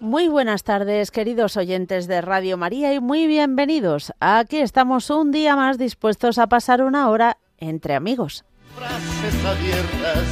Muy 0.00 0.28
buenas 0.28 0.64
tardes, 0.64 1.10
queridos 1.10 1.56
oyentes 1.56 2.06
de 2.06 2.20
Radio 2.20 2.56
María, 2.58 2.92
y 2.92 3.00
muy 3.00 3.26
bienvenidos. 3.26 4.12
Aquí 4.20 4.58
estamos 4.58 5.08
un 5.08 5.32
día 5.32 5.56
más 5.56 5.78
dispuestos 5.78 6.38
a 6.38 6.46
pasar 6.46 6.82
una 6.82 7.08
hora 7.08 7.38
entre 7.58 7.94
amigos. 7.94 8.44
Frases 8.76 9.44
abiertas. 9.44 10.24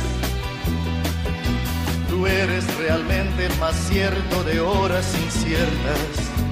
Tú 2.11 2.27
eres 2.27 2.77
realmente 2.77 3.49
más 3.59 3.75
cierto 3.89 4.45
de 4.45 4.61
horas 4.61 5.17
inciertas. 5.25 6.52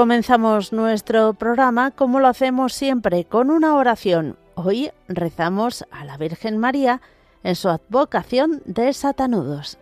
Comenzamos 0.00 0.72
nuestro 0.72 1.34
programa 1.34 1.90
como 1.90 2.20
lo 2.20 2.28
hacemos 2.28 2.72
siempre 2.72 3.26
con 3.26 3.50
una 3.50 3.76
oración. 3.76 4.38
Hoy 4.54 4.90
rezamos 5.08 5.84
a 5.90 6.06
la 6.06 6.16
Virgen 6.16 6.56
María 6.56 7.02
en 7.42 7.54
su 7.54 7.68
advocación 7.68 8.62
de 8.64 8.94
satanudos. 8.94 9.76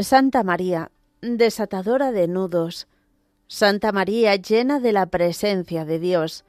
Santa 0.00 0.44
María, 0.44 0.92
desatadora 1.22 2.12
de 2.12 2.28
nudos, 2.28 2.86
Santa 3.48 3.90
María 3.90 4.36
llena 4.36 4.78
de 4.78 4.92
la 4.92 5.06
presencia 5.06 5.84
de 5.84 5.98
Dios, 5.98 6.44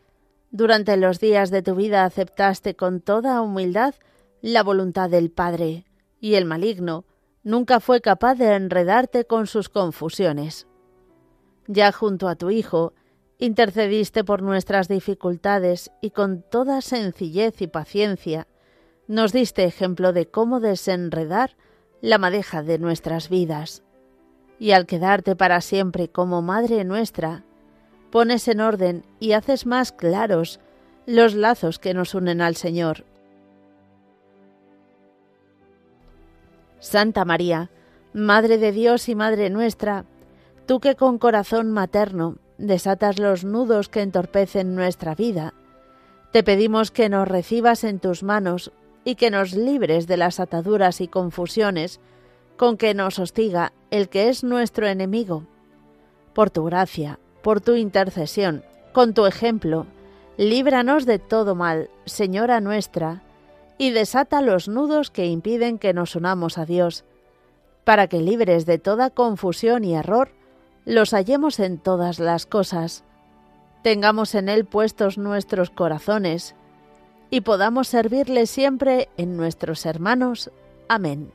durante 0.51 0.97
los 0.97 1.19
días 1.19 1.49
de 1.49 1.63
tu 1.63 1.73
vida 1.73 2.05
aceptaste 2.05 2.75
con 2.75 3.01
toda 3.01 3.41
humildad 3.41 3.95
la 4.43 4.61
voluntad 4.61 5.09
del 5.09 5.31
Padre, 5.31 5.85
y 6.19 6.35
el 6.35 6.45
maligno 6.45 7.05
nunca 7.43 7.79
fue 7.79 8.01
capaz 8.01 8.35
de 8.35 8.53
enredarte 8.53 9.25
con 9.25 9.47
sus 9.47 9.67
confusiones. 9.67 10.67
Ya 11.65 11.91
junto 11.91 12.27
a 12.27 12.35
tu 12.35 12.51
Hijo, 12.51 12.93
intercediste 13.39 14.23
por 14.23 14.43
nuestras 14.43 14.87
dificultades 14.87 15.89
y 16.01 16.11
con 16.11 16.43
toda 16.43 16.81
sencillez 16.81 17.63
y 17.63 17.67
paciencia 17.67 18.47
nos 19.07 19.33
diste 19.33 19.63
ejemplo 19.63 20.13
de 20.13 20.27
cómo 20.27 20.59
desenredar 20.59 21.57
la 22.01 22.17
madeja 22.17 22.63
de 22.63 22.79
nuestras 22.79 23.29
vidas. 23.29 23.83
Y 24.59 24.71
al 24.71 24.85
quedarte 24.85 25.35
para 25.35 25.61
siempre 25.61 26.09
como 26.09 26.41
Madre 26.41 26.83
nuestra, 26.83 27.43
pones 28.11 28.47
en 28.47 28.61
orden 28.61 29.05
y 29.19 29.33
haces 29.33 29.65
más 29.65 29.91
claros 29.91 30.59
los 31.05 31.33
lazos 31.33 31.79
que 31.79 31.93
nos 31.93 32.13
unen 32.13 32.41
al 32.41 32.55
Señor. 32.55 33.05
Santa 36.79 37.25
María, 37.25 37.69
Madre 38.13 38.57
de 38.57 38.71
Dios 38.71 39.09
y 39.09 39.15
Madre 39.15 39.49
nuestra, 39.49 40.05
tú 40.65 40.79
que 40.79 40.95
con 40.95 41.17
corazón 41.17 41.71
materno 41.71 42.37
desatas 42.57 43.19
los 43.19 43.43
nudos 43.43 43.89
que 43.89 44.01
entorpecen 44.01 44.75
nuestra 44.75 45.15
vida, 45.15 45.53
te 46.31 46.43
pedimos 46.43 46.91
que 46.91 47.09
nos 47.09 47.27
recibas 47.27 47.83
en 47.83 47.99
tus 47.99 48.23
manos 48.23 48.71
y 49.03 49.15
que 49.15 49.31
nos 49.31 49.53
libres 49.53 50.07
de 50.07 50.17
las 50.17 50.39
ataduras 50.39 51.01
y 51.01 51.07
confusiones 51.07 51.99
con 52.57 52.77
que 52.77 52.93
nos 52.93 53.19
hostiga 53.19 53.71
el 53.89 54.09
que 54.09 54.29
es 54.29 54.43
nuestro 54.43 54.87
enemigo. 54.87 55.45
Por 56.33 56.49
tu 56.49 56.65
gracia, 56.65 57.19
por 57.41 57.61
tu 57.61 57.75
intercesión, 57.75 58.63
con 58.91 59.13
tu 59.13 59.25
ejemplo, 59.25 59.85
líbranos 60.37 61.05
de 61.05 61.19
todo 61.19 61.55
mal, 61.55 61.89
Señora 62.05 62.59
nuestra, 62.59 63.23
y 63.77 63.91
desata 63.91 64.41
los 64.41 64.67
nudos 64.67 65.09
que 65.09 65.25
impiden 65.25 65.79
que 65.79 65.93
nos 65.93 66.15
unamos 66.15 66.57
a 66.57 66.65
Dios, 66.65 67.05
para 67.85 68.07
que 68.07 68.19
libres 68.19 68.65
de 68.65 68.77
toda 68.77 69.09
confusión 69.09 69.85
y 69.85 69.95
error, 69.95 70.29
los 70.85 71.11
hallemos 71.11 71.59
en 71.59 71.77
todas 71.77 72.19
las 72.19 72.45
cosas. 72.45 73.05
Tengamos 73.83 74.35
en 74.35 74.49
Él 74.49 74.65
puestos 74.65 75.17
nuestros 75.17 75.69
corazones, 75.69 76.55
y 77.29 77.41
podamos 77.41 77.87
servirle 77.87 78.45
siempre 78.45 79.09
en 79.17 79.37
nuestros 79.37 79.85
hermanos. 79.85 80.51
Amén. 80.87 81.31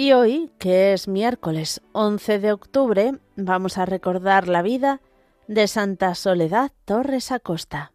Y 0.00 0.14
hoy, 0.14 0.50
que 0.58 0.94
es 0.94 1.08
miércoles 1.08 1.82
11 1.92 2.38
de 2.38 2.52
octubre, 2.52 3.18
vamos 3.36 3.76
a 3.76 3.84
recordar 3.84 4.48
la 4.48 4.62
vida 4.62 5.02
de 5.46 5.68
Santa 5.68 6.14
Soledad 6.14 6.72
Torres 6.86 7.30
Acosta. 7.30 7.92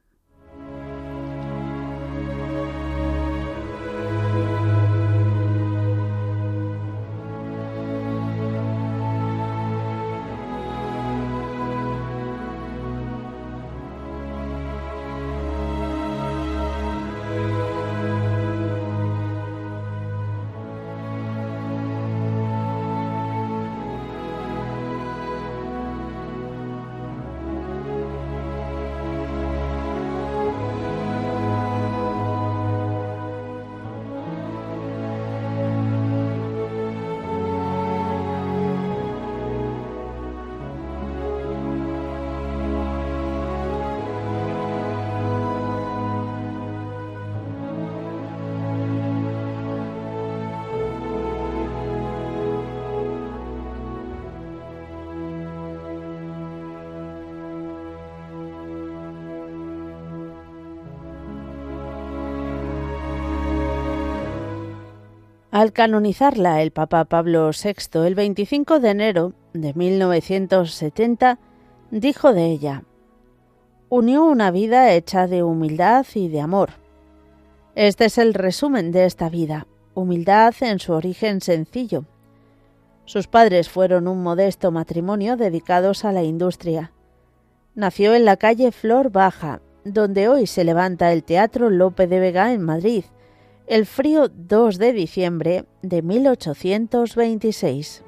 Al 65.66 65.74
canonizarla 65.74 66.62
el 66.62 66.70
Papa 66.70 67.06
Pablo 67.06 67.50
VI 67.50 68.06
el 68.06 68.14
25 68.14 68.80
de 68.80 68.90
enero 68.92 69.34
de 69.54 69.74
1970, 69.74 71.40
dijo 71.90 72.34
de 72.34 72.46
ella, 72.52 72.84
unió 73.90 74.26
una 74.26 74.52
vida 74.52 74.94
hecha 74.94 75.26
de 75.26 75.42
humildad 75.42 76.06
y 76.14 76.28
de 76.28 76.40
amor. 76.40 76.70
Este 77.74 78.06
es 78.06 78.20
el 78.20 78.36
resumen 78.36 78.92
de 78.92 79.06
esta 79.06 79.28
vida, 79.28 79.66
humildad 79.96 80.54
en 80.62 80.78
su 80.78 80.94
origen 80.94 81.42
sencillo. 81.42 82.06
Sus 83.06 83.26
padres 83.26 83.68
fueron 83.68 84.08
un 84.08 84.22
modesto 84.22 84.70
matrimonio 84.70 85.36
dedicados 85.36 86.06
a 86.06 86.12
la 86.12 86.22
industria. 86.22 86.92
Nació 87.74 88.14
en 88.14 88.26
la 88.26 88.38
calle 88.38 88.72
Flor 88.72 89.10
Baja, 89.10 89.62
donde 89.84 90.30
hoy 90.30 90.46
se 90.46 90.64
levanta 90.64 91.12
el 91.12 91.24
Teatro 91.24 91.72
Lope 91.72 92.06
de 92.06 92.20
Vega 92.20 92.54
en 92.54 92.62
Madrid, 92.62 93.06
el 93.68 93.86
frío 93.86 94.30
2 94.30 94.78
de 94.78 94.94
diciembre 94.94 95.66
de 95.82 96.02
1826. 96.02 98.05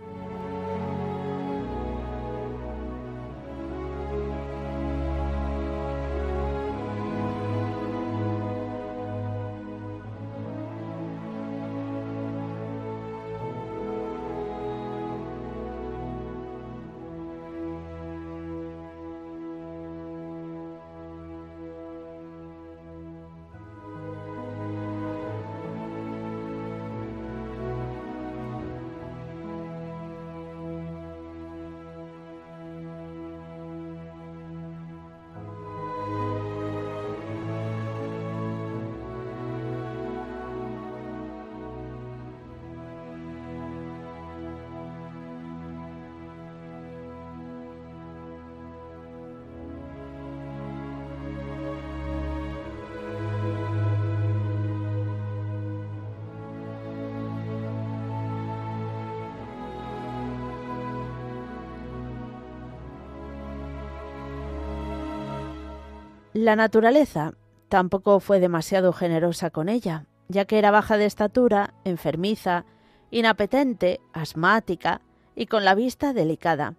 La 66.47 66.55
naturaleza 66.55 67.33
tampoco 67.67 68.21
fue 68.21 68.39
demasiado 68.39 68.93
generosa 68.93 69.49
con 69.49 69.67
ella, 69.67 70.05
ya 70.29 70.45
que 70.45 70.57
era 70.57 70.71
baja 70.71 70.97
de 70.97 71.05
estatura, 71.05 71.73
enfermiza, 71.83 72.63
inapetente, 73.11 73.99
asmática 74.13 75.01
y 75.35 75.47
con 75.47 75.65
la 75.65 75.75
vista 75.75 76.13
delicada. 76.13 76.75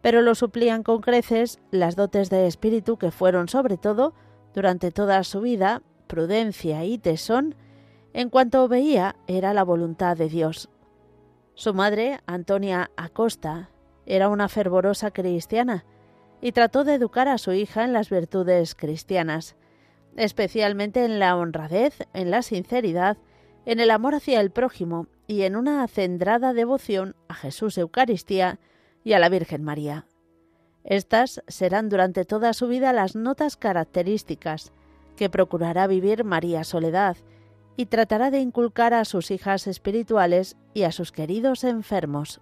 Pero 0.00 0.22
lo 0.22 0.34
suplían 0.34 0.82
con 0.82 1.02
creces 1.02 1.58
las 1.70 1.94
dotes 1.94 2.30
de 2.30 2.46
espíritu 2.46 2.96
que 2.96 3.10
fueron 3.10 3.48
sobre 3.48 3.76
todo, 3.76 4.14
durante 4.54 4.90
toda 4.90 5.22
su 5.24 5.42
vida, 5.42 5.82
prudencia 6.06 6.82
y 6.86 6.96
tesón, 6.96 7.54
en 8.14 8.30
cuanto 8.30 8.66
veía 8.66 9.16
era 9.26 9.52
la 9.52 9.62
voluntad 9.62 10.16
de 10.16 10.30
Dios. 10.30 10.70
Su 11.52 11.74
madre, 11.74 12.20
Antonia 12.24 12.90
Acosta, 12.96 13.68
era 14.06 14.30
una 14.30 14.48
fervorosa 14.48 15.10
cristiana, 15.10 15.84
y 16.46 16.52
trató 16.52 16.84
de 16.84 16.94
educar 16.94 17.26
a 17.26 17.38
su 17.38 17.50
hija 17.54 17.82
en 17.82 17.92
las 17.92 18.08
virtudes 18.08 18.76
cristianas, 18.76 19.56
especialmente 20.16 21.04
en 21.04 21.18
la 21.18 21.36
honradez, 21.36 22.06
en 22.14 22.30
la 22.30 22.42
sinceridad, 22.42 23.16
en 23.64 23.80
el 23.80 23.90
amor 23.90 24.14
hacia 24.14 24.40
el 24.40 24.52
prójimo 24.52 25.08
y 25.26 25.42
en 25.42 25.56
una 25.56 25.82
acendrada 25.82 26.52
devoción 26.52 27.16
a 27.26 27.34
Jesús 27.34 27.76
Eucaristía 27.78 28.60
y 29.02 29.14
a 29.14 29.18
la 29.18 29.28
Virgen 29.28 29.64
María. 29.64 30.06
Estas 30.84 31.42
serán 31.48 31.88
durante 31.88 32.24
toda 32.24 32.52
su 32.52 32.68
vida 32.68 32.92
las 32.92 33.16
notas 33.16 33.56
características 33.56 34.72
que 35.16 35.28
procurará 35.28 35.88
vivir 35.88 36.22
María 36.22 36.62
Soledad 36.62 37.16
y 37.76 37.86
tratará 37.86 38.30
de 38.30 38.38
inculcar 38.38 38.94
a 38.94 39.04
sus 39.04 39.32
hijas 39.32 39.66
espirituales 39.66 40.56
y 40.74 40.84
a 40.84 40.92
sus 40.92 41.10
queridos 41.10 41.64
enfermos. 41.64 42.40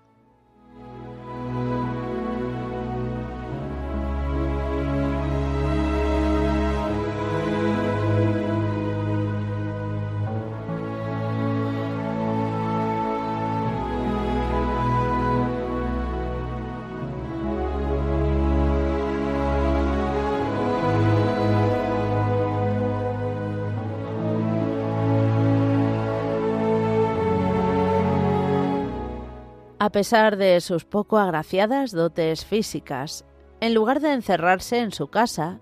A 29.84 29.90
pesar 29.90 30.38
de 30.38 30.62
sus 30.62 30.86
poco 30.86 31.18
agraciadas 31.18 31.92
dotes 31.92 32.46
físicas, 32.46 33.26
en 33.60 33.74
lugar 33.74 34.00
de 34.00 34.14
encerrarse 34.14 34.78
en 34.78 34.92
su 34.92 35.08
casa, 35.08 35.60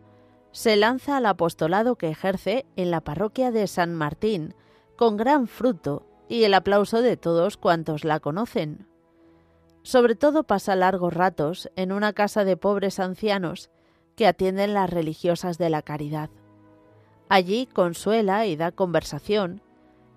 se 0.52 0.76
lanza 0.76 1.16
al 1.16 1.26
apostolado 1.26 1.96
que 1.96 2.08
ejerce 2.08 2.64
en 2.76 2.92
la 2.92 3.00
parroquia 3.00 3.50
de 3.50 3.66
San 3.66 3.96
Martín, 3.96 4.54
con 4.96 5.16
gran 5.16 5.48
fruto 5.48 6.06
y 6.28 6.44
el 6.44 6.54
aplauso 6.54 7.02
de 7.02 7.16
todos 7.16 7.56
cuantos 7.56 8.04
la 8.04 8.20
conocen. 8.20 8.86
Sobre 9.82 10.14
todo 10.14 10.44
pasa 10.44 10.76
largos 10.76 11.12
ratos 11.12 11.68
en 11.74 11.90
una 11.90 12.12
casa 12.12 12.44
de 12.44 12.56
pobres 12.56 13.00
ancianos 13.00 13.70
que 14.14 14.28
atienden 14.28 14.72
las 14.72 14.88
religiosas 14.88 15.58
de 15.58 15.68
la 15.68 15.82
caridad. 15.82 16.30
Allí 17.28 17.66
consuela 17.66 18.46
y 18.46 18.54
da 18.54 18.70
conversación, 18.70 19.62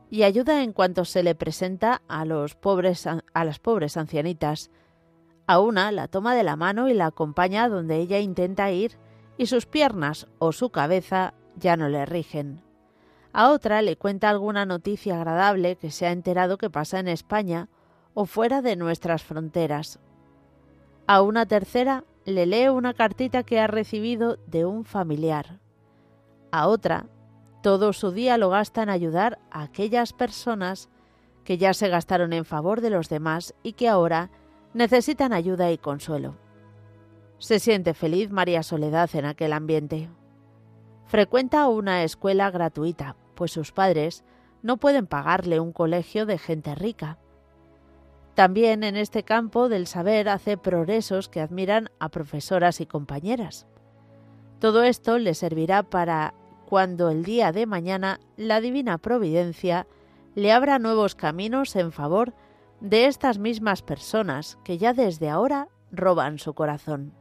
y 0.09 0.23
ayuda 0.23 0.63
en 0.63 0.73
cuanto 0.73 1.05
se 1.05 1.23
le 1.23 1.35
presenta 1.35 2.01
a, 2.07 2.25
los 2.25 2.55
pobres, 2.55 3.07
a 3.07 3.43
las 3.43 3.59
pobres 3.59 3.97
ancianitas. 3.97 4.71
A 5.47 5.59
una 5.59 5.91
la 5.91 6.07
toma 6.07 6.35
de 6.35 6.43
la 6.43 6.55
mano 6.55 6.87
y 6.89 6.93
la 6.93 7.07
acompaña 7.07 7.69
donde 7.69 7.97
ella 7.97 8.19
intenta 8.19 8.71
ir 8.71 8.97
y 9.37 9.47
sus 9.47 9.65
piernas 9.65 10.27
o 10.39 10.51
su 10.51 10.69
cabeza 10.69 11.33
ya 11.57 11.77
no 11.77 11.89
le 11.89 12.05
rigen. 12.05 12.61
A 13.33 13.49
otra 13.49 13.81
le 13.81 13.97
cuenta 13.97 14.29
alguna 14.29 14.65
noticia 14.65 15.17
agradable 15.17 15.75
que 15.75 15.91
se 15.91 16.07
ha 16.07 16.11
enterado 16.11 16.57
que 16.57 16.69
pasa 16.69 16.99
en 16.99 17.09
España 17.09 17.67
o 18.13 18.25
fuera 18.25 18.61
de 18.61 18.75
nuestras 18.75 19.23
fronteras. 19.23 19.99
A 21.05 21.21
una 21.21 21.45
tercera 21.45 22.05
le 22.23 22.45
lee 22.45 22.69
una 22.69 22.93
cartita 22.93 23.43
que 23.43 23.59
ha 23.59 23.67
recibido 23.67 24.37
de 24.47 24.65
un 24.65 24.85
familiar. 24.85 25.59
A 26.51 26.67
otra, 26.67 27.07
todo 27.65 27.93
su 27.93 28.11
día 28.11 28.37
lo 28.37 28.51
gasta 28.51 28.83
en 28.83 28.91
ayudar 28.91 29.39
a 29.49 29.63
aquellas 29.63 30.13
personas 30.13 30.87
que 31.43 31.57
ya 31.57 31.73
se 31.73 31.89
gastaron 31.89 32.31
en 32.31 32.45
favor 32.45 32.79
de 32.79 32.91
los 32.91 33.09
demás 33.09 33.55
y 33.63 33.73
que 33.73 33.89
ahora 33.89 34.29
necesitan 34.75 35.33
ayuda 35.33 35.71
y 35.71 35.79
consuelo. 35.79 36.35
Se 37.39 37.57
siente 37.57 37.95
feliz 37.95 38.29
María 38.29 38.61
Soledad 38.61 39.09
en 39.15 39.25
aquel 39.25 39.51
ambiente. 39.51 40.11
Frecuenta 41.07 41.67
una 41.67 42.03
escuela 42.03 42.51
gratuita, 42.51 43.15
pues 43.33 43.53
sus 43.53 43.71
padres 43.71 44.23
no 44.61 44.77
pueden 44.77 45.07
pagarle 45.07 45.59
un 45.59 45.71
colegio 45.71 46.27
de 46.27 46.37
gente 46.37 46.75
rica. 46.75 47.17
También 48.35 48.83
en 48.83 48.95
este 48.95 49.23
campo 49.23 49.69
del 49.69 49.87
saber 49.87 50.29
hace 50.29 50.55
progresos 50.55 51.29
que 51.29 51.41
admiran 51.41 51.89
a 51.97 52.09
profesoras 52.09 52.79
y 52.79 52.85
compañeras. 52.85 53.65
Todo 54.59 54.83
esto 54.83 55.17
le 55.17 55.33
servirá 55.33 55.81
para 55.81 56.35
cuando 56.75 57.09
el 57.09 57.23
día 57.23 57.53
de 57.53 57.67
mañana 57.67 58.19
la 58.35 58.59
divina 58.59 58.97
providencia 58.97 59.87
le 60.35 60.51
abra 60.51 60.77
nuevos 60.77 61.15
caminos 61.15 61.73
en 61.77 61.93
favor 61.93 62.33
de 62.81 63.05
estas 63.05 63.37
mismas 63.39 63.81
personas 63.81 64.57
que 64.65 64.77
ya 64.77 64.91
desde 64.93 65.29
ahora 65.29 65.69
roban 65.89 66.37
su 66.37 66.53
corazón. 66.53 67.13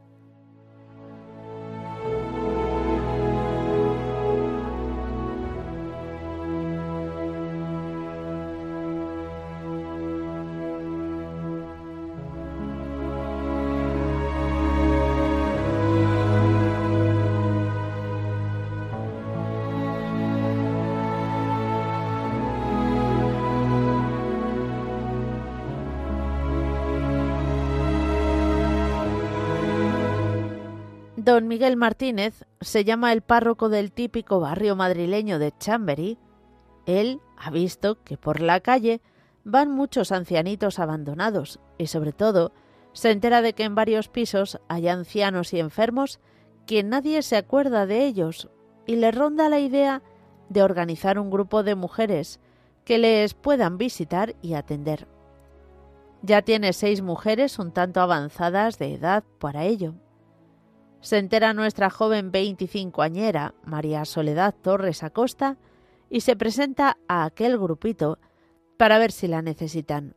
Miguel 31.47 31.77
Martínez 31.77 32.45
se 32.61 32.83
llama 32.83 33.13
el 33.13 33.21
párroco 33.21 33.69
del 33.69 33.91
típico 33.91 34.39
barrio 34.39 34.75
madrileño 34.75 35.39
de 35.39 35.53
Chambery. 35.57 36.17
Él 36.85 37.19
ha 37.37 37.49
visto 37.51 38.03
que 38.03 38.17
por 38.17 38.41
la 38.41 38.59
calle 38.59 39.01
van 39.43 39.71
muchos 39.71 40.11
ancianitos 40.11 40.79
abandonados 40.79 41.59
y 41.77 41.87
sobre 41.87 42.13
todo 42.13 42.51
se 42.93 43.11
entera 43.11 43.41
de 43.41 43.53
que 43.53 43.63
en 43.63 43.75
varios 43.75 44.07
pisos 44.07 44.59
hay 44.67 44.87
ancianos 44.87 45.53
y 45.53 45.59
enfermos 45.59 46.19
que 46.65 46.83
nadie 46.83 47.21
se 47.21 47.37
acuerda 47.37 47.85
de 47.85 48.05
ellos 48.05 48.49
y 48.85 48.95
le 48.95 49.11
ronda 49.11 49.49
la 49.49 49.59
idea 49.59 50.01
de 50.49 50.63
organizar 50.63 51.19
un 51.19 51.29
grupo 51.29 51.63
de 51.63 51.75
mujeres 51.75 52.39
que 52.83 52.97
les 52.97 53.33
puedan 53.33 53.77
visitar 53.77 54.35
y 54.41 54.53
atender. 54.53 55.07
Ya 56.21 56.41
tiene 56.41 56.71
seis 56.73 57.01
mujeres 57.01 57.59
un 57.59 57.71
tanto 57.71 58.01
avanzadas 58.01 58.79
de 58.79 58.93
edad 58.93 59.23
para 59.39 59.65
ello 59.65 59.95
se 61.05 61.19
entera 61.19 61.53
nuestra 61.53 61.91
joven 61.91 62.31
veinticincoañera, 62.31 63.53
María 63.63 64.05
Soledad 64.05 64.55
Torres 64.59 65.03
Acosta, 65.03 65.57
y 66.09 66.21
se 66.21 66.35
presenta 66.35 66.97
a 67.07 67.25
aquel 67.25 67.59
grupito 67.59 68.17
para 68.75 68.97
ver 68.97 69.11
si 69.11 69.27
la 69.27 69.43
necesitan. 69.43 70.15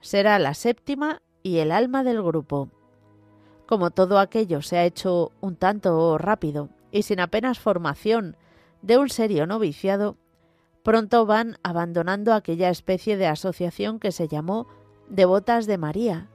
Será 0.00 0.40
la 0.40 0.54
séptima 0.54 1.22
y 1.44 1.58
el 1.58 1.70
alma 1.70 2.02
del 2.02 2.24
grupo. 2.24 2.70
Como 3.68 3.92
todo 3.92 4.18
aquello 4.18 4.62
se 4.62 4.78
ha 4.78 4.84
hecho 4.84 5.30
un 5.40 5.54
tanto 5.54 6.18
rápido 6.18 6.70
y 6.90 7.02
sin 7.02 7.20
apenas 7.20 7.60
formación 7.60 8.36
de 8.82 8.98
un 8.98 9.10
serio 9.10 9.46
noviciado, 9.46 10.16
pronto 10.82 11.24
van 11.24 11.56
abandonando 11.62 12.34
aquella 12.34 12.70
especie 12.70 13.16
de 13.16 13.28
asociación 13.28 14.00
que 14.00 14.10
se 14.10 14.26
llamó 14.26 14.66
Devotas 15.08 15.68
de 15.68 15.78
María, 15.78 16.26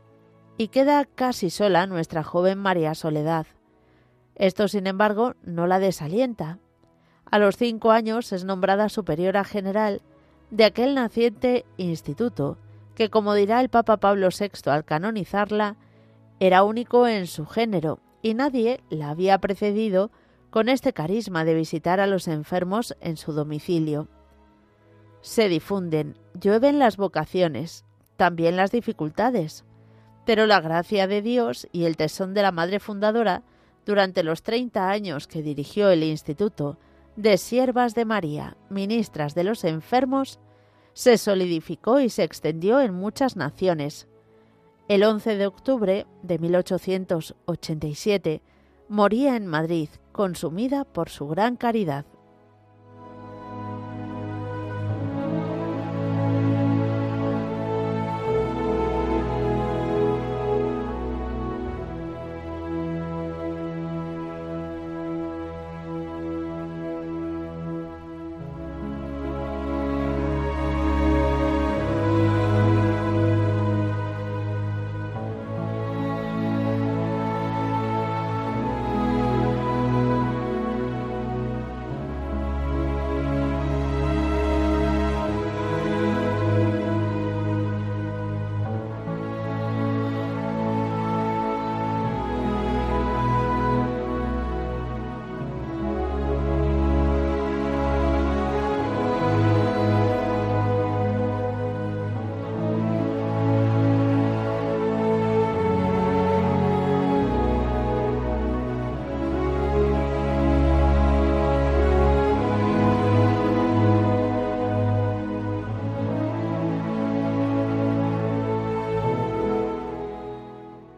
y 0.58 0.70
queda 0.70 1.04
casi 1.04 1.50
sola 1.50 1.88
nuestra 1.88 2.24
joven 2.24 2.58
María 2.58 2.96
Soledad, 2.96 3.48
esto, 4.36 4.68
sin 4.68 4.88
embargo, 4.88 5.34
no 5.44 5.68
la 5.68 5.80
desalienta. 5.80 6.60
A 7.26 7.40
los 7.40 7.58
cinco 7.58 7.92
años 7.92 8.32
es 8.32 8.46
nombrada 8.46 8.90
superiora 8.90 9.44
general 9.44 10.02
de 10.52 10.66
aquel 10.66 10.96
naciente 10.96 11.66
instituto, 11.78 12.58
que, 12.94 13.10
como 13.10 13.34
dirá 13.34 13.62
el 13.62 13.70
Papa 13.70 13.98
Pablo 13.98 14.30
VI 14.38 14.70
al 14.70 14.86
canonizarla, 14.86 15.76
era 16.40 16.64
único 16.64 17.08
en 17.08 17.28
su 17.28 17.46
género 17.46 18.00
y 18.22 18.34
nadie 18.34 18.82
la 18.90 19.10
había 19.10 19.38
precedido 19.40 20.12
con 20.50 20.70
este 20.70 20.94
carisma 20.94 21.46
de 21.46 21.54
visitar 21.54 22.00
a 22.00 22.08
los 22.08 22.28
enfermos 22.28 22.96
en 23.02 23.18
su 23.18 23.34
domicilio. 23.34 24.08
Se 25.22 25.50
difunden, 25.50 26.18
llueven 26.40 26.80
las 26.80 26.98
vocaciones, 26.98 27.86
también 28.16 28.56
las 28.56 28.72
dificultades, 28.72 29.66
pero 30.26 30.46
la 30.46 30.62
gracia 30.62 31.08
de 31.08 31.22
Dios 31.22 31.68
y 31.72 31.86
el 31.86 31.98
tesón 31.98 32.34
de 32.34 32.42
la 32.42 32.52
Madre 32.52 32.80
Fundadora 32.80 33.44
durante 33.86 34.24
los 34.24 34.44
30 34.44 34.90
años 34.90 35.28
que 35.28 35.42
dirigió 35.42 35.90
el 35.90 36.04
Instituto 36.04 36.78
de 37.16 37.38
Siervas 37.38 37.96
de 37.96 38.04
María, 38.06 38.58
ministras 38.70 39.34
de 39.36 39.44
los 39.44 39.64
enfermos, 39.64 40.40
se 40.94 41.18
solidificó 41.18 42.00
y 42.00 42.10
se 42.10 42.24
extendió 42.24 42.80
en 42.82 42.94
muchas 42.94 43.36
naciones. 43.36 44.08
El 44.88 45.04
11 45.04 45.36
de 45.36 45.48
octubre 45.48 46.06
de 46.24 46.40
1887 46.40 48.42
moría 48.88 49.36
en 49.36 49.48
Madrid, 49.48 49.90
consumida 50.12 50.86
por 50.86 51.10
su 51.10 51.28
gran 51.28 51.58
caridad. 51.58 52.06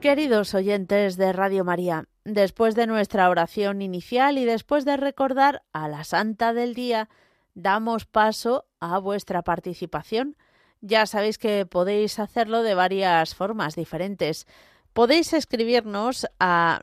Queridos 0.08 0.54
oyentes 0.54 1.18
de 1.18 1.34
Radio 1.34 1.66
María, 1.66 2.06
después 2.24 2.76
de 2.76 2.88
nuestra 2.88 3.30
oración 3.30 3.82
inicial 3.82 4.38
y 4.38 4.46
después 4.46 4.86
de 4.86 4.96
recordar 4.96 5.64
a 5.74 5.90
la 5.90 6.06
Santa 6.06 6.54
del 6.54 6.76
Día, 6.76 7.10
damos 7.56 8.06
paso 8.06 8.64
a 8.80 9.00
vuestra 9.00 9.42
participación. 9.42 10.38
Ya 10.80 11.08
sabéis 11.08 11.38
que 11.38 11.66
podéis 11.66 12.20
hacerlo 12.20 12.64
de 12.64 12.74
varias 12.74 13.36
formas 13.36 13.76
diferentes. 13.76 14.48
Podéis 14.98 15.32
escribirnos 15.34 16.26
a, 16.40 16.82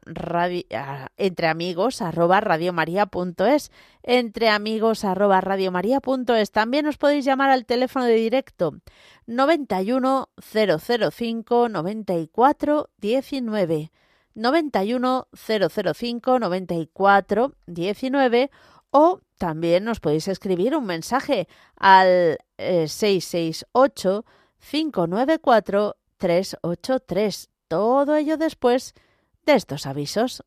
entre 1.16 1.48
amigos 1.48 2.00
arroba 2.00 2.40
radiomaria.es, 2.40 3.72
entre 4.04 4.50
amigos 4.50 5.04
arroba 5.04 5.40
radiomaria.es. 5.40 6.52
También 6.52 6.86
os 6.86 6.96
podéis 6.96 7.24
llamar 7.24 7.50
al 7.50 7.66
teléfono 7.66 8.04
de 8.04 8.14
directo 8.14 8.74
91 9.26 10.28
005 10.38 11.68
94 11.68 12.90
19 12.98 13.90
91 14.34 15.28
005 15.34 16.38
94 16.38 17.52
19 17.66 18.50
o 18.92 19.20
también 19.38 19.82
nos 19.82 19.98
podéis 19.98 20.28
escribir 20.28 20.76
un 20.76 20.86
mensaje 20.86 21.48
al 21.76 22.38
668 22.58 24.24
594 24.60 25.96
383. 26.16 27.50
Todo 27.68 28.16
ello 28.16 28.36
después 28.36 28.94
de 29.46 29.54
estos 29.54 29.86
avisos. 29.86 30.44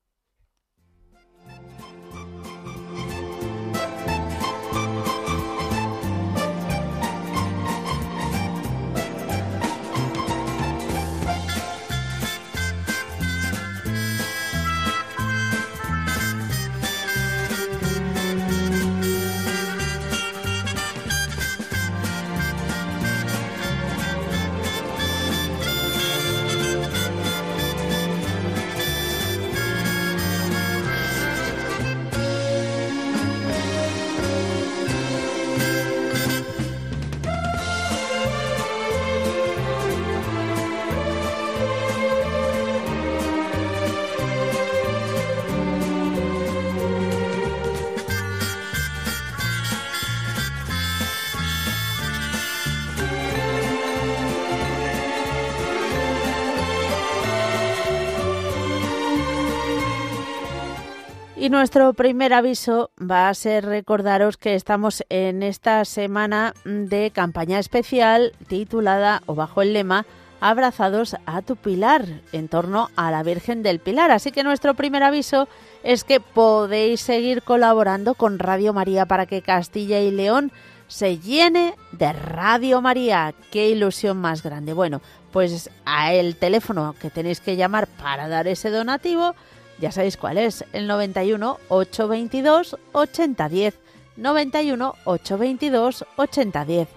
Y 61.47 61.49
nuestro 61.49 61.93
primer 61.93 62.33
aviso 62.33 62.91
va 62.99 63.29
a 63.29 63.33
ser 63.33 63.63
recordaros 63.63 64.35
que 64.35 64.53
estamos 64.53 65.05
en 65.07 65.43
esta 65.43 65.85
semana 65.85 66.53
de 66.65 67.09
campaña 67.11 67.57
especial 67.57 68.33
titulada 68.49 69.23
o 69.27 69.33
bajo 69.33 69.61
el 69.61 69.71
lema 69.71 70.05
Abrazados 70.41 71.15
a 71.25 71.41
tu 71.41 71.55
Pilar 71.55 72.03
en 72.33 72.49
torno 72.49 72.89
a 72.97 73.11
la 73.11 73.23
Virgen 73.23 73.63
del 73.63 73.79
Pilar. 73.79 74.11
Así 74.11 74.33
que 74.33 74.43
nuestro 74.43 74.73
primer 74.73 75.03
aviso 75.03 75.47
es 75.83 76.03
que 76.03 76.19
podéis 76.19 76.99
seguir 76.99 77.41
colaborando 77.43 78.15
con 78.15 78.39
Radio 78.39 78.73
María 78.73 79.05
para 79.05 79.25
que 79.25 79.41
Castilla 79.41 80.01
y 80.01 80.11
León 80.11 80.51
se 80.89 81.17
llene 81.17 81.75
de 81.93 82.11
Radio 82.11 82.81
María. 82.81 83.33
Qué 83.51 83.69
ilusión 83.69 84.17
más 84.17 84.43
grande. 84.43 84.73
Bueno, 84.73 84.99
pues 85.31 85.69
a 85.85 86.11
el 86.11 86.35
teléfono 86.35 86.93
que 86.99 87.09
tenéis 87.09 87.39
que 87.39 87.55
llamar 87.55 87.87
para 87.87 88.27
dar 88.27 88.49
ese 88.49 88.69
donativo 88.69 89.33
ya 89.79 89.91
sabéis 89.91 90.17
cuál 90.17 90.37
es, 90.37 90.65
el 90.73 90.87
91 90.87 91.59
822 91.69 92.77
8010. 92.93 93.75
91 94.17 94.95
822 95.05 96.05
8010. 96.15 96.96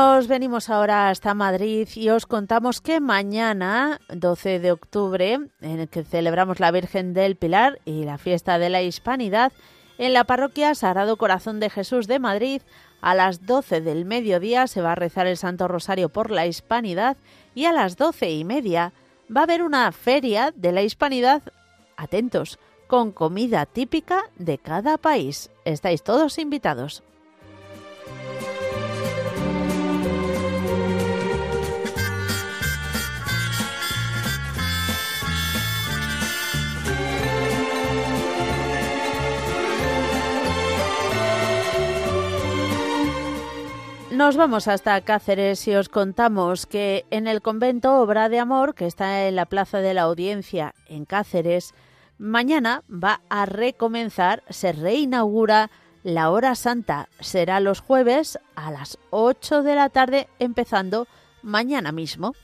Nos 0.00 0.28
venimos 0.28 0.70
ahora 0.70 1.08
hasta 1.08 1.34
Madrid 1.34 1.88
y 1.96 2.08
os 2.10 2.24
contamos 2.24 2.80
que 2.80 3.00
mañana, 3.00 4.00
12 4.08 4.60
de 4.60 4.70
octubre, 4.70 5.40
en 5.60 5.80
el 5.80 5.88
que 5.88 6.04
celebramos 6.04 6.60
la 6.60 6.70
Virgen 6.70 7.14
del 7.14 7.34
Pilar 7.34 7.80
y 7.84 8.04
la 8.04 8.16
fiesta 8.16 8.60
de 8.60 8.68
la 8.68 8.80
Hispanidad, 8.80 9.50
en 9.98 10.12
la 10.12 10.22
parroquia 10.22 10.76
Sagrado 10.76 11.16
Corazón 11.16 11.58
de 11.58 11.68
Jesús 11.68 12.06
de 12.06 12.20
Madrid, 12.20 12.62
a 13.00 13.16
las 13.16 13.44
12 13.44 13.80
del 13.80 14.04
mediodía 14.04 14.68
se 14.68 14.82
va 14.82 14.92
a 14.92 14.94
rezar 14.94 15.26
el 15.26 15.36
Santo 15.36 15.66
Rosario 15.66 16.10
por 16.10 16.30
la 16.30 16.46
Hispanidad 16.46 17.16
y 17.56 17.64
a 17.64 17.72
las 17.72 17.96
doce 17.96 18.30
y 18.30 18.44
media 18.44 18.92
va 19.36 19.40
a 19.40 19.44
haber 19.44 19.64
una 19.64 19.90
feria 19.90 20.52
de 20.54 20.70
la 20.70 20.82
Hispanidad, 20.82 21.42
atentos, 21.96 22.60
con 22.86 23.10
comida 23.10 23.66
típica 23.66 24.26
de 24.36 24.58
cada 24.58 24.96
país. 24.96 25.50
Estáis 25.64 26.04
todos 26.04 26.38
invitados. 26.38 27.02
Nos 44.18 44.36
vamos 44.36 44.66
hasta 44.66 45.00
Cáceres 45.02 45.68
y 45.68 45.76
os 45.76 45.88
contamos 45.88 46.66
que 46.66 47.06
en 47.12 47.28
el 47.28 47.40
convento 47.40 48.00
Obra 48.00 48.28
de 48.28 48.40
Amor, 48.40 48.74
que 48.74 48.84
está 48.84 49.28
en 49.28 49.36
la 49.36 49.46
Plaza 49.46 49.78
de 49.78 49.94
la 49.94 50.02
Audiencia 50.02 50.74
en 50.88 51.04
Cáceres, 51.04 51.72
mañana 52.18 52.82
va 52.90 53.20
a 53.30 53.46
recomenzar, 53.46 54.42
se 54.48 54.72
reinaugura 54.72 55.70
la 56.02 56.30
hora 56.30 56.56
santa. 56.56 57.08
Será 57.20 57.60
los 57.60 57.78
jueves 57.78 58.40
a 58.56 58.72
las 58.72 58.98
8 59.10 59.62
de 59.62 59.76
la 59.76 59.88
tarde, 59.88 60.28
empezando 60.40 61.06
mañana 61.42 61.92
mismo. 61.92 62.34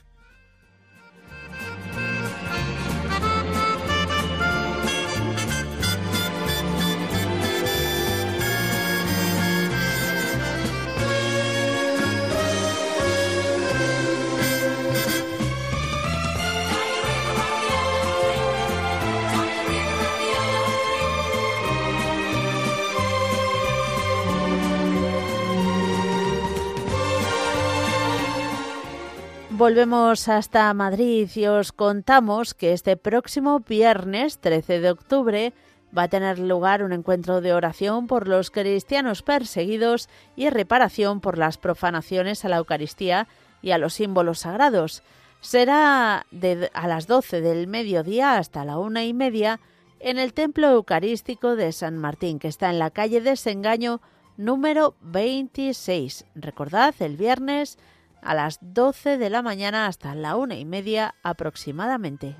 Volvemos 29.57 30.27
hasta 30.27 30.73
Madrid 30.73 31.29
y 31.33 31.45
os 31.45 31.71
contamos 31.71 32.53
que 32.53 32.73
este 32.73 32.97
próximo 32.97 33.61
viernes 33.61 34.39
13 34.39 34.81
de 34.81 34.91
octubre 34.91 35.53
va 35.97 36.03
a 36.03 36.07
tener 36.09 36.39
lugar 36.39 36.83
un 36.83 36.91
encuentro 36.91 37.39
de 37.39 37.53
oración 37.53 38.07
por 38.07 38.27
los 38.27 38.51
cristianos 38.51 39.21
perseguidos 39.21 40.09
y 40.35 40.49
reparación 40.49 41.21
por 41.21 41.37
las 41.37 41.57
profanaciones 41.57 42.43
a 42.43 42.49
la 42.49 42.57
Eucaristía 42.57 43.29
y 43.61 43.71
a 43.71 43.77
los 43.77 43.93
símbolos 43.93 44.39
sagrados. 44.39 45.03
Será 45.39 46.25
a 46.73 46.87
las 46.89 47.07
12 47.07 47.39
del 47.39 47.67
mediodía 47.67 48.35
hasta 48.35 48.65
la 48.65 48.77
una 48.77 49.05
y 49.05 49.13
media 49.13 49.61
en 50.01 50.17
el 50.17 50.33
Templo 50.33 50.67
Eucarístico 50.67 51.55
de 51.55 51.71
San 51.71 51.97
Martín, 51.97 52.39
que 52.39 52.49
está 52.49 52.69
en 52.71 52.79
la 52.79 52.89
calle 52.91 53.21
de 53.21 53.29
Desengaño 53.29 54.01
número 54.35 54.95
26. 54.99 56.25
Recordad, 56.35 56.93
el 56.99 57.15
viernes 57.15 57.77
a 58.25 58.33
las 58.33 58.57
12 58.61 59.17
de 59.17 59.29
la 59.29 59.41
mañana 59.41 59.85
hasta 59.85 60.15
la 60.15 60.35
una 60.35 60.55
y 60.55 60.65
media 60.65 61.15
aproximadamente. 61.23 62.35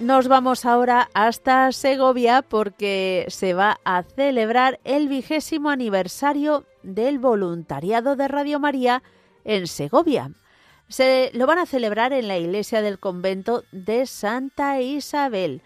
Nos 0.00 0.28
vamos 0.28 0.64
ahora 0.64 1.10
hasta 1.12 1.70
Segovia 1.72 2.40
porque 2.40 3.26
se 3.28 3.52
va 3.52 3.80
a 3.84 4.02
celebrar 4.02 4.80
el 4.84 5.08
vigésimo 5.08 5.68
aniversario 5.68 6.64
del 6.82 7.18
voluntariado 7.18 8.16
de 8.16 8.26
Radio 8.26 8.58
María 8.58 9.02
en 9.44 9.66
Segovia. 9.66 10.30
Se 10.88 11.30
lo 11.34 11.46
van 11.46 11.58
a 11.58 11.66
celebrar 11.66 12.14
en 12.14 12.28
la 12.28 12.38
iglesia 12.38 12.80
del 12.80 12.98
convento 12.98 13.64
de 13.72 14.06
Santa 14.06 14.80
Isabel. 14.80 15.60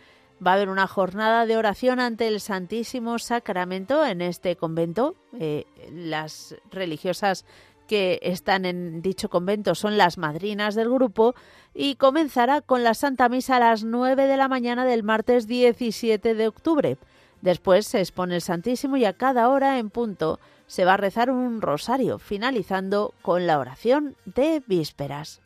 Va 0.44 0.50
a 0.50 0.54
haber 0.54 0.68
una 0.68 0.88
jornada 0.88 1.46
de 1.46 1.56
oración 1.56 2.00
ante 2.00 2.26
el 2.26 2.40
Santísimo 2.40 3.20
Sacramento 3.20 4.04
en 4.04 4.20
este 4.20 4.56
convento. 4.56 5.14
Eh, 5.38 5.64
las 5.92 6.56
religiosas 6.72 7.46
que 7.86 8.18
están 8.22 8.64
en 8.64 9.02
dicho 9.02 9.28
convento 9.28 9.74
son 9.74 9.98
las 9.98 10.18
madrinas 10.18 10.74
del 10.74 10.90
grupo 10.90 11.34
y 11.74 11.96
comenzará 11.96 12.60
con 12.60 12.82
la 12.82 12.94
Santa 12.94 13.28
Misa 13.28 13.56
a 13.56 13.60
las 13.60 13.84
9 13.84 14.26
de 14.26 14.36
la 14.36 14.48
mañana 14.48 14.84
del 14.84 15.02
martes 15.02 15.46
17 15.46 16.34
de 16.34 16.48
octubre. 16.48 16.98
Después 17.42 17.86
se 17.86 18.00
expone 18.00 18.36
el 18.36 18.40
Santísimo 18.40 18.96
y 18.96 19.04
a 19.04 19.12
cada 19.12 19.48
hora 19.48 19.78
en 19.78 19.90
punto 19.90 20.40
se 20.66 20.84
va 20.84 20.94
a 20.94 20.96
rezar 20.96 21.30
un 21.30 21.60
rosario, 21.60 22.18
finalizando 22.18 23.12
con 23.20 23.46
la 23.46 23.58
oración 23.58 24.16
de 24.24 24.62
vísperas. 24.66 25.43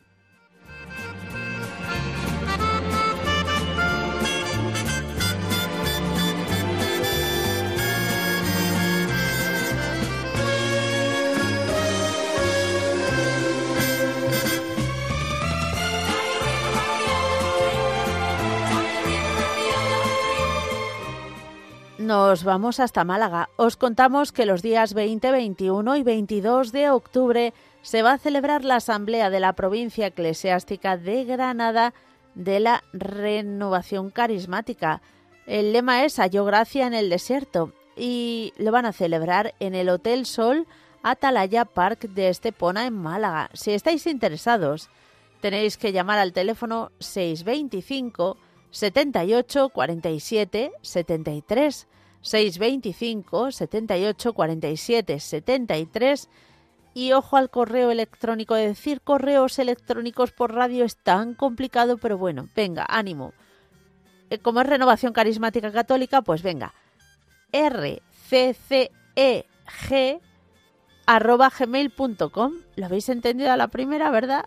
Nos 22.09 22.43
vamos 22.43 22.79
hasta 22.79 23.03
Málaga. 23.03 23.49
Os 23.55 23.77
contamos 23.77 24.31
que 24.31 24.47
los 24.47 24.63
días 24.63 24.95
20, 24.95 25.29
21 25.29 25.95
y 25.95 26.01
22 26.01 26.71
de 26.71 26.89
octubre 26.89 27.53
se 27.83 28.01
va 28.01 28.13
a 28.13 28.17
celebrar 28.17 28.65
la 28.65 28.77
Asamblea 28.77 29.29
de 29.29 29.39
la 29.39 29.53
Provincia 29.53 30.07
Eclesiástica 30.07 30.97
de 30.97 31.23
Granada 31.25 31.93
de 32.33 32.61
la 32.61 32.83
Renovación 32.93 34.09
Carismática. 34.09 35.03
El 35.45 35.71
lema 35.71 36.03
es 36.03 36.17
Halló 36.17 36.45
Gracia 36.45 36.87
en 36.87 36.95
el 36.95 37.11
Desierto 37.11 37.73
y 37.95 38.53
lo 38.57 38.71
van 38.71 38.87
a 38.87 38.93
celebrar 38.93 39.53
en 39.59 39.75
el 39.75 39.87
Hotel 39.87 40.25
Sol 40.25 40.65
Atalaya 41.03 41.63
Park 41.63 42.09
de 42.09 42.29
Estepona 42.29 42.87
en 42.87 42.95
Málaga. 42.95 43.51
Si 43.53 43.69
estáis 43.69 44.07
interesados, 44.07 44.89
tenéis 45.41 45.77
que 45.77 45.91
llamar 45.91 46.17
al 46.17 46.33
teléfono 46.33 46.91
625 46.97 48.35
78 48.71 49.69
47 49.69 50.71
73 50.81 51.87
625 52.21 53.51
78 53.51 54.33
47 54.33 55.19
73 55.19 56.29
y 56.93 57.13
ojo 57.13 57.37
al 57.37 57.49
correo 57.49 57.91
electrónico. 57.91 58.55
Decir 58.55 59.01
correos 59.01 59.59
electrónicos 59.59 60.31
por 60.31 60.53
radio 60.53 60.85
es 60.85 60.97
tan 60.97 61.33
complicado, 61.33 61.97
pero 61.97 62.17
bueno, 62.17 62.49
venga, 62.55 62.85
ánimo. 62.87 63.33
Eh, 64.29 64.39
como 64.39 64.61
es 64.61 64.67
renovación 64.67 65.13
carismática 65.13 65.71
católica, 65.71 66.21
pues 66.21 66.43
venga. 66.43 66.73
rcceg. 67.51 68.91
¿Lo 72.75 72.85
habéis 72.85 73.09
entendido 73.09 73.51
a 73.51 73.57
la 73.57 73.67
primera, 73.69 74.11
verdad? 74.11 74.45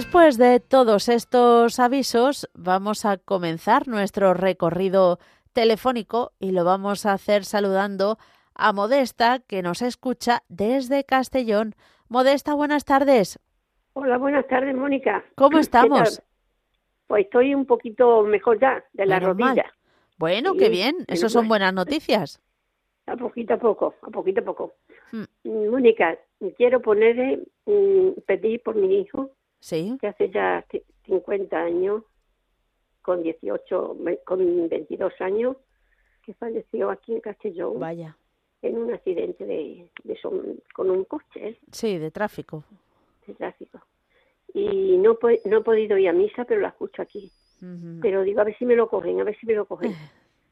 Después 0.00 0.38
de 0.38 0.60
todos 0.60 1.10
estos 1.10 1.78
avisos, 1.78 2.48
vamos 2.54 3.04
a 3.04 3.18
comenzar 3.18 3.86
nuestro 3.86 4.32
recorrido 4.32 5.18
telefónico 5.52 6.32
y 6.38 6.52
lo 6.52 6.64
vamos 6.64 7.04
a 7.04 7.12
hacer 7.12 7.44
saludando 7.44 8.16
a 8.54 8.72
Modesta, 8.72 9.40
que 9.40 9.60
nos 9.60 9.82
escucha 9.82 10.40
desde 10.48 11.04
Castellón. 11.04 11.74
Modesta, 12.08 12.54
buenas 12.54 12.86
tardes. 12.86 13.38
Hola, 13.92 14.16
buenas 14.16 14.48
tardes, 14.48 14.74
Mónica. 14.74 15.22
¿Cómo 15.34 15.58
estamos? 15.58 16.22
Pues 17.06 17.26
estoy 17.26 17.54
un 17.54 17.66
poquito 17.66 18.22
mejor 18.22 18.58
ya, 18.58 18.82
de 18.94 19.04
la 19.04 19.20
rodilla. 19.20 19.66
Bueno, 20.16 20.54
qué 20.54 20.70
bien, 20.70 20.94
eso 21.08 21.28
son 21.28 21.46
buenas 21.46 21.74
noticias. 21.74 22.40
A 23.04 23.16
poquito 23.16 23.52
a 23.52 23.58
poco, 23.58 23.96
a 24.00 24.08
poquito 24.08 24.40
a 24.40 24.44
poco. 24.44 24.72
Hmm. 25.12 25.24
Mónica, 25.44 26.16
quiero 26.56 26.80
ponerle, 26.80 27.40
mm, 27.66 28.20
pedir 28.24 28.62
por 28.62 28.76
mi 28.76 29.00
hijo, 29.00 29.32
Sí. 29.60 29.96
Que 30.00 30.08
hace 30.08 30.30
ya 30.30 30.64
50 31.06 31.56
años, 31.56 32.02
con 33.02 33.22
18, 33.22 33.96
con 34.24 34.68
22 34.68 35.12
años, 35.20 35.56
que 36.24 36.34
falleció 36.34 36.90
aquí 36.90 37.14
en 37.14 37.20
Castellón. 37.20 37.78
Vaya. 37.78 38.16
En 38.62 38.76
un 38.76 38.92
accidente 38.92 39.44
de, 39.46 39.88
con 40.74 40.90
un 40.90 41.04
coche. 41.04 41.58
Sí, 41.72 41.98
de 41.98 42.10
tráfico. 42.10 42.64
De 43.26 43.34
tráfico. 43.34 43.80
Y 44.52 44.98
no, 44.98 45.16
no 45.44 45.56
he 45.58 45.62
podido 45.62 45.96
ir 45.96 46.08
a 46.08 46.12
misa, 46.12 46.44
pero 46.44 46.60
la 46.60 46.68
escucho 46.68 47.02
aquí. 47.02 47.30
Pero 48.00 48.22
digo, 48.22 48.40
a 48.40 48.44
ver 48.44 48.56
si 48.56 48.64
me 48.64 48.74
lo 48.74 48.88
cogen, 48.88 49.20
a 49.20 49.24
ver 49.24 49.38
si 49.38 49.46
me 49.46 49.54
lo 49.54 49.66
cogen. 49.66 49.94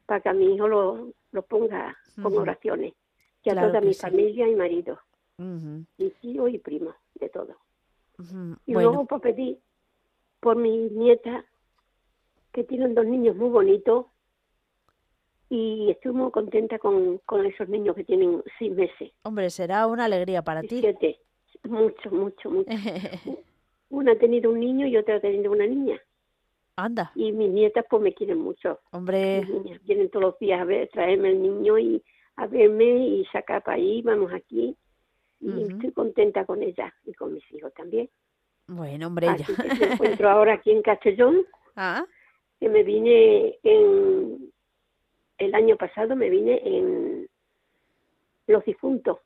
para 0.06 0.20
que 0.20 0.28
a 0.28 0.32
mi 0.32 0.54
hijo 0.54 0.68
lo, 0.68 1.12
lo 1.32 1.42
ponga 1.42 1.96
con 2.22 2.36
oraciones. 2.36 2.94
Que 3.42 3.50
a 3.50 3.54
toda 3.54 3.80
mi 3.80 3.94
familia 3.94 4.48
y 4.48 4.54
marido. 4.54 4.98
Y 5.96 6.10
tío 6.20 6.48
y 6.48 6.58
primo, 6.58 6.94
de 7.14 7.28
todo. 7.28 7.56
Y 8.66 8.72
luego 8.72 9.04
pues 9.06 9.22
pedí 9.22 9.58
por 10.40 10.56
mi 10.56 10.90
nieta, 10.90 11.44
que 12.52 12.64
tienen 12.64 12.94
dos 12.94 13.06
niños 13.06 13.36
muy 13.36 13.48
bonitos, 13.48 14.06
y 15.50 15.90
estoy 15.90 16.12
muy 16.12 16.30
contenta 16.30 16.78
con, 16.78 17.18
con 17.18 17.46
esos 17.46 17.68
niños 17.68 17.96
que 17.96 18.04
tienen 18.04 18.42
seis 18.58 18.72
meses. 18.74 19.12
Hombre, 19.22 19.48
será 19.50 19.86
una 19.86 20.04
alegría 20.04 20.42
para 20.42 20.60
ti. 20.60 20.80
Siete, 20.80 21.20
mucho, 21.64 22.10
mucho, 22.10 22.50
mucho. 22.50 22.70
una 23.90 24.12
ha 24.12 24.18
tenido 24.18 24.50
un 24.50 24.60
niño 24.60 24.86
y 24.86 24.96
otra 24.96 25.16
ha 25.16 25.20
tenido 25.20 25.50
una 25.52 25.66
niña. 25.66 25.98
Anda. 26.76 27.10
Y 27.14 27.32
mis 27.32 27.50
nietas 27.50 27.86
pues 27.88 28.02
me 28.02 28.12
quieren 28.12 28.38
mucho. 28.38 28.78
Hombre. 28.90 29.40
Mis 29.40 29.62
niñas 29.62 29.82
vienen 29.84 30.10
todos 30.10 30.26
los 30.26 30.38
días 30.38 30.60
a 30.60 30.64
ver, 30.64 30.88
traerme 30.88 31.30
el 31.30 31.42
niño 31.42 31.78
y 31.78 32.02
a 32.36 32.46
verme 32.46 33.06
y 33.08 33.24
sacar 33.26 33.62
para 33.62 33.78
ahí, 33.78 34.02
vamos 34.02 34.32
aquí 34.32 34.76
y 35.40 35.62
estoy 35.62 35.92
contenta 35.92 36.44
con 36.44 36.62
ella 36.62 36.92
y 37.04 37.14
con 37.14 37.34
mis 37.34 37.52
hijos 37.52 37.72
también. 37.74 38.08
Bueno, 38.66 39.06
hombre, 39.06 39.28
Así 39.28 39.54
Que 39.54 39.74
me 39.74 39.92
encuentro 39.94 40.28
ahora 40.30 40.54
aquí 40.54 40.70
en 40.70 40.82
Castellón. 40.82 41.46
Ah. 41.76 42.04
Que 42.60 42.68
me 42.68 42.82
vine 42.82 43.58
en 43.62 44.52
el 45.38 45.54
año 45.54 45.76
pasado 45.76 46.16
me 46.16 46.28
vine 46.28 46.60
en 46.64 47.28
los 48.48 48.64
difuntos, 48.64 49.18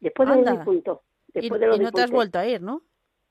después 0.00 0.28
de 0.28 0.42
los 0.42 0.58
difuntos. 0.58 0.98
Después 1.32 1.60
y, 1.60 1.62
de 1.62 1.66
los 1.68 1.80
no 1.80 1.92
te 1.92 2.02
has 2.02 2.10
vuelto 2.10 2.40
a 2.40 2.46
ir, 2.46 2.60
¿no? 2.60 2.82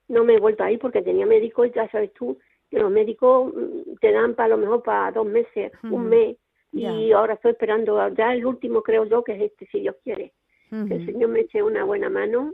No 0.07 0.23
me 0.23 0.35
he 0.35 0.39
vuelto 0.39 0.63
a 0.63 0.71
ir 0.71 0.79
porque 0.79 1.01
tenía 1.01 1.25
médicos, 1.25 1.69
ya 1.75 1.89
sabes 1.89 2.13
tú, 2.13 2.39
que 2.69 2.79
los 2.79 2.89
médicos 2.89 3.53
mm, 3.53 3.95
te 3.99 4.11
dan 4.11 4.35
para 4.35 4.49
lo 4.49 4.57
mejor 4.57 4.83
para 4.83 5.11
dos 5.11 5.25
meses, 5.25 5.71
un 5.83 6.07
mes, 6.07 6.37
y 6.71 7.11
ahora 7.11 7.33
estoy 7.33 7.51
esperando, 7.51 8.07
ya 8.09 8.31
el 8.33 8.45
último 8.45 8.81
creo 8.83 9.03
yo 9.03 9.23
que 9.23 9.33
es 9.33 9.51
este, 9.51 9.67
si 9.67 9.81
Dios 9.81 9.95
quiere 10.03 10.33
que 10.69 10.95
el 10.95 11.05
Señor 11.05 11.29
me 11.29 11.41
eche 11.41 11.63
una 11.63 11.83
buena 11.83 12.09
mano 12.09 12.53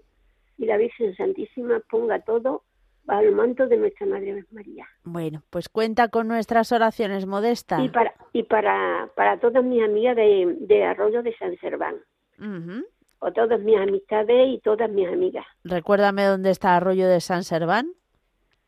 y 0.58 0.65
la 0.65 0.78
Virgen 0.78 1.15
Santísima 1.15 1.82
ponga 1.89 2.19
todo 2.21 2.63
al 3.08 3.32
manto 3.34 3.67
de 3.67 3.78
nuestra 3.78 4.08
Madre 4.08 4.45
María. 4.51 4.88
Bueno, 5.04 5.43
pues 5.49 5.69
cuenta 5.69 6.08
con 6.08 6.28
nuestras 6.28 6.71
oraciones 6.71 7.25
modestas. 7.25 7.84
Y 7.84 7.89
para, 7.89 8.13
y 8.34 8.43
para, 8.43 9.10
para 9.15 9.39
todas 9.39 9.63
mis 9.63 9.84
amigas 9.84 10.15
de, 10.15 10.58
de 10.62 10.84
Arroyo 10.84 11.21
de 11.21 11.36
San 11.38 11.56
Serván. 11.58 11.95
a 13.21 13.32
todas 13.32 13.60
mis 13.62 13.78
amistades 13.78 14.47
y 14.49 14.60
todas 14.60 14.89
mis 14.89 15.08
amigas. 15.08 15.45
Recuérdame 15.63 16.23
dónde 16.23 16.51
está 16.51 16.75
Arroyo 16.75 17.08
de 17.08 17.21
San 17.21 17.43
Serván. 17.43 17.91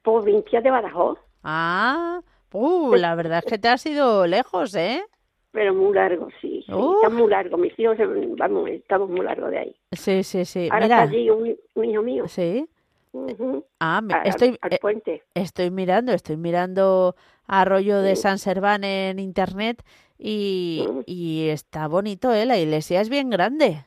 Provincia 0.04 0.62
de 0.62 0.72
Badajoz. 0.72 1.20
Ah, 1.44 2.22
uh, 2.52 2.96
la 2.96 3.16
verdad 3.16 3.40
es 3.40 3.46
que 3.46 3.58
te 3.58 3.68
has 3.68 3.86
ido 3.86 4.26
lejos, 4.28 4.76
¿eh? 4.76 5.04
Pero 5.52 5.74
muy 5.74 5.94
largo, 5.94 6.28
sí. 6.42 6.64
sí. 6.66 6.72
Uh. 6.74 6.96
Está 6.96 7.10
muy 7.10 7.30
largo. 7.30 7.58
Mis 7.58 7.78
hijos, 7.80 7.98
vamos, 8.38 8.70
estamos 8.70 9.10
muy 9.10 9.22
largo 9.26 9.48
de 9.50 9.58
ahí. 9.60 9.76
Sí, 9.92 10.24
sí, 10.24 10.46
sí. 10.46 10.68
Ahora 10.72 10.86
Mira, 10.86 11.04
está 11.04 11.10
allí 11.16 11.30
un, 11.30 11.58
un 11.76 11.86
hijo 11.86 12.02
mío. 12.04 12.28
sí. 12.28 12.68
Ujú. 13.14 13.66
Ah, 13.80 14.02
me- 14.02 14.14
Al- 14.14 14.28
estoy, 14.28 14.58
al 14.62 14.74
eh, 14.74 14.78
puente. 14.80 15.24
estoy 15.34 15.72
mirando, 15.72 16.12
estoy 16.12 16.38
mirando 16.38 17.16
Arroyo 17.48 18.02
de 18.02 18.16
Sí. 18.16 18.22
San 18.24 18.38
Serván 18.38 18.84
en 18.84 19.18
internet 19.18 19.82
y, 20.20 20.86
Mm. 20.88 21.00
y 21.08 21.48
está 21.50 21.88
bonito, 21.88 22.32
¿eh? 22.34 22.46
La 22.46 22.60
iglesia 22.60 23.02
es 23.02 23.10
bien 23.10 23.30
grande. 23.32 23.86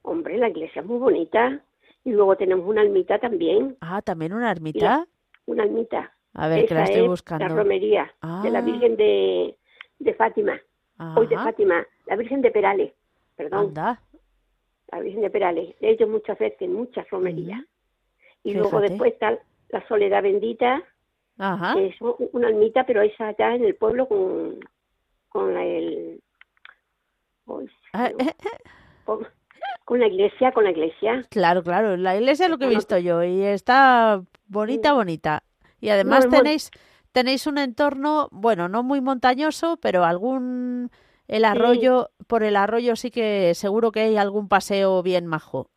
Hombre, 0.00 0.36
la 0.38 0.48
iglesia 0.48 0.80
es 0.80 0.86
muy 0.88 0.98
bonita. 0.98 1.60
Y 2.04 2.10
luego 2.10 2.34
tenemos 2.36 2.66
una 2.66 2.80
almita 2.80 3.20
también. 3.20 3.76
Ah, 3.80 4.02
también 4.02 4.32
una 4.32 4.50
ermita. 4.50 5.06
Una 5.46 5.62
almita. 5.62 6.12
A 6.34 6.48
ver, 6.48 6.66
que 6.66 6.74
la 6.74 6.82
Esa 6.84 6.92
estoy 6.92 7.04
es 7.04 7.10
buscando. 7.10 7.46
La 7.46 7.54
romería 7.54 8.12
de 8.42 8.50
la 8.50 8.58
Ah. 8.58 8.62
Virgen 8.62 8.96
de, 8.96 9.56
de 10.00 10.14
Fátima. 10.14 10.58
Hoy 11.16 11.26
de 11.26 11.34
Ajá, 11.36 11.44
Fátima. 11.44 11.86
La 12.06 12.16
Virgen 12.16 12.42
de 12.42 12.50
Perales. 12.50 12.92
Perdón. 13.36 13.68
anda. 13.68 14.00
La 14.90 15.00
Virgen 15.00 15.22
de 15.22 15.30
Perales. 15.30 15.74
He 15.80 15.90
hecho 15.90 16.06
muchas 16.06 16.38
veces, 16.38 16.68
muchas 16.68 17.08
romerías. 17.10 17.60
Ujú. 17.60 17.68
Y 18.44 18.54
luego 18.54 18.70
Fíjate. 18.70 18.88
después 18.90 19.12
está 19.14 19.38
la 19.70 19.86
Soledad 19.88 20.22
Bendita, 20.22 20.82
Ajá. 21.38 21.74
que 21.74 21.86
es 21.88 21.96
una 22.32 22.48
almita, 22.48 22.84
pero 22.84 23.00
esa 23.02 23.28
allá 23.28 23.54
en 23.54 23.64
el 23.64 23.74
pueblo 23.76 24.06
con, 24.06 24.58
con 25.28 25.56
el... 25.56 26.20
uy, 27.46 27.70
Ah, 27.94 28.10
no, 28.10 28.24
eh, 28.24 28.34
con, 29.04 29.26
con 29.84 30.00
la 30.00 30.06
iglesia, 30.08 30.52
con 30.52 30.64
la 30.64 30.70
iglesia. 30.70 31.22
Claro, 31.30 31.62
claro, 31.62 31.96
la 31.96 32.16
iglesia 32.16 32.44
es 32.46 32.50
lo 32.50 32.58
que 32.58 32.64
he 32.64 32.68
Bueno, 32.68 32.78
visto 32.80 32.98
yo 32.98 33.22
y 33.24 33.42
está 33.44 34.22
bonita, 34.46 34.92
bonita. 34.92 35.42
Y 35.80 35.88
además 35.88 36.26
mon- 36.26 36.36
tenéis 36.42 36.70
tenéis 37.12 37.46
un 37.46 37.58
entorno, 37.58 38.28
bueno, 38.32 38.68
no 38.68 38.82
muy 38.82 39.00
montañoso, 39.00 39.78
pero 39.80 40.04
algún 40.04 40.90
el 41.28 41.44
arroyo, 41.44 42.10
por 42.26 42.42
el 42.42 42.56
arroyo 42.56 42.96
sí 42.96 43.10
que 43.10 43.54
seguro 43.54 43.92
que 43.92 44.00
hay 44.00 44.16
algún 44.16 44.48
paseo 44.48 45.02
bien 45.02 45.26
majo. 45.26 45.68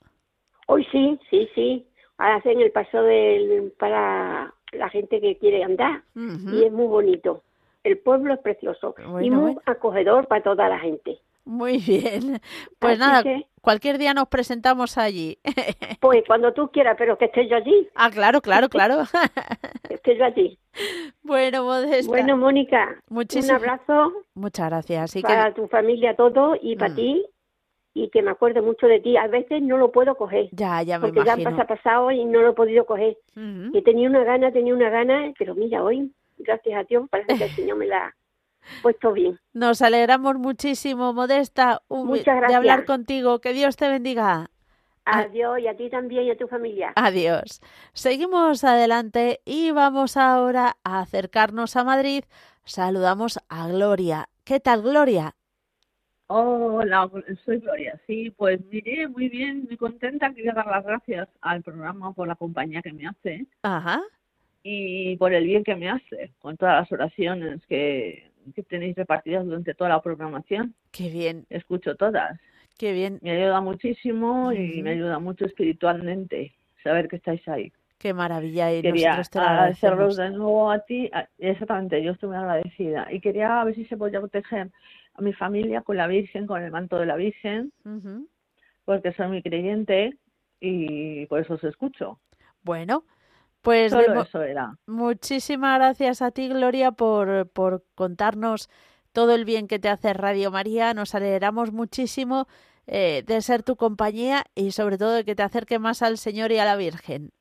Hoy 0.68 0.86
sí, 0.92 1.20
sí, 1.30 1.48
sí. 1.54 1.88
Ahora 2.18 2.38
hacen 2.38 2.60
el 2.60 2.72
paso 2.72 3.04
del, 3.04 3.72
para 3.78 4.54
la 4.72 4.90
gente 4.90 5.22
que 5.22 5.38
quiere 5.38 5.64
andar 5.64 6.04
y 6.16 6.64
es 6.64 6.72
muy 6.72 6.88
bonito. 6.88 7.44
El 7.84 8.00
pueblo 8.00 8.34
es 8.34 8.40
precioso 8.40 8.96
y 9.22 9.30
muy 9.30 9.54
bueno. 9.54 9.62
acogedor 9.66 10.28
para 10.28 10.44
toda 10.44 10.68
la 10.68 10.80
gente. 10.80 11.20
Muy 11.46 11.78
bien. 11.78 12.40
Pues 12.80 12.94
Así 12.94 13.00
nada, 13.00 13.24
que- 13.24 13.46
cualquier 13.62 13.98
día 13.98 14.14
nos 14.14 14.28
presentamos 14.28 14.98
allí. 14.98 15.38
Pues 16.02 16.24
cuando 16.28 16.54
tú 16.54 16.70
quieras, 16.72 16.96
pero 16.98 17.18
que 17.18 17.26
esté 17.26 17.48
yo 17.48 17.56
allí, 17.56 17.88
ah, 17.96 18.10
claro, 18.12 18.42
claro, 18.42 18.70
claro. 18.70 19.04
que 19.88 19.94
esté 19.96 20.18
yo 20.18 20.26
allí. 20.26 20.60
bueno, 21.24 21.64
Modesta. 21.64 22.08
Bueno, 22.12 22.38
Mónica, 22.38 22.96
Muchísimas- 23.10 23.50
un 23.62 23.70
abrazo 23.70 24.14
Muchas 24.36 24.70
gracias. 24.70 25.04
Así 25.04 25.22
que 25.22 25.28
para 25.28 25.54
tu 25.54 25.68
familia 25.68 26.16
todo 26.16 26.56
y 26.62 26.76
para 26.76 26.92
Mm. 26.94 26.96
ti 26.96 27.26
y 27.98 28.10
que 28.10 28.22
me 28.22 28.32
acuerde 28.32 28.62
mucho 28.62 28.88
de 28.88 29.00
ti. 29.00 29.16
A 29.18 29.28
veces 29.28 29.62
no 29.62 29.78
lo 29.78 29.92
puedo 29.92 30.16
coger 30.16 30.50
ya, 30.52 30.84
ya 30.84 31.00
me 31.00 31.08
porque 31.08 31.20
ya 31.26 31.34
imagino. 31.38 31.52
pasa 31.52 31.66
pasado 31.66 32.12
y 32.12 32.26
no 32.26 32.42
lo 32.42 32.50
he 32.50 32.54
podido 32.54 32.86
coger. 32.86 33.18
Ujú. 33.38 33.76
Y 33.78 33.82
tenía 33.84 34.10
una 34.10 34.24
gana, 34.24 34.52
tenía 34.52 34.74
una 34.76 34.90
gana, 34.90 35.32
pero 35.40 35.56
mira, 35.56 35.82
hoy, 35.84 36.12
gracias 36.38 36.78
a 36.78 36.84
Dios, 36.84 37.08
parece 37.10 37.38
que 37.38 37.44
el 37.46 37.52
Señor 37.52 37.78
me 37.78 37.88
la 37.88 38.14
ha 38.80 38.82
puesto 38.82 39.14
bien. 39.14 39.40
Nos 39.54 39.82
alegramos 39.82 40.36
muchísimo, 40.36 41.14
Modesta, 41.14 41.82
un- 41.88 42.08
Muchas 42.08 42.48
de 42.48 42.54
hablar 42.56 42.86
contigo. 42.86 43.40
Que 43.40 43.54
Dios 43.54 43.76
te 43.76 43.88
bendiga. 43.90 44.50
Adiós 45.06 45.60
y 45.60 45.68
a 45.68 45.76
ti 45.78 45.90
también 45.90 46.24
y 46.24 46.32
a 46.32 46.38
tu 46.38 46.48
familia. 46.48 46.92
Adiós. 46.96 47.62
Seguimos 47.94 48.64
adelante 48.64 49.40
y 49.46 49.70
vamos 49.72 50.18
ahora 50.18 50.78
a 50.84 51.00
acercarnos 51.02 51.76
a 51.76 51.84
Madrid. 51.84 52.24
Saludamos 52.64 53.40
a 53.48 53.68
Gloria. 53.68 54.30
¿Qué 54.44 54.60
tal, 54.60 54.82
Gloria? 54.82 55.36
Hola, 56.28 57.08
soy 57.46 57.60
Gloria. 57.60 58.00
Sí, 58.08 58.32
pues 58.32 58.60
mire, 58.72 59.08
muy 59.08 59.30
bien, 59.30 59.66
muy 59.66 59.78
contenta. 59.78 60.34
Quería 60.34 60.54
dar 60.54 60.66
las 60.66 60.84
gracias 60.84 61.30
al 61.42 61.62
programa 61.62 62.14
por 62.14 62.28
la 62.28 62.36
compañía 62.36 62.82
que 62.82 62.92
me 62.94 63.06
hace 63.08 63.46
Ajá. 63.62 64.02
y 64.64 65.16
por 65.18 65.34
el 65.34 65.44
bien 65.46 65.64
que 65.64 65.76
me 65.76 65.88
hace 65.90 66.32
con 66.40 66.58
todas 66.58 66.82
las 66.82 66.92
oraciones 66.92 67.64
que, 67.68 68.32
que 68.54 68.64
tenéis 68.64 68.96
repartidas 68.96 69.46
durante 69.46 69.74
toda 69.74 69.90
la 69.92 70.02
programación. 70.02 70.74
Qué 70.92 71.10
bien, 71.10 71.46
Escucho 71.50 71.96
todas. 71.96 72.40
qué 72.78 72.94
bien, 72.94 73.20
Me 73.22 73.32
ayuda 73.32 73.62
muchísimo 73.62 74.52
y 74.52 74.82
me 74.84 74.92
ayuda 74.92 75.20
mucho 75.20 75.46
espiritualmente 75.46 76.54
saber 76.84 77.08
que 77.08 77.16
estáis 77.16 77.48
ahí. 77.48 77.72
qué 77.98 78.14
maravilla. 78.14 78.72
Y 78.74 78.82
Quería 78.82 79.18
nosotros 79.18 79.30
te 79.32 79.40
agradecemos. 79.40 80.18
de 80.18 80.30
nuevo 80.32 80.70
a 80.72 80.80
ti. 80.80 81.10
Exactamente, 81.40 82.04
yo 82.04 82.12
estoy 82.12 82.30
muy 82.30 82.38
agradecida. 82.38 83.08
Y 83.12 83.20
quería 83.22 83.64
ver 83.64 83.74
si 83.76 83.86
se 83.86 83.98
podía 83.98 84.20
proteger 84.20 84.70
a 85.16 85.22
mi 85.22 85.34
familia 85.34 85.82
con 85.82 85.98
la 85.98 86.08
Virgen, 86.08 86.46
con 86.46 86.62
el 86.62 86.72
manto 86.72 87.00
de 87.00 87.06
la 87.06 87.16
Virgen. 87.16 87.72
Porque 88.84 89.14
soy 89.14 89.28
muy 89.30 89.42
creyente 89.42 90.18
y 90.60 91.26
por 91.26 91.40
eso 91.42 91.56
os 91.56 91.64
escucho. 91.64 92.20
Bueno, 92.64 93.04
pues 93.66 93.92
Solo 93.92 94.22
eso 94.22 94.42
era. 94.44 94.78
muchísimas 94.86 95.78
gracias 95.80 96.22
a 96.22 96.32
ti, 96.32 96.48
Gloria, 96.48 96.92
por, 96.92 97.50
por 97.50 97.84
contarnos 97.96 98.70
todo 99.12 99.34
el 99.34 99.44
bien 99.44 99.68
que 99.68 99.80
te 99.80 99.90
hace 99.90 100.14
Radio 100.14 100.52
María. 100.52 100.94
Nos 100.94 101.16
alegramos 101.16 101.72
muchísimo 101.72 102.48
eh, 102.88 103.24
de 103.26 103.42
ser 103.42 103.64
tu 103.64 103.76
compañía 103.76 104.46
y 104.54 104.72
sobre 104.72 104.98
todo 104.98 105.14
de 105.14 105.26
que 105.26 105.36
te 105.36 105.44
acerque 105.44 105.80
más 105.80 106.02
al 106.02 106.18
Señor 106.18 106.52
y 106.52 106.60
a 106.60 106.66
la 106.66 106.76
Virgen. 106.76 107.32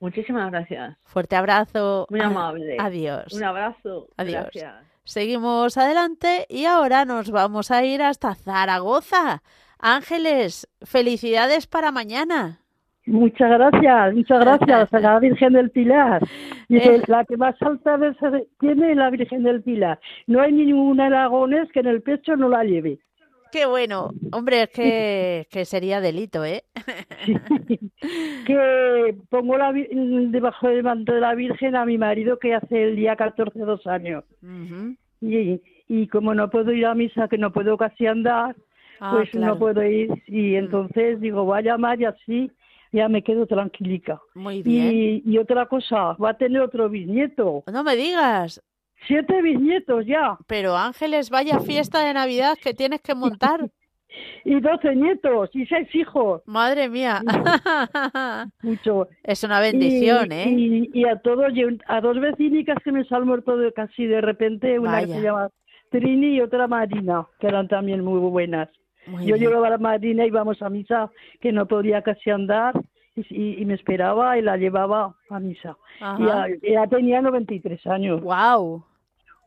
Muchísimas 0.00 0.50
gracias. 0.50 0.96
Fuerte 1.04 1.36
abrazo. 1.36 2.06
Muy 2.10 2.20
amable. 2.20 2.76
Adiós. 2.78 3.32
Un 3.32 3.44
abrazo. 3.44 4.08
Adiós. 4.16 4.44
Gracias. 4.52 4.74
Seguimos 5.04 5.76
adelante 5.76 6.46
y 6.48 6.64
ahora 6.64 7.04
nos 7.04 7.30
vamos 7.30 7.70
a 7.70 7.84
ir 7.84 8.02
hasta 8.02 8.34
Zaragoza. 8.34 9.42
Ángeles, 9.78 10.66
felicidades 10.82 11.66
para 11.66 11.92
mañana. 11.92 12.63
Muchas 13.06 13.50
gracias, 13.50 14.14
muchas 14.14 14.40
gracias 14.40 14.94
a 14.94 15.00
la 15.00 15.18
Virgen 15.18 15.52
del 15.52 15.70
Pilar. 15.70 16.22
Dice, 16.68 17.02
la 17.06 17.24
que 17.24 17.36
más 17.36 17.54
alta 17.60 17.98
tiene 18.60 18.94
la 18.94 19.10
Virgen 19.10 19.42
del 19.42 19.62
Pilar. 19.62 19.98
No 20.26 20.40
hay 20.40 20.52
ningún 20.52 21.00
aragonés 21.00 21.70
que 21.72 21.80
en 21.80 21.86
el 21.86 22.02
pecho 22.02 22.34
no 22.36 22.48
la 22.48 22.64
lleve. 22.64 22.98
Qué 23.52 23.66
bueno. 23.66 24.10
Hombre, 24.32 24.62
es 24.62 24.70
que, 24.70 25.46
que 25.50 25.64
sería 25.64 26.00
delito, 26.00 26.44
¿eh? 26.44 26.64
Que 28.46 29.14
pongo 29.30 29.56
la, 29.58 29.72
debajo 29.72 30.68
del 30.68 30.82
manto 30.82 31.12
de 31.12 31.20
la 31.20 31.34
Virgen 31.34 31.76
a 31.76 31.84
mi 31.84 31.98
marido 31.98 32.38
que 32.38 32.54
hace 32.54 32.84
el 32.84 32.96
día 32.96 33.16
14 33.16 33.58
dos 33.60 33.86
años. 33.86 34.24
Ujú. 34.42 34.96
Y, 35.20 35.60
y 35.88 36.08
como 36.08 36.34
no 36.34 36.50
puedo 36.50 36.72
ir 36.72 36.86
a 36.86 36.94
misa, 36.94 37.28
que 37.28 37.38
no 37.38 37.52
puedo 37.52 37.76
casi 37.76 38.06
andar, 38.06 38.56
Ah, 39.00 39.12
pues 39.16 39.30
claro. 39.30 39.54
no 39.54 39.58
puedo 39.58 39.82
ir. 39.84 40.08
Y 40.28 40.54
entonces 40.54 41.20
digo, 41.20 41.44
voy 41.44 41.58
a 41.58 41.62
llamar 41.62 42.00
y 42.00 42.04
así 42.04 42.50
ya 42.94 43.08
me 43.08 43.22
quedo 43.22 43.46
tranquilica. 43.46 44.20
Muy 44.34 44.62
bien. 44.62 44.92
Y, 44.92 45.22
y 45.26 45.38
otra 45.38 45.66
cosa, 45.66 46.12
va 46.14 46.30
a 46.30 46.38
tener 46.38 46.60
otro 46.60 46.88
bisnieto. 46.88 47.64
No 47.66 47.82
me 47.82 47.96
digas. 47.96 48.62
Siete 49.08 49.42
bisnietos 49.42 50.06
ya. 50.06 50.38
Pero 50.46 50.76
Ángeles, 50.76 51.28
vaya 51.28 51.58
fiesta 51.58 52.06
de 52.06 52.14
Navidad 52.14 52.56
que 52.62 52.72
tienes 52.72 53.00
que 53.02 53.14
montar. 53.14 53.60
Y 54.44 54.60
doce 54.60 54.94
nietos 54.94 55.50
y 55.54 55.66
seis 55.66 55.92
hijos. 55.92 56.40
Madre 56.46 56.88
mía. 56.88 57.20
Mucho. 58.62 59.08
Es 59.24 59.42
una 59.42 59.58
bendición, 59.58 60.30
y, 60.30 60.34
¿eh? 60.36 60.48
Y, 60.50 60.90
y 61.00 61.04
a 61.08 61.18
todos, 61.18 61.52
a 61.88 62.00
dos 62.00 62.20
vecinicas 62.20 62.76
que 62.84 62.92
me 62.92 63.04
se 63.04 63.12
han 63.12 63.26
muerto 63.26 63.56
de, 63.56 63.72
casi 63.72 64.06
de 64.06 64.20
repente, 64.20 64.78
una 64.78 65.00
que 65.00 65.08
se 65.08 65.20
llama 65.20 65.50
Trini 65.90 66.36
y 66.36 66.40
otra 66.42 66.68
Marina, 66.68 67.26
que 67.40 67.48
eran 67.48 67.66
también 67.66 68.04
muy 68.04 68.20
buenas. 68.20 68.68
Muy 69.06 69.26
Yo 69.26 69.34
bien. 69.36 69.48
llevaba 69.48 69.66
a 69.68 69.70
la 69.70 69.78
Marina, 69.78 70.24
íbamos 70.26 70.60
a 70.62 70.70
misa, 70.70 71.10
que 71.40 71.52
no 71.52 71.66
podía 71.66 72.02
casi 72.02 72.30
andar, 72.30 72.74
y, 73.16 73.20
y- 73.30 73.60
y 73.62 73.64
me 73.64 73.74
esperaba 73.74 74.38
y 74.38 74.42
la 74.42 74.56
llevaba 74.56 75.14
a 75.30 75.40
misa. 75.40 75.76
Y 76.00 76.04
Ajá. 76.04 76.48
ya, 76.62 76.70
ya 76.72 76.86
tenía 76.86 77.20
93 77.20 77.86
años. 77.86 78.20
Wow. 78.22 78.84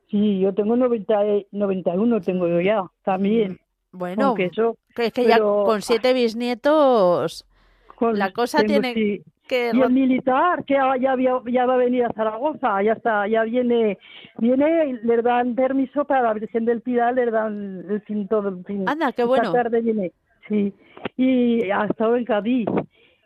Sí, 0.09 0.39
yo 0.39 0.53
tengo 0.53 0.75
90, 0.77 1.25
y- 1.27 1.47
91, 1.51 2.21
tengo 2.21 2.47
yo 2.47 2.61
ya, 2.61 2.83
también. 3.03 3.59
Bueno, 3.91 4.27
Aunque 4.27 4.45
eso, 4.45 4.77
es 4.95 5.11
que 5.11 5.25
ya 5.25 5.35
pero- 5.35 5.63
con 5.65 5.81
siete 5.81 6.13
bisnietos 6.13 7.45
con- 7.95 8.17
la 8.17 8.31
cosa 8.31 8.59
tengo, 8.59 8.69
tiene 8.81 8.93
sí. 8.93 9.23
Que... 9.47 9.71
Y 9.73 9.81
el 9.81 9.89
militar, 9.91 10.63
que 10.65 10.75
ya, 10.75 10.95
ya, 10.97 11.11
había- 11.13 11.41
ya 11.45 11.65
va 11.65 11.75
a 11.75 11.77
venir 11.77 12.05
a 12.05 12.13
Zaragoza, 12.13 12.81
ya 12.83 12.93
está, 12.93 13.27
ya 13.27 13.43
viene, 13.43 13.97
viene, 14.37 14.87
y 14.87 14.93
le 15.05 15.21
dan 15.21 15.55
permiso 15.55 16.05
para 16.05 16.21
la 16.23 16.33
Virgen 16.33 16.65
del 16.65 16.81
Pilar, 16.81 17.15
le 17.15 17.31
dan 17.31 17.85
el 17.89 18.01
el 18.49 18.65
fin. 18.65 18.83
Anda, 18.87 19.11
qué 19.13 19.23
Esta 19.23 19.25
bueno. 19.25 19.51
tarde 19.51 19.81
viene, 19.81 20.11
sí, 20.47 20.73
y 21.15 21.69
ha 21.71 21.85
estado 21.85 22.15
en 22.15 22.25
Cádiz. 22.25 22.67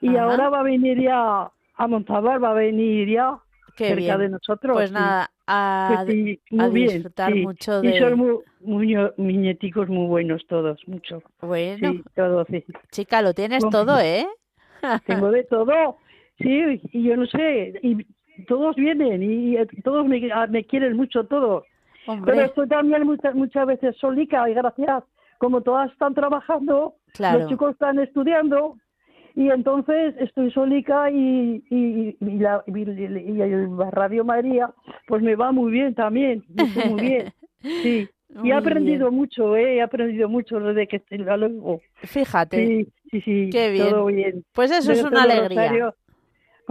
Y 0.01 0.15
Ajá. 0.15 0.23
ahora 0.23 0.49
va 0.49 0.59
a 0.61 0.63
venir 0.63 0.99
ya 1.01 1.51
a 1.75 1.87
Montalbán, 1.87 2.43
va 2.43 2.51
a 2.51 2.53
venir 2.53 3.09
ya 3.09 3.37
cerca 3.75 4.17
de 4.17 4.29
nosotros. 4.29 4.75
Pues 4.75 4.91
nada, 4.91 5.29
a, 5.47 6.03
muy 6.49 6.69
disfrutar 6.81 7.35
mucho 7.35 7.81
de... 7.81 7.89
Y 7.89 7.99
son 7.99 8.17
muy, 8.17 8.37
muy, 8.61 8.95
muy 9.17 9.57
muy 9.87 10.07
buenos 10.07 10.45
todos, 10.47 10.79
mucho. 10.87 11.21
Bueno, 11.41 11.91
sí, 11.91 12.01
sí. 12.49 12.73
chica, 12.91 13.21
lo 13.21 13.33
tienes 13.33 13.67
todo, 13.69 13.99
¿eh? 13.99 14.27
Tengo 15.05 15.31
de 15.31 15.43
todo, 15.43 15.97
sí, 16.39 16.81
y 16.91 17.03
yo 17.03 17.17
no 17.17 17.25
sé, 17.25 17.73
y 17.81 18.05
todos 18.47 18.75
vienen 18.75 19.23
y 19.23 19.55
todos 19.83 20.07
me, 20.07 20.21
me 20.49 20.65
quieren 20.65 20.95
mucho, 20.95 21.25
todos. 21.25 21.63
Pero 22.25 22.41
estoy 22.41 22.67
también 22.67 23.05
muchas, 23.05 23.35
muchas 23.35 23.67
veces 23.67 23.95
solica 23.97 24.49
y 24.49 24.53
gracias, 24.53 25.03
como 25.37 25.61
todas 25.61 25.91
están 25.91 26.13
trabajando, 26.13 26.95
los 27.19 27.47
chicos 27.47 27.73
están 27.73 27.99
estudiando 27.99 28.77
y 29.35 29.49
entonces 29.49 30.15
estoy 30.19 30.51
solica 30.51 31.09
y, 31.09 31.63
y, 31.69 32.17
y, 32.19 32.37
la, 32.39 32.63
y, 32.67 33.41
el 33.41 33.69
Radio 33.91 34.25
María 34.25 34.71
pues 35.07 35.21
me 35.21 35.35
va 35.35 35.51
muy 35.51 35.71
bien 35.71 35.95
también, 35.95 36.43
muy 36.89 37.01
bien, 37.01 37.33
sí. 37.61 38.09
y 38.43 38.49
he 38.49 38.53
aprendido 38.53 39.11
mucho, 39.11 39.55
¿eh? 39.55 39.75
he 39.77 39.81
aprendido 39.81 40.27
mucho 40.27 40.59
desde 40.59 40.87
que 40.87 40.97
estoy 40.97 41.19
luego. 41.19 41.81
Fíjate. 42.03 42.65
Sí, 42.65 42.87
sí, 43.11 43.21
sí. 43.21 43.49
Qué 43.51 43.71
bien. 43.71 43.89
Todo 43.89 44.05
bien. 44.07 44.43
Pues 44.53 44.71
eso 44.71 44.91
es 44.91 45.03
una 45.03 45.23
alegría 45.23 45.93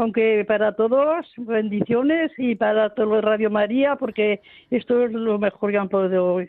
aunque 0.01 0.45
para 0.47 0.75
todos 0.75 1.27
bendiciones 1.37 2.33
y 2.39 2.55
para 2.55 2.95
todo 2.95 3.21
Radio 3.21 3.51
María 3.51 3.97
porque 3.97 4.41
esto 4.71 5.05
es 5.05 5.13
lo 5.13 5.39
mejor 5.39 5.71
que 5.71 5.79
han 5.79 5.89
podido 5.89 6.41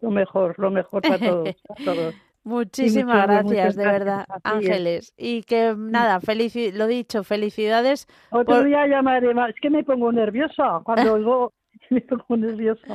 lo 0.00 0.10
mejor 0.10 0.58
lo 0.58 0.70
mejor 0.70 1.02
para 1.02 1.18
todos, 1.18 1.54
Muchísimas 2.46 3.26
gracias, 3.26 3.74
de 3.74 3.84
verdad, 3.84 4.24
Ángeles. 4.44 5.12
Y 5.16 5.42
que 5.42 5.74
nada, 5.76 6.20
felici 6.20 6.70
lo 6.70 6.86
dicho, 6.86 7.24
felicidades. 7.24 8.06
Otro 8.30 8.62
día 8.62 8.86
llamaré 8.86 9.34
más. 9.34 9.50
Es 9.50 9.56
que 9.60 9.68
me 9.68 9.82
pongo 9.82 10.12
nerviosa 10.12 10.80
cuando 10.84 11.14
oigo 11.14 11.52
me 11.90 12.00
pongo 12.02 12.36
nerviosa. 12.36 12.94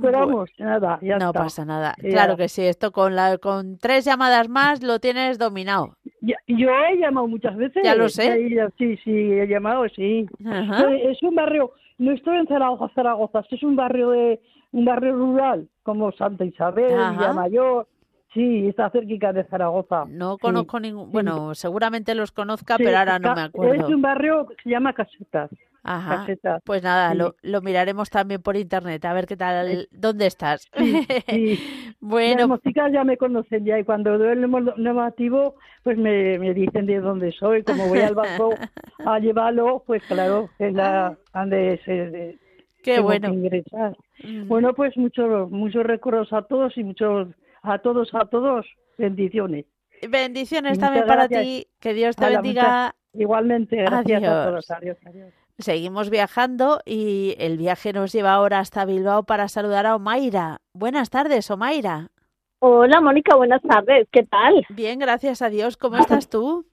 Pero 0.00 0.18
vamos, 0.18 0.50
nada, 0.58 0.98
ya 1.02 1.18
No 1.18 1.32
pasa 1.32 1.64
nada. 1.64 1.94
Claro 1.98 2.36
que 2.36 2.48
sí, 2.48 2.62
esto 2.62 2.92
con 2.92 3.14
la 3.14 3.38
con 3.38 3.78
tres 3.78 4.04
llamadas 4.04 4.48
más 4.48 4.82
lo 4.82 4.98
tienes 4.98 5.38
dominado. 5.38 5.96
yo 6.20 6.68
he 6.70 6.98
llamado 6.98 7.26
muchas 7.28 7.56
veces. 7.56 7.82
Ya 7.84 7.94
lo 7.94 8.08
sé. 8.08 8.36
Sí, 8.78 8.96
sí, 9.04 9.10
he 9.10 9.46
llamado, 9.46 9.86
sí. 9.94 10.26
Es 11.02 11.22
un 11.22 11.34
barrio, 11.34 11.72
no 11.98 12.12
estoy 12.12 12.38
en 12.38 12.46
Zaragoza, 12.46 12.92
Zaragoza, 12.94 13.44
es 13.50 13.62
un 13.62 13.76
barrio 13.76 14.10
de 14.10 14.40
un 14.72 14.84
barrio 14.84 15.14
rural 15.14 15.68
como 15.82 16.12
Santa 16.12 16.44
Isabel, 16.44 16.88
Villa 16.88 17.32
Mayor. 17.32 17.88
Sí, 18.34 18.68
está 18.68 18.90
cerca 18.90 19.32
de 19.32 19.44
Zaragoza. 19.44 20.04
No 20.08 20.36
conozco 20.36 20.78
ningún, 20.78 21.10
bueno, 21.10 21.54
seguramente 21.54 22.14
los 22.14 22.32
conozca, 22.32 22.76
pero 22.76 22.98
ahora 22.98 23.18
no 23.18 23.34
me 23.34 23.42
acuerdo. 23.42 23.86
Es 23.86 23.94
un 23.94 24.02
barrio 24.02 24.46
que 24.46 24.56
se 24.62 24.68
llama 24.68 24.92
Casetas. 24.92 25.50
Ajá. 25.88 26.26
Pues 26.64 26.82
nada, 26.82 27.14
lo, 27.14 27.36
lo, 27.42 27.62
miraremos 27.62 28.10
también 28.10 28.42
por 28.42 28.56
internet, 28.56 29.04
a 29.04 29.12
ver 29.12 29.26
qué 29.26 29.36
tal, 29.36 29.86
dónde 29.92 30.26
estás. 30.26 30.66
Sí, 30.76 31.60
bueno. 32.00 32.40
Las 32.40 32.48
músicas 32.48 32.92
ya 32.92 33.04
me 33.04 33.16
conocen 33.16 33.64
ya 33.64 33.78
y 33.78 33.84
cuando 33.84 34.18
doy 34.18 34.32
el 34.32 34.50
normativo, 34.50 35.54
pues 35.84 35.96
me, 35.96 36.40
me 36.40 36.54
dicen 36.54 36.86
de 36.86 36.98
dónde 36.98 37.30
soy. 37.30 37.62
Como 37.62 37.86
voy 37.86 38.00
al 38.00 38.16
banco 38.16 38.52
a 39.04 39.18
llevarlo, 39.20 39.84
pues 39.86 40.02
claro, 40.08 40.50
es 40.58 40.74
la 40.74 41.16
donde 41.32 41.80
se. 41.84 42.36
Qué 42.82 42.98
bueno. 42.98 43.32
ingresar. 43.32 43.96
Bueno, 44.46 44.74
pues 44.74 44.96
muchos 44.96 45.48
muchos 45.52 45.84
recuerdos 45.84 46.32
a 46.32 46.42
todos 46.42 46.76
y 46.76 46.82
muchos 46.82 47.28
a 47.62 47.78
todos 47.78 48.12
a 48.12 48.24
todos 48.26 48.66
bendiciones. 48.98 49.66
Bendiciones 50.10 50.80
también 50.80 51.06
para 51.06 51.28
ti. 51.28 51.68
Que 51.78 51.94
Dios 51.94 52.16
te 52.16 52.28
bendiga. 52.28 52.96
Igualmente, 53.12 53.76
gracias 53.76 54.24
a 54.24 54.46
todos. 54.46 54.70
Adiós, 54.72 54.98
adiós. 55.06 55.32
Seguimos 55.58 56.10
viajando 56.10 56.80
y 56.84 57.34
el 57.38 57.56
viaje 57.56 57.94
nos 57.94 58.12
lleva 58.12 58.34
ahora 58.34 58.58
hasta 58.58 58.84
Bilbao 58.84 59.22
para 59.22 59.48
saludar 59.48 59.86
a 59.86 59.96
Omaira. 59.96 60.58
Buenas 60.74 61.08
tardes, 61.08 61.50
Omaira. 61.50 62.08
Hola, 62.58 63.00
Mónica, 63.00 63.36
buenas 63.36 63.62
tardes. 63.62 64.06
¿Qué 64.12 64.22
tal? 64.22 64.66
Bien, 64.68 64.98
gracias 64.98 65.40
a 65.40 65.48
Dios. 65.48 65.78
¿Cómo 65.78 65.96
estás 65.96 66.28
tú? 66.28 66.66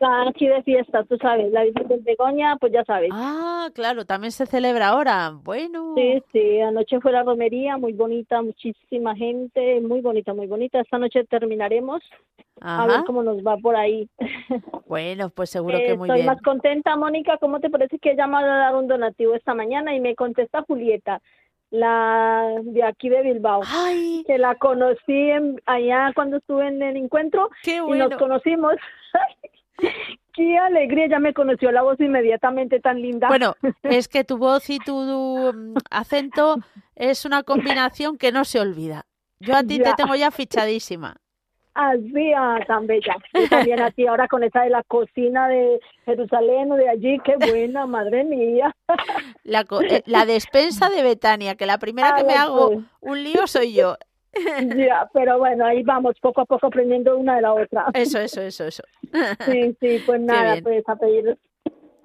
Aquí 0.00 0.48
de 0.48 0.62
fiesta, 0.62 1.04
tú 1.04 1.18
sabes, 1.18 1.52
la 1.52 1.64
Virgen 1.64 1.88
de 1.88 1.96
Begoña, 1.98 2.56
pues 2.56 2.72
ya 2.72 2.84
sabes. 2.84 3.10
Ah, 3.12 3.68
claro, 3.74 4.06
también 4.06 4.32
se 4.32 4.46
celebra 4.46 4.88
ahora. 4.88 5.32
Bueno. 5.42 5.94
Sí, 5.94 6.22
sí, 6.32 6.60
anoche 6.60 7.00
fue 7.00 7.12
la 7.12 7.22
romería, 7.22 7.76
muy 7.76 7.92
bonita, 7.92 8.40
muchísima 8.40 9.14
gente, 9.14 9.80
muy 9.80 10.00
bonita, 10.00 10.32
muy 10.32 10.46
bonita. 10.46 10.80
Esta 10.80 10.98
noche 10.98 11.24
terminaremos. 11.24 12.02
A 12.62 12.86
ver 12.86 13.04
cómo 13.06 13.22
nos 13.22 13.38
va 13.38 13.56
por 13.56 13.76
ahí. 13.76 14.08
Bueno, 14.86 15.30
pues 15.30 15.50
seguro 15.50 15.78
que 15.78 15.96
muy 15.96 16.08
bien. 16.08 16.20
Estoy 16.20 16.34
más 16.34 16.42
contenta, 16.42 16.96
Mónica. 16.96 17.36
¿Cómo 17.38 17.60
te 17.60 17.70
parece 17.70 17.98
que 17.98 18.12
he 18.12 18.16
llamado 18.16 18.50
a 18.50 18.56
dar 18.56 18.76
un 18.76 18.88
donativo 18.88 19.34
esta 19.34 19.54
mañana 19.54 19.94
y 19.94 20.00
me 20.00 20.14
contesta 20.14 20.62
Julieta? 20.62 21.20
la 21.70 22.48
de 22.62 22.82
aquí 22.82 23.08
de 23.08 23.22
Bilbao, 23.22 23.60
Ay. 23.64 24.24
que 24.26 24.38
la 24.38 24.56
conocí 24.56 25.30
allá 25.66 26.10
cuando 26.16 26.38
estuve 26.38 26.66
en 26.66 26.82
el 26.82 26.96
encuentro 26.96 27.48
Qué 27.62 27.76
y 27.76 27.90
nos 27.92 28.16
conocimos. 28.16 28.74
Qué 30.32 30.58
alegría, 30.58 31.08
ya 31.08 31.18
me 31.18 31.34
conoció 31.34 31.72
la 31.72 31.82
voz 31.82 31.98
inmediatamente 32.00 32.80
tan 32.80 33.00
linda. 33.00 33.28
Bueno, 33.28 33.54
es 33.82 34.08
que 34.08 34.24
tu 34.24 34.38
voz 34.38 34.70
y 34.70 34.78
tu 34.78 34.94
mm, 34.94 35.74
acento 35.90 36.58
es 36.94 37.24
una 37.24 37.42
combinación 37.42 38.16
que 38.16 38.32
no 38.32 38.44
se 38.44 38.60
olvida. 38.60 39.06
Yo 39.40 39.56
a 39.56 39.62
ti 39.62 39.78
te 39.78 39.92
tengo 39.94 40.14
ya 40.14 40.30
fichadísima. 40.30 41.16
Así, 41.72 42.32
ah, 42.36 42.58
tan 42.66 42.86
bella. 42.86 43.16
Y 43.32 43.48
también 43.48 43.80
a 43.80 43.90
ti 43.90 44.06
ahora 44.06 44.28
con 44.28 44.42
esa 44.42 44.62
de 44.62 44.70
la 44.70 44.82
cocina 44.82 45.48
de 45.48 45.80
Jerusalén 46.04 46.70
o 46.72 46.74
de 46.74 46.88
allí, 46.88 47.18
qué 47.24 47.36
buena, 47.36 47.86
madre 47.86 48.24
mía. 48.24 48.74
La, 49.44 49.64
eh, 49.88 50.02
la 50.04 50.26
despensa 50.26 50.90
de 50.90 51.02
Betania, 51.02 51.54
que 51.54 51.66
la 51.66 51.78
primera 51.78 52.14
que 52.16 52.24
me 52.24 52.34
hago 52.34 52.82
un 53.00 53.22
lío 53.22 53.46
soy 53.46 53.72
yo. 53.72 53.96
Ya, 54.76 55.08
pero 55.12 55.38
bueno, 55.38 55.64
ahí 55.64 55.82
vamos, 55.82 56.14
poco 56.20 56.42
a 56.42 56.44
poco 56.44 56.66
aprendiendo 56.66 57.16
una 57.16 57.36
de 57.36 57.42
la 57.42 57.54
otra. 57.54 57.86
Eso, 57.94 58.18
eso, 58.18 58.40
eso, 58.40 58.64
eso. 58.66 58.82
Sí, 59.46 59.76
sí, 59.80 60.02
pues 60.06 60.20
nada, 60.20 60.56
pues 60.62 60.88
a 60.88 60.96
pedir, 60.96 61.36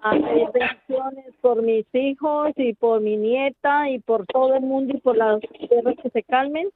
a 0.01 0.11
pedir 0.11 0.47
bendiciones 0.53 1.35
por 1.41 1.61
mis 1.61 1.85
hijos 1.93 2.51
y 2.55 2.73
por 2.73 3.01
mi 3.01 3.17
nieta 3.17 3.89
y 3.89 3.99
por 3.99 4.25
todo 4.25 4.55
el 4.55 4.61
mundo 4.61 4.95
y 4.95 5.01
por 5.01 5.17
las 5.17 5.39
guerras 5.69 5.95
que 6.01 6.09
se 6.09 6.23
calmen. 6.23 6.69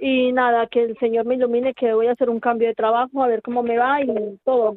Y 0.00 0.32
nada, 0.32 0.66
que 0.68 0.82
el 0.84 0.98
Señor 0.98 1.26
me 1.26 1.34
ilumine, 1.34 1.74
que 1.74 1.92
voy 1.92 2.06
a 2.06 2.12
hacer 2.12 2.30
un 2.30 2.40
cambio 2.40 2.68
de 2.68 2.74
trabajo, 2.74 3.22
a 3.22 3.26
ver 3.26 3.42
cómo 3.42 3.62
me 3.62 3.76
va 3.76 4.00
y 4.00 4.06
todo. 4.44 4.76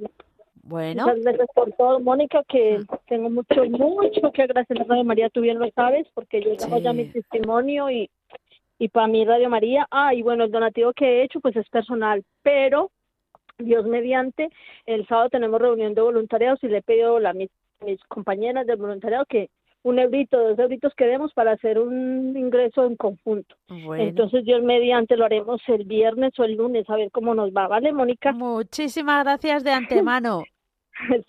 Bueno. 0.63 1.03
Muchas 1.03 1.21
gracias 1.23 1.47
por 1.53 1.71
todo, 1.73 1.99
Mónica, 1.99 2.41
que 2.47 2.79
tengo 3.07 3.29
mucho, 3.29 3.63
mucho 3.65 4.31
que 4.33 4.43
agradecer 4.43 4.81
a 4.81 5.03
María, 5.03 5.29
tú 5.29 5.41
bien 5.41 5.59
lo 5.59 5.69
sabes, 5.71 6.07
porque 6.13 6.41
yo 6.41 6.55
tengo 6.57 6.79
ya 6.79 6.91
mi 6.91 7.05
testimonio 7.05 7.89
y 7.89 8.09
y 8.83 8.89
para 8.89 9.07
mí 9.07 9.23
Radio 9.23 9.49
María, 9.49 9.87
ah, 9.91 10.13
y 10.13 10.21
bueno, 10.23 10.43
el 10.43 10.51
donativo 10.51 10.91
que 10.91 11.05
he 11.05 11.23
hecho 11.23 11.39
pues 11.39 11.55
es 11.55 11.69
personal, 11.69 12.21
pero 12.41 12.91
Dios 13.57 13.85
mediante, 13.85 14.49
el 14.85 15.07
sábado 15.07 15.29
tenemos 15.29 15.61
reunión 15.61 15.93
de 15.93 16.01
voluntariados 16.01 16.61
y 16.63 16.67
le 16.67 16.79
he 16.79 16.81
pedido 16.81 17.15
a 17.25 17.31
mis, 17.31 17.49
compañeras 18.09 18.67
del 18.67 18.75
voluntariado 18.75 19.23
que 19.25 19.49
un 19.83 19.99
eurito, 19.99 20.37
dos 20.37 20.59
euritos 20.59 20.93
que 20.95 21.05
demos 21.05 21.33
para 21.33 21.53
hacer 21.53 21.79
un 21.79 22.35
ingreso 22.35 22.83
en 22.83 22.97
conjunto. 22.97 23.55
Entonces 23.69 24.43
Dios 24.43 24.61
mediante 24.63 25.15
lo 25.15 25.23
haremos 25.23 25.61
el 25.67 25.85
viernes 25.85 26.37
o 26.37 26.43
el 26.43 26.55
lunes 26.55 26.89
a 26.89 26.97
ver 26.97 27.09
cómo 27.09 27.33
nos 27.33 27.51
va, 27.51 27.69
¿vale, 27.69 27.93
Mónica? 27.93 28.33
Muchísimas 28.33 29.23
gracias 29.23 29.63
de 29.63 29.71
antemano. 29.71 30.43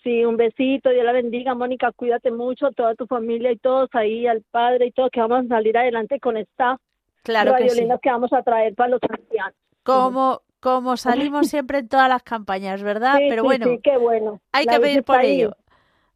Sí, 0.03 0.23
un 0.23 0.37
besito, 0.37 0.91
Dios 0.91 1.03
la 1.03 1.11
bendiga, 1.11 1.55
Mónica, 1.55 1.91
cuídate 1.91 2.31
mucho, 2.31 2.71
toda 2.71 2.93
tu 2.93 3.07
familia 3.07 3.51
y 3.51 3.57
todos 3.57 3.89
ahí, 3.93 4.27
al 4.27 4.43
padre 4.51 4.85
y 4.85 4.91
todo, 4.91 5.09
que 5.09 5.19
vamos 5.19 5.45
a 5.45 5.55
salir 5.55 5.75
adelante 5.75 6.19
con 6.19 6.37
esta 6.37 6.79
Claro 7.25 7.55
que 7.57 7.69
sí. 7.69 7.87
que 8.03 8.09
vamos 8.11 8.31
a 8.33 8.43
traer 8.43 8.75
para 8.75 8.89
los 8.89 9.01
ancianos. 9.09 9.55
Como, 9.81 10.43
como 10.59 10.95
salimos 10.95 11.47
siempre 11.47 11.79
en 11.79 11.87
todas 11.87 12.07
las 12.07 12.21
campañas, 12.21 12.83
¿verdad? 12.83 13.15
Pero 13.29 13.43
bueno, 13.43 13.65
sí, 13.65 13.79
qué 13.83 13.97
bueno. 13.97 14.39
Hay 14.51 14.67
que 14.67 14.79
pedir 14.79 15.03
por 15.03 15.21
ello. 15.21 15.57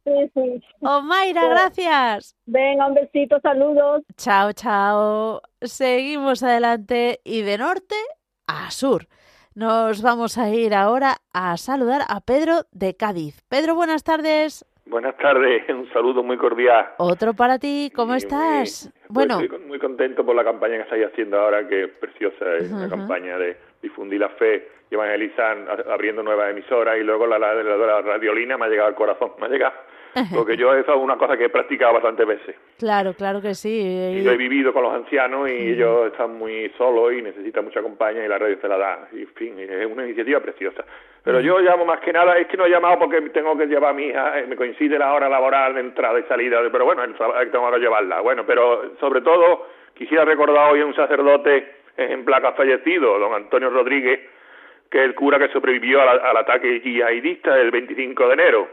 Sí, 0.04 0.12
sí. 0.34 0.62
Oh, 0.80 1.02
Mayra, 1.02 1.48
gracias. 1.48 2.36
Venga, 2.46 2.86
un 2.86 2.94
besito, 2.94 3.40
saludos. 3.40 4.02
Chao, 4.16 4.52
chao. 4.52 5.42
Seguimos 5.60 6.44
adelante 6.44 7.20
y 7.24 7.42
de 7.42 7.58
norte 7.58 7.96
a 8.46 8.70
sur. 8.70 9.08
Nos 9.54 10.00
vamos 10.00 10.38
a 10.38 10.48
ir 10.50 10.74
ahora 10.74 11.16
a 11.32 11.56
saludar 11.56 12.02
a 12.08 12.20
Pedro 12.20 12.66
de 12.70 12.96
Cádiz. 12.96 13.42
Pedro, 13.48 13.74
buenas 13.74 14.04
tardes. 14.04 14.64
Buenas 14.90 15.16
tardes, 15.18 15.62
un 15.68 15.88
saludo 15.92 16.24
muy 16.24 16.36
cordial. 16.36 16.94
Otro 16.98 17.32
para 17.32 17.60
ti, 17.60 17.92
¿cómo 17.94 18.16
estás? 18.16 18.90
Pues 18.92 19.08
bueno, 19.08 19.40
estoy 19.40 19.60
muy 19.60 19.78
contento 19.78 20.26
por 20.26 20.34
la 20.34 20.42
campaña 20.42 20.78
que 20.78 20.82
estáis 20.82 21.06
haciendo 21.06 21.38
ahora, 21.38 21.68
que 21.68 21.84
es 21.84 21.90
preciosa, 21.90 22.56
es 22.56 22.72
una 22.72 22.88
campaña 22.88 23.38
de 23.38 23.56
difundir 23.80 24.18
la 24.18 24.30
fe 24.30 24.68
y 24.90 24.94
evangelizar 24.94 25.84
abriendo 25.88 26.24
nuevas 26.24 26.50
emisoras 26.50 26.98
y 26.98 27.04
luego 27.04 27.24
la, 27.28 27.38
la, 27.38 27.54
la, 27.54 28.02
radiolina 28.02 28.58
me 28.58 28.66
ha 28.66 28.68
llegado 28.68 28.88
al 28.88 28.96
corazón, 28.96 29.30
me 29.38 29.46
ha 29.46 29.48
llegado 29.48 29.74
porque 30.34 30.56
yo 30.56 30.74
esa 30.74 30.92
es 30.92 30.98
una 30.98 31.16
cosa 31.16 31.36
que 31.36 31.44
he 31.44 31.48
practicado 31.48 31.94
bastantes 31.94 32.26
veces. 32.26 32.56
Claro, 32.78 33.14
claro 33.14 33.40
que 33.40 33.54
sí. 33.54 33.80
Y 33.80 34.22
yo 34.22 34.32
he 34.32 34.36
vivido 34.36 34.72
con 34.72 34.82
los 34.82 34.94
ancianos 34.94 35.48
y 35.50 35.70
ellos 35.70 36.06
están 36.06 36.38
muy 36.38 36.70
solos 36.76 37.12
y 37.12 37.22
necesitan 37.22 37.64
mucha 37.64 37.82
compañía 37.82 38.24
y 38.24 38.28
la 38.28 38.38
radio 38.38 38.58
se 38.60 38.68
la 38.68 38.78
da. 38.78 39.08
Y, 39.12 39.22
en 39.22 39.28
fin, 39.28 39.58
es 39.58 39.86
una 39.86 40.04
iniciativa 40.04 40.40
preciosa. 40.40 40.84
Pero 41.22 41.40
yo 41.40 41.58
llamo 41.60 41.84
más 41.84 42.00
que 42.00 42.12
nada, 42.12 42.36
es 42.38 42.46
que 42.46 42.56
no 42.56 42.66
he 42.66 42.70
llamado 42.70 42.98
porque 42.98 43.20
tengo 43.30 43.56
que 43.56 43.66
llevar 43.66 43.90
a 43.90 43.94
mi 43.94 44.06
hija, 44.06 44.38
eh, 44.38 44.46
me 44.46 44.56
coincide 44.56 44.98
la 44.98 45.12
hora 45.12 45.28
laboral 45.28 45.74
de 45.74 45.80
entrada 45.80 46.18
y 46.18 46.22
salida, 46.24 46.58
pero 46.72 46.84
bueno, 46.84 47.02
tengo 47.52 47.70
que 47.70 47.78
llevarla. 47.78 48.20
Bueno, 48.20 48.44
pero 48.46 48.96
sobre 48.98 49.20
todo 49.20 49.66
quisiera 49.94 50.24
recordar 50.24 50.72
hoy 50.72 50.80
a 50.80 50.86
un 50.86 50.94
sacerdote 50.94 51.80
en 51.96 52.24
placa 52.24 52.52
fallecido, 52.52 53.18
don 53.18 53.34
Antonio 53.34 53.68
Rodríguez, 53.68 54.20
que 54.90 54.98
es 54.98 55.04
el 55.04 55.14
cura 55.14 55.38
que 55.38 55.52
sobrevivió 55.52 56.00
al, 56.02 56.36
ataque 56.36 56.80
yihadista 56.80 57.58
el 57.58 57.70
25 57.70 58.26
de 58.26 58.32
enero. 58.32 58.68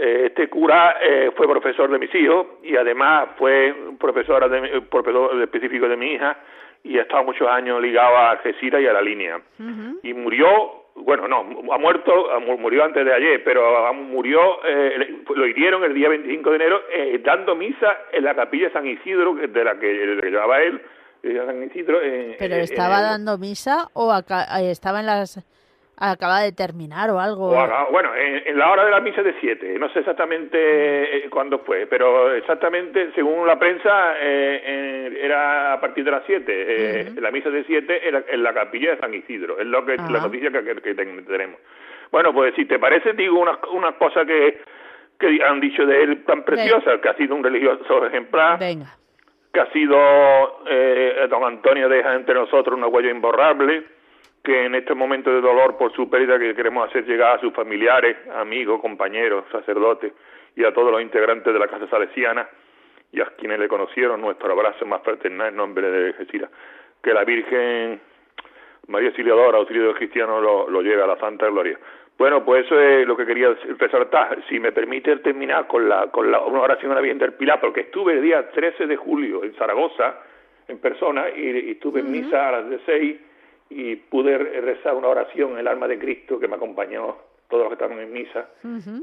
Eh, 0.00 0.26
este 0.26 0.48
cura 0.48 0.96
eh, 1.02 1.30
fue 1.36 1.48
profesor 1.48 1.90
de 1.90 1.98
mis 1.98 2.14
hijos 2.14 2.46
y 2.62 2.76
además 2.76 3.30
fue 3.36 3.74
profesor, 3.98 4.48
de, 4.48 4.80
profesor 4.82 5.42
específico 5.42 5.88
de 5.88 5.96
mi 5.96 6.12
hija 6.12 6.36
y 6.84 6.98
ha 6.98 7.02
estado 7.02 7.24
muchos 7.24 7.48
años 7.48 7.82
ligado 7.82 8.16
a 8.16 8.30
Algeciras 8.30 8.80
y 8.80 8.86
a 8.86 8.92
la 8.92 9.02
línea. 9.02 9.40
Y 10.02 10.14
murió, 10.14 10.84
bueno, 10.94 11.26
no, 11.26 11.38
ha 11.72 11.78
muerto, 11.78 12.28
murió 12.58 12.84
antes 12.84 13.04
de 13.04 13.12
ayer, 13.12 13.42
pero 13.44 13.92
murió, 13.94 14.64
eh, 14.64 15.16
lo 15.34 15.46
hirieron 15.46 15.82
el 15.82 15.92
día 15.92 16.08
25 16.08 16.50
de 16.50 16.56
enero 16.56 16.82
dando 17.24 17.56
misa 17.56 17.98
en 18.12 18.24
la 18.24 18.34
capilla 18.36 18.68
de 18.68 18.72
San 18.72 18.86
Isidro, 18.86 19.34
de 19.34 19.64
la 19.64 19.78
que, 19.78 19.86
de 19.86 20.14
la 20.14 20.22
que 20.22 20.30
llevaba 20.30 20.62
él, 20.62 20.80
eh, 21.22 22.36
¿Pero 22.38 22.54
estaba 22.56 23.00
dando 23.02 23.38
misa 23.38 23.88
o 23.92 24.14
eh, 24.16 24.70
estaba 24.70 25.00
en 25.00 25.06
las 25.06 25.44
acaba 25.98 26.40
de 26.40 26.52
terminar 26.52 27.10
o 27.10 27.18
algo. 27.18 27.50
bueno, 27.90 28.10
en, 28.14 28.56
la 28.58 28.70
hora 28.70 28.84
de 28.84 28.90
la 28.90 29.00
misa 29.00 29.22
de 29.22 29.34
siete, 29.40 29.78
no 29.78 29.88
sé 29.90 30.00
exactamente 30.00 30.58
eh, 30.58 31.30
cuándo 31.30 31.60
fue, 31.60 31.86
pero 31.86 32.32
exactamente, 32.34 33.12
según 33.14 33.46
la 33.46 33.58
prensa, 33.58 34.16
era 34.18 35.74
a 35.74 35.80
partir 35.80 36.04
de 36.04 36.10
las 36.10 36.22
siete. 36.26 37.12
La 37.20 37.30
misa 37.30 37.50
de 37.50 37.64
siete 37.64 38.06
era 38.06 38.24
en 38.28 38.42
la 38.42 38.54
capilla 38.54 38.92
de 38.92 38.98
San 38.98 39.14
Isidro, 39.14 39.58
es 39.58 39.66
lo 39.66 39.84
que 39.84 39.96
la 39.96 40.20
noticia 40.20 40.50
que, 40.50 40.94
tenemos. 40.94 41.60
Bueno, 42.10 42.32
pues 42.32 42.54
si 42.54 42.64
te 42.64 42.78
parece, 42.78 43.12
digo 43.12 43.38
unas 43.38 43.58
una 43.72 43.92
cosas 43.92 44.26
que, 44.26 44.62
que 45.18 45.40
han 45.44 45.60
dicho 45.60 45.84
de 45.84 46.02
él 46.02 46.24
tan 46.24 46.44
preciosas, 46.44 47.00
que 47.00 47.08
ha 47.08 47.16
sido 47.16 47.34
un 47.34 47.44
religioso 47.44 48.06
ejemplar. 48.06 48.58
Venga 48.58 48.98
que 49.52 49.60
ha 49.60 49.72
sido 49.72 49.96
eh, 50.66 51.26
don 51.30 51.44
Antonio 51.44 51.88
deja 51.88 52.14
entre 52.14 52.34
nosotros 52.34 52.76
una 52.76 52.86
huella 52.86 53.10
imborrable, 53.10 53.84
que 54.48 54.64
en 54.64 54.74
este 54.74 54.94
momento 54.94 55.30
de 55.30 55.42
dolor 55.42 55.76
por 55.76 55.92
su 55.92 56.08
pérdida 56.08 56.38
que 56.38 56.54
queremos 56.54 56.88
hacer 56.88 57.04
llegar 57.04 57.36
a 57.36 57.40
sus 57.40 57.52
familiares, 57.52 58.16
amigos, 58.34 58.80
compañeros, 58.80 59.44
sacerdotes 59.52 60.14
y 60.56 60.64
a 60.64 60.72
todos 60.72 60.90
los 60.90 61.02
integrantes 61.02 61.52
de 61.52 61.58
la 61.58 61.68
Casa 61.68 61.86
Salesiana 61.86 62.48
y 63.12 63.20
a 63.20 63.26
quienes 63.36 63.58
le 63.58 63.68
conocieron 63.68 64.22
nuestro 64.22 64.50
abrazo 64.50 64.86
más 64.86 65.02
fraternal 65.02 65.48
en 65.48 65.56
nombre 65.56 65.90
de 65.90 66.14
Jesús. 66.14 66.48
Que 67.02 67.12
la 67.12 67.24
Virgen 67.24 68.00
María 68.86 69.08
Auxiliadora, 69.08 69.58
auxilio 69.58 69.88
de 69.88 69.94
cristiano, 69.96 70.40
lo, 70.40 70.70
lo 70.70 70.80
lleve 70.80 71.02
a 71.02 71.06
la 71.06 71.18
Santa 71.18 71.46
Gloria. 71.48 71.78
Bueno, 72.16 72.42
pues 72.42 72.64
eso 72.64 72.80
es 72.80 73.06
lo 73.06 73.18
que 73.18 73.26
quería 73.26 73.54
resaltar. 73.78 74.42
Si 74.48 74.58
me 74.58 74.72
permite 74.72 75.14
terminar 75.16 75.66
con, 75.66 75.90
la, 75.90 76.06
con 76.06 76.30
la, 76.30 76.40
una 76.40 76.60
oración 76.60 76.92
a 76.92 76.94
la 76.94 77.02
Virgen 77.02 77.18
del 77.18 77.34
Pilar, 77.34 77.60
porque 77.60 77.82
estuve 77.82 78.14
el 78.14 78.22
día 78.22 78.48
13 78.48 78.86
de 78.86 78.96
julio 78.96 79.44
en 79.44 79.52
Zaragoza, 79.56 80.20
en 80.68 80.78
persona, 80.78 81.26
y, 81.36 81.72
estuve 81.72 82.00
en 82.00 82.10
misa 82.10 82.48
a 82.48 82.52
las 82.52 82.70
de 82.70 82.80
seis 82.86 83.27
y 83.70 83.96
pude 83.96 84.38
rezar 84.38 84.94
una 84.94 85.08
oración 85.08 85.52
en 85.52 85.58
el 85.58 85.68
alma 85.68 85.88
de 85.88 85.98
Cristo 85.98 86.38
que 86.38 86.48
me 86.48 86.56
acompañó 86.56 87.16
todos 87.48 87.64
los 87.64 87.68
que 87.68 87.74
estaban 87.82 87.98
en 87.98 88.12
misa 88.12 88.48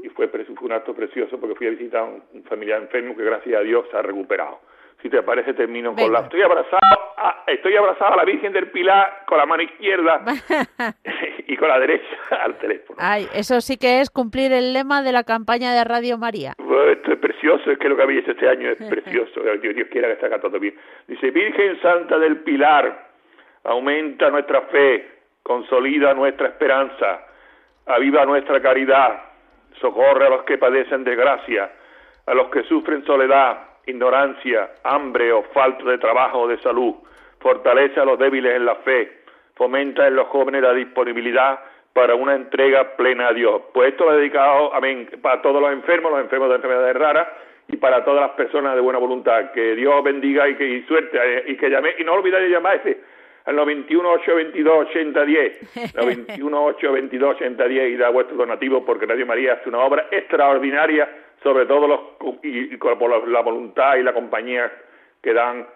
y 0.02 0.08
fue, 0.10 0.28
fue, 0.28 0.44
un 0.60 0.72
acto 0.72 0.94
precioso 0.94 1.38
porque 1.38 1.56
fui 1.56 1.66
a 1.66 1.70
visitar 1.70 2.00
a 2.00 2.04
un 2.04 2.44
familiar 2.48 2.80
enfermo 2.80 3.16
que 3.16 3.24
gracias 3.24 3.60
a 3.60 3.62
Dios 3.62 3.86
se 3.90 3.96
ha 3.96 4.02
recuperado. 4.02 4.60
Si 5.02 5.10
te 5.10 5.22
parece, 5.22 5.52
termino 5.52 5.94
con 5.94 6.12
la... 6.12 6.20
Estoy 6.20 6.42
abrazado, 6.42 6.80
a, 7.16 7.44
estoy 7.46 7.76
abrazado 7.76 8.14
a 8.14 8.16
la 8.16 8.24
Virgen 8.24 8.52
del 8.52 8.70
Pilar 8.70 9.24
con 9.26 9.38
la 9.38 9.46
mano 9.46 9.62
izquierda 9.62 10.24
y 11.46 11.56
con 11.56 11.68
la 11.68 11.78
derecha 11.78 12.16
al 12.42 12.58
teléfono. 12.58 12.98
Ay, 13.00 13.26
eso 13.34 13.60
sí 13.60 13.76
que 13.76 14.00
es 14.00 14.10
cumplir 14.10 14.52
el 14.52 14.72
lema 14.72 15.02
de 15.02 15.12
la 15.12 15.24
campaña 15.24 15.74
de 15.74 15.84
Radio 15.84 16.18
María. 16.18 16.54
esto 16.58 17.12
es 17.12 17.18
precioso, 17.18 17.70
es 17.70 17.78
que 17.78 17.88
lo 17.88 17.96
que 17.96 18.02
habéis 18.02 18.20
hecho 18.20 18.32
este 18.32 18.48
año 18.48 18.70
es 18.70 18.82
precioso. 18.82 19.42
Dios, 19.42 19.74
Dios 19.74 19.88
quiera 19.90 20.08
que 20.08 20.14
esté 20.14 20.38
todo 20.38 20.58
bien. 20.58 20.74
Dice, 21.06 21.30
Virgen 21.30 21.80
Santa 21.82 22.18
del 22.18 22.38
Pilar, 22.38 23.06
aumenta 23.66 24.30
nuestra 24.30 24.62
fe, 24.62 25.08
consolida 25.42 26.14
nuestra 26.14 26.48
esperanza, 26.48 27.26
aviva 27.86 28.24
nuestra 28.24 28.60
caridad, 28.60 29.22
socorre 29.80 30.26
a 30.26 30.30
los 30.30 30.42
que 30.44 30.56
padecen 30.56 31.04
desgracia, 31.04 31.70
a 32.26 32.34
los 32.34 32.48
que 32.48 32.62
sufren 32.64 33.04
soledad, 33.04 33.58
ignorancia, 33.86 34.70
hambre 34.84 35.32
o 35.32 35.42
falta 35.52 35.84
de 35.84 35.98
trabajo 35.98 36.40
o 36.42 36.48
de 36.48 36.58
salud, 36.58 36.94
fortalece 37.40 38.00
a 38.00 38.04
los 38.04 38.18
débiles 38.18 38.54
en 38.54 38.66
la 38.66 38.76
fe, 38.76 39.22
fomenta 39.54 40.06
en 40.06 40.16
los 40.16 40.28
jóvenes 40.28 40.62
la 40.62 40.72
disponibilidad 40.72 41.58
para 41.92 42.14
una 42.14 42.34
entrega 42.34 42.96
plena 42.96 43.28
a 43.28 43.32
Dios. 43.32 43.62
Pues 43.72 43.90
esto 43.90 44.04
lo 44.04 44.14
he 44.14 44.18
dedicado 44.18 44.74
amén, 44.74 45.08
para 45.22 45.42
todos 45.42 45.60
los 45.60 45.72
enfermos, 45.72 46.12
los 46.12 46.20
enfermos 46.20 46.50
de 46.50 46.56
enfermedades 46.56 46.96
raras 46.96 47.28
y 47.68 47.76
para 47.78 48.04
todas 48.04 48.20
las 48.20 48.30
personas 48.32 48.74
de 48.74 48.80
buena 48.80 48.98
voluntad. 48.98 49.50
Que 49.52 49.74
Dios 49.74 50.04
bendiga 50.04 50.48
y 50.48 50.56
que 50.56 50.84
suerte 50.86 51.18
eh, 51.20 51.44
y 51.48 51.56
que 51.56 51.70
llame 51.70 51.94
y 51.98 52.04
no 52.04 52.12
olvidéis 52.12 52.44
de 52.44 52.50
llamarse 52.50 53.15
al 53.46 53.56
91 53.56 54.08
822 54.08 54.86
8010, 54.88 55.94
91 55.94 56.64
822 56.64 57.36
8010 57.36 57.90
y 57.90 57.96
da 57.96 58.08
vuestro 58.10 58.36
donativo 58.36 58.84
porque 58.84 59.06
Radio 59.06 59.26
María 59.26 59.54
hace 59.54 59.68
una 59.68 59.78
obra 59.80 60.06
extraordinaria 60.10 61.08
sobre 61.42 61.66
todo 61.66 61.86
los, 61.86 62.00
y, 62.42 62.76
por 62.76 63.28
la 63.28 63.40
voluntad 63.40 63.96
y 63.96 64.02
la 64.02 64.12
compañía 64.12 64.70
que 65.22 65.32
dan 65.32 65.66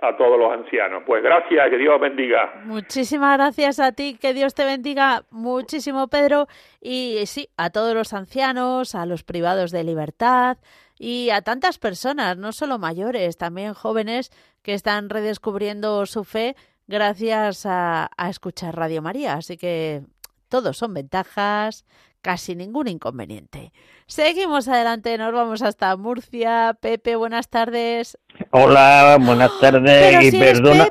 a 0.00 0.16
todos 0.16 0.38
los 0.38 0.52
ancianos. 0.52 1.02
Pues 1.04 1.22
gracias, 1.22 1.70
que 1.70 1.76
Dios 1.76 2.00
bendiga. 2.00 2.60
Muchísimas 2.64 3.36
gracias 3.36 3.80
a 3.80 3.92
ti, 3.92 4.16
que 4.20 4.32
Dios 4.32 4.54
te 4.54 4.64
bendiga 4.64 5.24
muchísimo, 5.30 6.06
Pedro. 6.06 6.46
Y 6.80 7.22
sí, 7.26 7.48
a 7.56 7.70
todos 7.70 7.94
los 7.94 8.12
ancianos, 8.12 8.94
a 8.94 9.06
los 9.06 9.24
privados 9.24 9.72
de 9.72 9.82
libertad 9.82 10.58
y 10.98 11.30
a 11.30 11.42
tantas 11.42 11.78
personas, 11.78 12.36
no 12.36 12.52
solo 12.52 12.78
mayores, 12.78 13.36
también 13.36 13.74
jóvenes 13.74 14.30
que 14.62 14.74
están 14.74 15.10
redescubriendo 15.10 16.06
su 16.06 16.24
fe 16.24 16.54
gracias 16.88 17.66
a, 17.66 18.10
a 18.16 18.28
escuchar 18.28 18.76
Radio 18.76 19.00
María. 19.02 19.34
Así 19.34 19.56
que 19.56 20.02
todos 20.48 20.76
son 20.76 20.94
ventajas, 20.94 21.84
casi 22.22 22.56
ningún 22.56 22.88
inconveniente. 22.88 23.72
Seguimos 24.06 24.66
adelante, 24.68 25.16
nos 25.18 25.32
vamos 25.32 25.62
hasta 25.62 25.96
Murcia. 25.96 26.76
Pepe, 26.80 27.16
buenas 27.16 27.48
tardes. 27.48 28.18
Hola, 28.50 29.18
buenas 29.20 29.52
tardes 29.60 30.34
y 30.34 30.38
perdona. 30.38 30.88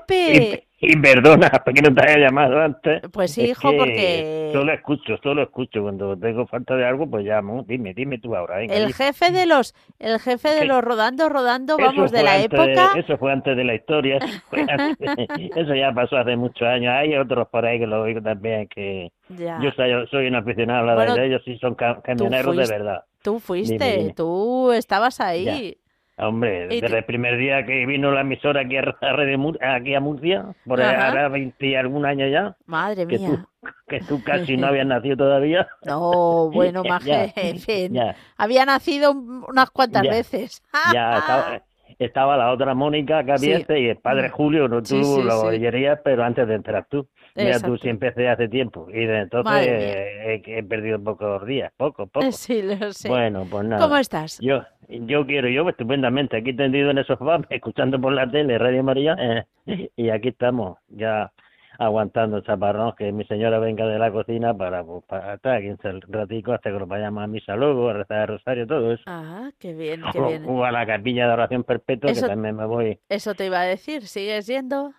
Y, 0.79 0.95
perdona, 0.97 1.49
porque 1.65 1.81
no 1.81 1.93
te 1.93 2.07
haya 2.07 2.27
llamado 2.27 2.59
antes. 2.59 3.01
Pues 3.11 3.31
sí, 3.31 3.45
hijo, 3.45 3.71
porque. 3.75 4.51
Solo 4.53 4.73
escucho, 4.73 5.17
solo 5.23 5.43
escucho. 5.43 5.81
Cuando 5.81 6.15
tengo 6.17 6.45
falta 6.45 6.75
de 6.75 6.85
algo, 6.85 7.09
pues 7.09 7.25
llamo. 7.25 7.63
Dime, 7.67 7.93
dime 7.95 8.19
tú 8.19 8.35
ahora. 8.35 8.61
el 8.61 8.93
jefe 8.93 9.31
de 9.31 9.47
los, 9.47 9.73
el 9.97 10.19
jefe 10.19 10.49
de 10.49 10.65
los 10.65 10.83
rodando, 10.83 11.29
rodando, 11.29 11.77
vamos, 11.77 12.11
de 12.11 12.23
la 12.23 12.39
época. 12.39 12.93
eso 12.95 13.17
fue 13.17 13.31
antes 13.31 13.57
de 13.57 13.63
la 13.63 13.73
historia. 13.73 14.19
Eso, 15.55 15.75
ya 15.75 15.91
pasó 15.93 16.17
hace 16.17 16.35
muchos 16.35 16.67
años. 16.67 16.93
Hay 16.93 17.15
otros 17.15 17.47
por 17.49 17.65
ahí 17.65 17.79
que 17.79 17.87
lo 17.87 18.01
oigo 18.01 18.21
también 18.21 18.67
que. 18.67 19.11
Yo 19.29 19.71
soy, 19.75 20.07
soy 20.09 20.27
un 20.27 20.35
aficionado 20.35 20.89
a 20.89 21.15
de 21.15 21.25
ellos, 21.25 21.41
sí 21.43 21.57
son 21.57 21.75
camioneros 21.75 22.55
de 22.55 22.67
verdad. 22.67 23.03
Tú 23.23 23.39
fuiste, 23.39 24.13
tú 24.15 24.71
estabas 24.71 25.19
ahí. 25.19 25.77
Hombre, 26.19 26.67
desde 26.67 26.97
el 26.97 27.05
primer 27.05 27.37
día 27.37 27.63
que 27.63 27.85
vino 27.85 28.11
la 28.11 28.21
emisora 28.21 28.61
aquí 28.61 28.75
a, 28.77 29.75
aquí 29.75 29.93
a 29.93 29.99
Murcia, 29.99 30.55
por 30.65 30.81
ahora 30.81 31.29
20 31.29 31.67
y 31.67 31.75
algún 31.75 32.07
año 32.07 32.27
ya. 32.27 32.55
Madre 32.65 33.05
mía. 33.05 33.45
que 33.87 33.99
tú 34.01 34.23
casi 34.23 34.57
no 34.57 34.67
habías 34.67 34.87
nacido 34.87 35.17
todavía. 35.17 35.67
No, 35.85 36.49
bueno, 36.51 36.83
más 36.83 37.03
en 37.05 37.59
fin. 37.59 37.99
Había 38.35 38.65
nacido 38.65 39.11
unas 39.11 39.69
cuantas 39.69 40.03
veces. 40.03 40.63
ya, 40.91 41.17
estaba, 41.19 41.61
estaba, 41.99 42.37
la 42.37 42.51
otra 42.51 42.73
Mónica 42.73 43.23
que 43.23 43.31
había 43.31 43.57
este, 43.57 43.79
y 43.79 43.87
el 43.89 43.97
padre 43.97 44.29
Julio, 44.29 44.67
no 44.67 44.81
tú 44.81 45.23
lo 45.23 45.41
oyerías, 45.41 45.99
pero 46.03 46.23
antes 46.23 46.47
de 46.47 46.55
entrar 46.55 46.85
tú. 46.89 47.07
Mira, 47.35 47.59
tú 47.59 47.77
sí 47.77 47.89
empecé 47.89 48.27
hace 48.29 48.47
tiempo 48.47 48.87
y 48.89 49.05
desde 49.05 49.21
entonces 49.21 49.67
he, 49.67 50.63
perdido 50.63 51.01
pocos 51.03 51.45
días, 51.45 51.71
poco, 51.77 52.07
poco. 52.11 52.31
Sí, 52.31 52.61
lo 52.61 52.91
sé. 52.93 53.09
Bueno, 53.09 53.45
pues 53.49 53.65
nada. 53.65 53.81
¿Cómo 53.81 53.97
estás? 53.97 54.39
Yo, 54.41 54.63
yo 54.87 55.25
quiero, 55.25 55.47
yo 55.49 55.67
estupendamente, 55.69 56.37
aquí 56.37 56.53
tendido 56.53 56.89
en 56.91 56.97
el 56.97 57.05
sofá, 57.05 57.39
escuchando 57.49 57.99
por 57.99 58.13
la 58.13 58.29
tele 58.29 58.57
Radio 58.57 58.83
María, 58.83 59.15
eh, 59.19 59.89
y 59.95 60.09
aquí 60.09 60.29
estamos, 60.29 60.77
ya 60.89 61.31
aguantando 61.79 62.41
chaparrón, 62.41 62.93
que 62.97 63.11
mi 63.11 63.25
señora 63.25 63.59
venga 63.59 63.85
de 63.85 63.99
la 63.99 64.11
cocina 64.11 64.53
para, 64.53 64.83
pues, 64.83 65.03
para 65.05 65.35
estar 65.35 65.55
aquí 65.55 65.69
un 65.69 66.01
ratico 66.07 66.53
hasta 66.53 66.71
que 66.71 66.79
nos 66.79 66.87
vayamos 66.87 67.23
a 67.23 67.27
misa 67.27 67.55
luego, 67.55 67.89
a 67.89 67.93
rezar 67.93 68.21
el 68.21 68.27
rosario, 68.27 68.67
todo 68.67 68.93
eso. 68.93 69.03
Ah, 69.05 69.49
qué 69.59 69.73
bien, 69.73 70.01
qué 70.11 70.19
bien. 70.19 70.45
O, 70.47 70.63
a 70.65 70.71
la 70.71 70.85
capilla 70.85 71.27
de 71.27 71.33
oración 71.33 71.63
perpetua, 71.63 72.13
que 72.13 72.21
también 72.21 72.55
me 72.55 72.65
voy. 72.65 72.99
Eso 73.09 73.35
te 73.35 73.45
iba 73.45 73.59
a 73.59 73.65
decir, 73.65 74.03
¿sigues 74.07 74.47
yendo? 74.47 74.93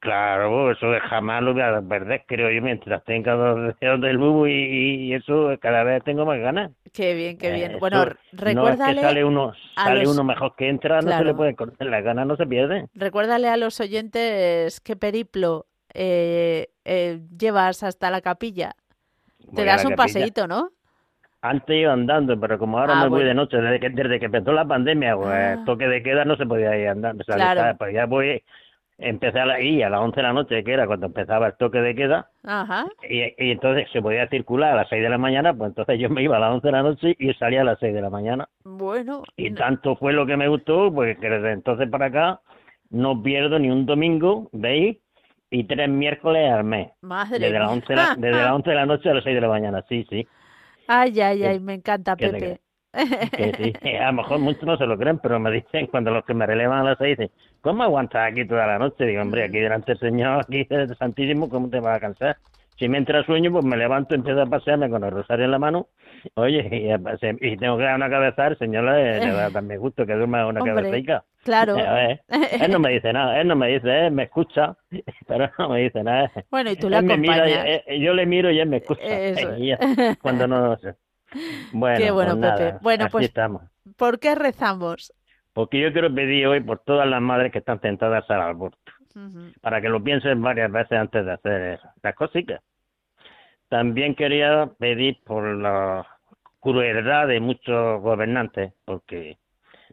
Claro, 0.00 0.72
eso 0.72 0.86
jamás 1.10 1.42
lo 1.42 1.52
voy 1.52 1.60
a 1.60 1.82
perder, 1.82 2.24
creo 2.26 2.50
yo, 2.50 2.62
mientras 2.62 3.04
tenga 3.04 3.34
dos 3.34 3.74
dedos 3.78 4.00
del 4.00 4.16
bubo 4.16 4.48
y, 4.48 5.12
eso 5.12 5.50
cada 5.60 5.84
vez 5.84 6.02
tengo 6.04 6.24
más 6.24 6.38
ganas. 6.38 6.72
Qué 6.94 7.14
bien, 7.14 7.36
qué 7.36 7.52
bien. 7.52 7.76
bueno, 7.78 8.06
recuérdale. 8.32 9.02
No 9.02 9.08
sale 9.08 9.24
uno, 9.24 9.52
sale 9.74 10.08
uno 10.08 10.24
mejor 10.24 10.56
que 10.56 10.70
entra, 10.70 11.02
no 11.02 11.18
se 11.18 11.24
le 11.24 11.34
puede 11.34 11.54
cortar 11.54 11.86
la 11.86 12.00
gana, 12.00 12.24
no 12.24 12.36
se 12.36 12.46
pierde. 12.46 12.86
Recuérdale 12.94 13.48
a 13.48 13.58
los 13.58 13.78
oyentes 13.78 14.80
qué 14.80 14.96
periplo 14.96 15.66
eh, 15.94 16.68
eh, 16.84 17.20
llevas 17.38 17.82
hasta 17.82 18.10
la 18.10 18.20
capilla. 18.20 18.74
Te 19.54 19.64
das 19.64 19.84
un 19.84 19.94
paseíto, 19.94 20.46
¿no? 20.46 20.70
Antes 21.42 21.76
iba 21.76 21.92
andando, 21.92 22.38
pero 22.38 22.58
como 22.58 22.78
ahora 22.78 23.00
ah, 23.00 23.04
me 23.04 23.08
voy 23.08 23.24
de 23.24 23.32
noche, 23.32 23.56
desde 23.56 23.80
que, 23.80 23.88
desde 23.90 24.20
que 24.20 24.26
empezó 24.26 24.52
la 24.52 24.66
pandemia, 24.66 25.16
pues 25.16 25.28
ah. 25.28 25.62
toque 25.64 25.88
de 25.88 26.02
queda 26.02 26.24
no 26.24 26.36
se 26.36 26.44
podía 26.44 26.76
ir 26.76 26.88
andando. 26.88 27.24
claro. 27.24 27.76
pues 27.78 27.94
ya 27.94 28.04
voy 28.04 28.42
empecé 29.00 29.40
a 29.40 29.46
la, 29.46 29.60
y 29.60 29.82
a 29.82 29.88
las 29.88 30.00
11 30.00 30.16
de 30.16 30.22
la 30.22 30.32
noche, 30.32 30.64
que 30.64 30.72
era 30.72 30.86
cuando 30.86 31.06
empezaba 31.06 31.48
el 31.48 31.56
toque 31.56 31.80
de 31.80 31.94
queda, 31.94 32.28
Ajá. 32.44 32.86
Y, 33.08 33.22
y, 33.22 33.50
entonces 33.50 33.88
se 33.92 34.02
podía 34.02 34.28
circular 34.28 34.72
a 34.72 34.76
las 34.76 34.88
6 34.88 35.02
de 35.02 35.08
la 35.08 35.18
mañana, 35.18 35.54
pues 35.54 35.70
entonces 35.70 35.98
yo 35.98 36.08
me 36.10 36.22
iba 36.22 36.36
a 36.36 36.40
las 36.40 36.52
11 36.52 36.66
de 36.66 36.72
la 36.72 36.82
noche 36.82 37.16
y 37.18 37.32
salía 37.34 37.62
a 37.62 37.64
las 37.64 37.78
6 37.80 37.94
de 37.94 38.02
la 38.02 38.10
mañana. 38.10 38.48
Bueno. 38.64 39.22
Y 39.36 39.52
tanto 39.52 39.96
fue 39.96 40.12
lo 40.12 40.26
que 40.26 40.36
me 40.36 40.48
gustó, 40.48 40.92
pues 40.92 41.18
que 41.18 41.28
desde 41.28 41.52
entonces 41.52 41.88
para 41.90 42.06
acá 42.06 42.40
no 42.90 43.22
pierdo 43.22 43.58
ni 43.58 43.70
un 43.70 43.86
domingo, 43.86 44.48
¿veis? 44.52 44.98
Y 45.50 45.64
tres 45.64 45.88
miércoles 45.88 46.50
al 46.52 46.64
mes. 46.64 46.92
Madre 47.02 47.38
desde, 47.38 47.58
las 47.58 47.70
11 47.70 47.94
la, 47.94 48.14
desde 48.18 48.42
las 48.42 48.52
11 48.52 48.70
de 48.70 48.76
la 48.76 48.86
noche 48.86 49.10
a 49.10 49.14
las 49.14 49.24
6 49.24 49.34
de 49.34 49.40
la 49.40 49.48
mañana, 49.48 49.84
sí, 49.88 50.06
sí. 50.08 50.26
Ay, 50.86 51.20
ay, 51.20 51.44
ay, 51.44 51.60
me 51.60 51.74
encanta, 51.74 52.16
Pepe. 52.16 52.60
Que 52.92 53.74
sí, 53.82 53.88
a 53.96 54.06
lo 54.06 54.14
mejor 54.14 54.38
muchos 54.38 54.64
no 54.64 54.76
se 54.76 54.86
lo 54.86 54.98
creen, 54.98 55.18
pero 55.18 55.38
me 55.38 55.50
dicen, 55.50 55.86
cuando 55.86 56.10
los 56.10 56.24
que 56.24 56.34
me 56.34 56.46
relevan 56.46 56.80
a 56.80 56.84
las 56.84 56.98
seis, 56.98 57.16
dicen, 57.16 57.32
¿cómo 57.60 57.82
aguantas 57.82 58.30
aquí 58.30 58.44
toda 58.46 58.66
la 58.66 58.78
noche? 58.78 59.04
Digo, 59.04 59.22
hombre, 59.22 59.44
aquí 59.44 59.58
delante 59.58 59.92
del 59.92 60.00
Señor, 60.00 60.40
aquí 60.40 60.64
del 60.64 60.96
Santísimo, 60.96 61.48
¿cómo 61.48 61.68
te 61.68 61.80
vas 61.80 61.96
a 61.96 62.00
cansar? 62.00 62.36
Si 62.80 62.88
me 62.88 62.96
entra 62.96 63.22
sueño, 63.26 63.52
pues 63.52 63.62
me 63.62 63.76
levanto, 63.76 64.14
empiezo 64.14 64.40
a 64.40 64.46
pasearme 64.46 64.88
con 64.88 65.04
el 65.04 65.10
rosario 65.10 65.44
en 65.44 65.50
la 65.50 65.58
mano, 65.58 65.88
oye, 66.32 66.66
y, 66.72 67.56
tengo 67.58 67.76
que 67.76 67.84
dar 67.84 67.94
una 67.94 68.08
cabeza, 68.08 68.46
el 68.46 68.56
Señor 68.56 68.84
le, 68.84 69.32
va 69.34 69.44
a 69.44 69.50
dar 69.50 69.78
gusto 69.78 70.06
que 70.06 70.14
duerma 70.14 70.46
una 70.46 70.64
cabeza 70.64 71.24
Claro. 71.44 71.76
él 71.76 72.70
no 72.70 72.78
me 72.78 72.92
dice 72.92 73.12
nada, 73.12 73.38
él 73.38 73.48
no 73.48 73.54
me 73.54 73.68
dice, 73.68 74.06
él 74.06 74.12
me 74.12 74.22
escucha, 74.22 74.78
pero 75.28 75.50
no 75.58 75.68
me 75.68 75.80
dice 75.82 76.02
nada. 76.02 76.32
Bueno, 76.50 76.70
y 76.70 76.76
tú 76.76 76.88
le 76.88 76.96
acompañas. 76.96 77.82
yo 77.86 78.14
le 78.14 78.24
miro 78.24 78.50
y 78.50 78.60
él 78.60 78.68
me 78.68 78.78
escucha. 78.78 79.02
cuando 80.22 80.46
no... 80.46 80.78
Bueno, 81.72 81.98
Qué 81.98 82.10
bueno, 82.10 82.36
pues 82.40 82.52
Pepe. 82.52 82.78
Bueno, 82.82 83.06
pues, 83.08 83.26
estamos. 83.26 83.62
¿por 83.96 84.18
qué 84.18 84.34
rezamos? 84.34 85.12
Porque 85.52 85.80
yo 85.80 85.92
quiero 85.92 86.12
pedir 86.12 86.48
hoy 86.48 86.60
por 86.60 86.80
todas 86.80 87.06
las 87.08 87.20
madres 87.20 87.52
que 87.52 87.58
están 87.58 87.78
tentadas 87.78 88.28
al 88.30 88.40
aborto, 88.40 88.78
para 89.60 89.80
que 89.80 89.88
lo 89.88 90.02
piensen 90.02 90.42
varias 90.42 90.72
veces 90.72 90.98
antes 90.98 91.24
de 91.24 91.32
hacer 91.32 91.80
las 92.02 92.14
cositas. 92.16 92.60
También 93.70 94.14
quería 94.14 94.68
pedir 94.78 95.22
por 95.24 95.44
la 95.56 96.06
crueldad 96.60 97.28
de 97.28 97.40
muchos 97.40 98.02
gobernantes, 98.02 98.74
porque 98.84 99.38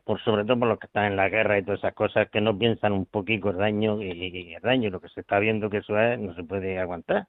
por 0.04 0.20
sobre 0.24 0.44
todo 0.44 0.60
por 0.60 0.68
los 0.68 0.80
que 0.80 0.88
están 0.88 1.06
en 1.06 1.16
la 1.16 1.30
guerra 1.30 1.60
y 1.60 1.64
todas 1.64 1.80
esas 1.80 1.94
cosas 1.94 2.30
que 2.30 2.42
no 2.42 2.58
piensan 2.58 2.92
un 2.92 3.06
poquito 3.06 3.52
el 3.52 3.58
daño 3.58 4.02
y, 4.02 4.56
el 4.56 4.62
daño 4.62 4.90
lo 4.90 5.00
que 5.00 5.10
se 5.10 5.22
está 5.22 5.38
viendo 5.40 5.70
que 5.70 5.78
eso 5.78 5.98
es 6.00 6.20
no 6.20 6.34
se 6.34 6.44
puede 6.44 6.80
aguantar. 6.80 7.28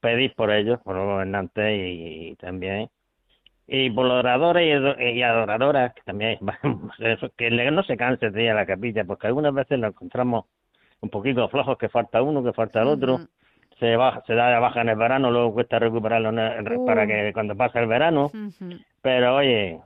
Pedir 0.00 0.32
por 0.34 0.52
ellos, 0.52 0.80
por 0.84 0.94
los 0.94 1.06
gobernantes 1.06 1.76
y 1.76 2.36
también 2.36 2.88
y 3.70 3.90
por 3.90 4.06
los 4.06 4.24
adoradores 4.24 4.98
y, 4.98 5.22
adoradoras, 5.22 5.92
que 5.92 6.02
también 6.02 6.38
que 7.36 7.50
no 7.50 7.82
se 7.82 7.96
canse 7.98 8.30
de 8.30 8.44
ir 8.44 8.50
a 8.50 8.54
la 8.54 8.64
capilla, 8.64 9.04
porque 9.04 9.26
algunas 9.26 9.52
veces 9.52 9.78
nos 9.78 9.90
encontramos 9.90 10.46
un 11.00 11.10
poquito 11.10 11.48
flojos, 11.48 11.76
que 11.76 11.90
falta 11.90 12.22
uno, 12.22 12.42
que 12.42 12.54
falta 12.54 12.80
el 12.80 12.88
otro, 12.88 13.20
se 13.78 13.96
baja, 13.96 14.22
se 14.26 14.34
da 14.34 14.50
de 14.50 14.58
baja 14.58 14.80
en 14.80 14.88
el 14.88 14.96
verano, 14.96 15.30
luego 15.30 15.54
cuesta 15.54 15.78
recuperarlo 15.78 16.32
para 16.84 17.06
que 17.06 17.32
cuando 17.32 17.56
pasa 17.56 17.80
el 17.80 17.86
verano, 17.86 18.30
pero 19.02 19.36
oye, 19.36 19.80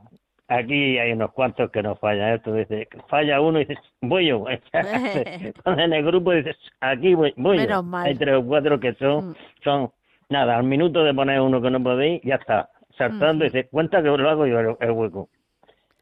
aquí 0.48 0.98
hay 0.98 1.12
unos 1.12 1.32
cuantos 1.32 1.70
que 1.70 1.82
no 1.82 1.96
fallan, 1.96 2.34
esto 2.34 2.54
dice, 2.54 2.88
falla 3.08 3.40
uno 3.40 3.60
y 3.60 3.64
dices, 3.64 3.78
voy 4.00 4.26
yo, 4.26 4.44
en 5.64 5.92
el 5.92 6.04
grupo 6.04 6.32
dices, 6.32 6.56
aquí 6.80 7.14
voy, 7.14 7.32
voy 7.36 7.66
yo. 7.66 7.84
hay 7.94 8.14
tres 8.14 8.36
o 8.36 8.44
cuatro 8.44 8.80
que 8.80 8.94
son, 8.94 9.30
mm. 9.30 9.34
son, 9.62 9.90
nada, 10.28 10.56
al 10.56 10.64
minuto 10.64 11.04
de 11.04 11.14
poner 11.14 11.40
uno 11.40 11.60
que 11.60 11.70
no 11.70 11.82
podéis, 11.82 12.22
ya 12.22 12.36
está, 12.36 12.70
saltando 12.96 13.44
y 13.44 13.50
se 13.50 13.64
cuenta 13.68 14.02
que 14.02 14.08
lo 14.08 14.28
hago 14.28 14.46
yo 14.46 14.76
el, 14.80 14.90
hueco. 14.90 15.28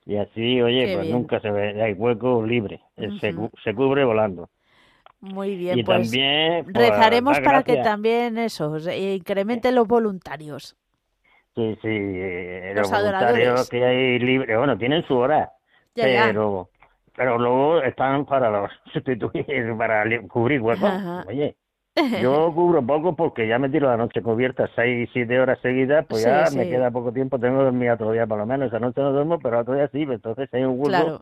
Y 0.06 0.16
así, 0.16 0.60
oye, 0.60 0.96
pues 0.96 1.08
nunca 1.10 1.40
se 1.40 1.50
ve, 1.50 1.82
hay 1.82 1.92
hueco 1.92 2.44
libre, 2.44 2.80
se, 2.96 3.34
se 3.62 3.74
cubre 3.74 4.04
volando. 4.04 4.48
Muy 5.20 5.56
bien, 5.56 5.78
y 5.78 5.82
pues 5.82 6.10
también, 6.10 6.64
pues, 6.64 6.76
rezaremos 6.76 7.40
para 7.40 7.62
que 7.62 7.76
también 7.76 8.38
eso, 8.38 8.76
incrementen 8.90 9.74
los 9.74 9.86
voluntarios. 9.86 10.76
Sí, 11.54 11.76
sí, 11.82 11.88
eh, 11.88 12.72
los, 12.74 12.90
voluntarios 12.90 13.68
que 13.68 13.84
hay 13.84 14.18
libre, 14.18 14.56
bueno, 14.56 14.78
tienen 14.78 15.06
su 15.06 15.16
hora, 15.16 15.52
pero 15.94 16.70
pero 17.20 17.38
luego 17.38 17.82
están 17.82 18.24
para 18.24 18.50
los 18.50 18.70
sustituir, 18.92 19.74
para 19.76 20.04
cubrir 20.28 20.62
huecos. 20.62 20.90
Oye, 21.26 21.54
yo 22.22 22.50
cubro 22.54 22.82
poco 22.86 23.14
porque 23.14 23.46
ya 23.46 23.58
me 23.58 23.68
tiro 23.68 23.88
la 23.88 23.96
noche 23.96 24.22
cubierta 24.22 24.70
seis, 24.74 25.10
siete 25.12 25.38
horas 25.38 25.58
seguidas, 25.60 26.06
pues 26.08 26.22
ya 26.22 26.46
me 26.56 26.68
queda 26.68 26.90
poco 26.90 27.12
tiempo, 27.12 27.38
tengo 27.38 27.58
que 27.58 27.64
dormir 27.64 27.90
otro 27.90 28.12
día 28.12 28.26
por 28.26 28.38
lo 28.38 28.46
menos. 28.46 28.68
Esa 28.68 28.78
noche 28.78 29.00
no 29.00 29.12
duermo, 29.12 29.38
pero 29.38 29.60
otro 29.60 29.74
día 29.74 29.88
sí, 29.92 30.06
pues 30.06 30.16
entonces 30.16 30.48
hay 30.54 30.64
un 30.64 30.80
hueco. 30.80 31.20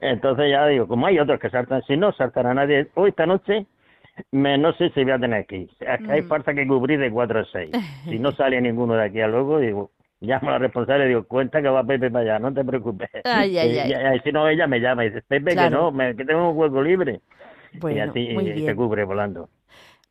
Entonces 0.00 0.50
ya 0.50 0.66
digo, 0.66 0.86
como 0.86 1.06
hay 1.06 1.18
otros 1.18 1.40
que 1.40 1.50
saltan, 1.50 1.82
si 1.82 1.96
no 1.96 2.12
saltan 2.12 2.46
a 2.46 2.54
nadie, 2.54 2.88
hoy 2.94 3.10
esta 3.10 3.26
noche 3.26 3.66
me, 4.32 4.56
no 4.58 4.72
sé 4.74 4.90
si 4.90 5.04
voy 5.04 5.12
a 5.12 5.18
tener 5.18 5.46
que 5.46 5.56
ir. 5.58 5.70
Hay 6.08 6.22
mm. 6.22 6.28
falta 6.28 6.54
que 6.54 6.66
cubrir 6.66 6.98
de 6.98 7.10
cuatro 7.10 7.40
a 7.40 7.44
seis. 7.44 7.70
Si 8.04 8.18
no 8.18 8.32
sale 8.32 8.60
ninguno 8.60 8.94
de 8.94 9.04
aquí 9.04 9.20
a 9.20 9.28
luego, 9.28 9.58
digo, 9.58 9.90
llamo 10.20 10.48
a 10.48 10.52
la 10.52 10.58
responsable 10.58 11.04
y 11.04 11.08
digo, 11.08 11.24
cuenta 11.24 11.60
que 11.60 11.68
va 11.68 11.84
Pepe 11.84 12.10
para 12.10 12.22
allá, 12.22 12.38
no 12.38 12.52
te 12.52 12.64
preocupes. 12.64 13.08
Ay, 13.24 13.58
ay, 13.58 13.78
ay. 13.78 14.16
Y, 14.16 14.20
si 14.20 14.32
no, 14.32 14.48
ella 14.48 14.66
me 14.66 14.80
llama 14.80 15.04
y 15.04 15.10
dice, 15.10 15.22
Pepe, 15.26 15.54
que 15.54 15.70
no, 15.70 15.90
me, 15.90 16.14
que 16.16 16.24
tengo 16.24 16.50
un 16.50 16.56
hueco 16.56 16.82
libre. 16.82 17.20
y 17.72 17.98
así 17.98 18.64
se 18.64 18.74
cubre 18.74 19.04
volando. 19.04 19.48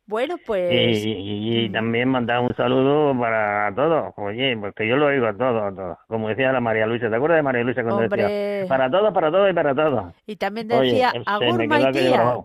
Bueno, 0.06 0.36
pues... 0.46 1.04
Y, 1.04 1.68
mm. 1.68 1.72
también 1.72 2.08
mandar 2.08 2.40
un 2.40 2.54
saludo 2.56 3.18
para 3.18 3.74
todos, 3.74 4.14
oye, 4.16 4.56
porque 4.56 4.86
yo 4.86 4.96
lo 4.96 5.06
oigo 5.06 5.26
a 5.26 5.36
todos, 5.36 5.72
a 5.72 5.74
todos. 5.74 5.98
Como 6.06 6.28
decía 6.28 6.52
la 6.52 6.60
María 6.60 6.86
Luisa, 6.86 7.10
¿te 7.10 7.16
acuerdas 7.16 7.38
de 7.38 7.42
María 7.42 7.64
Luisa 7.64 7.82
cuando 7.82 8.02
decía? 8.02 8.68
Para 8.68 8.88
todos, 8.88 9.12
para 9.12 9.30
todos 9.32 9.50
y 9.50 9.52
para 9.52 9.74
todos. 9.74 10.14
Y 10.26 10.36
también 10.36 10.68
decía, 10.68 11.12
Agur 11.26 11.66
Maitía. 11.66 12.36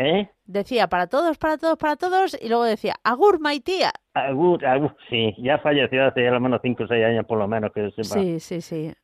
¿Eh? 0.00 0.28
Decía, 0.44 0.86
para 0.86 1.08
todos, 1.08 1.38
para 1.38 1.58
todos, 1.58 1.76
para 1.76 1.96
todos, 1.96 2.38
y 2.40 2.48
luego 2.48 2.64
decía, 2.64 2.94
Agur 3.02 3.40
Maitía. 3.40 3.90
Agur, 4.14 4.64
Agur, 4.64 4.94
sí, 5.10 5.34
ya 5.38 5.58
falleció 5.58 6.06
hace 6.06 6.22
ya 6.22 6.30
lo 6.30 6.38
menos 6.38 6.60
5 6.62 6.84
o 6.84 6.86
6 6.86 7.04
años 7.04 7.26
por 7.26 7.38
lo 7.38 7.48
menos, 7.48 7.72
que 7.72 7.90
sepa. 7.90 8.04
Sí, 8.04 8.38
sí, 8.38 8.60
sí. 8.60 8.94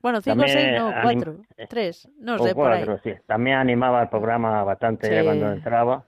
Bueno, 0.00 0.20
5 0.20 0.42
o 0.42 0.48
6, 0.48 0.66
no, 0.78 0.92
4, 1.00 1.36
3, 1.68 2.08
no 2.18 2.38
sé, 2.40 2.54
por 2.56 2.72
ahí. 2.72 2.84
Sí. 3.04 3.12
También 3.24 3.58
animaba 3.58 4.02
el 4.02 4.08
programa 4.08 4.64
bastante 4.64 5.22
cuando 5.22 5.52
entraba 5.52 6.04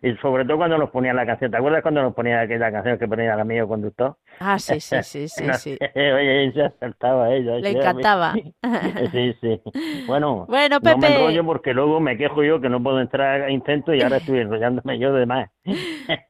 y 0.00 0.14
sobre 0.16 0.44
todo 0.44 0.56
cuando 0.56 0.78
nos 0.78 0.90
ponía 0.90 1.12
la 1.12 1.26
canción. 1.26 1.50
¿Te 1.50 1.56
acuerdas 1.56 1.82
cuando 1.82 2.02
nos 2.02 2.14
ponía 2.14 2.40
aquella 2.40 2.72
canción 2.72 2.98
que 2.98 3.06
ponía 3.06 3.34
el 3.34 3.40
amigo 3.40 3.68
conductor? 3.68 4.16
Ah, 4.40 4.58
sí, 4.58 4.80
sí, 4.80 5.02
sí, 5.02 5.28
sí. 5.28 5.44
sí. 5.54 5.78
Oye, 5.94 6.52
se 6.52 6.62
acertaba 6.62 7.32
ella. 7.32 7.56
Le 7.56 7.70
encantaba. 7.70 8.32
sí, 9.12 9.36
sí. 9.40 9.60
Bueno, 10.06 10.46
bueno 10.46 10.80
Pepe. 10.80 10.92
no 10.92 10.98
me 10.98 11.14
enrollo 11.14 11.44
porque 11.44 11.74
luego 11.74 12.00
me 12.00 12.16
quejo 12.16 12.42
yo 12.42 12.60
que 12.60 12.68
no 12.68 12.82
puedo 12.82 13.00
entrar 13.00 13.42
a 13.42 13.50
intento 13.50 13.92
y 13.94 14.02
ahora 14.02 14.16
estoy 14.16 14.38
enrollándome 14.40 14.98
yo 14.98 15.12
de 15.12 15.26
más. 15.26 15.50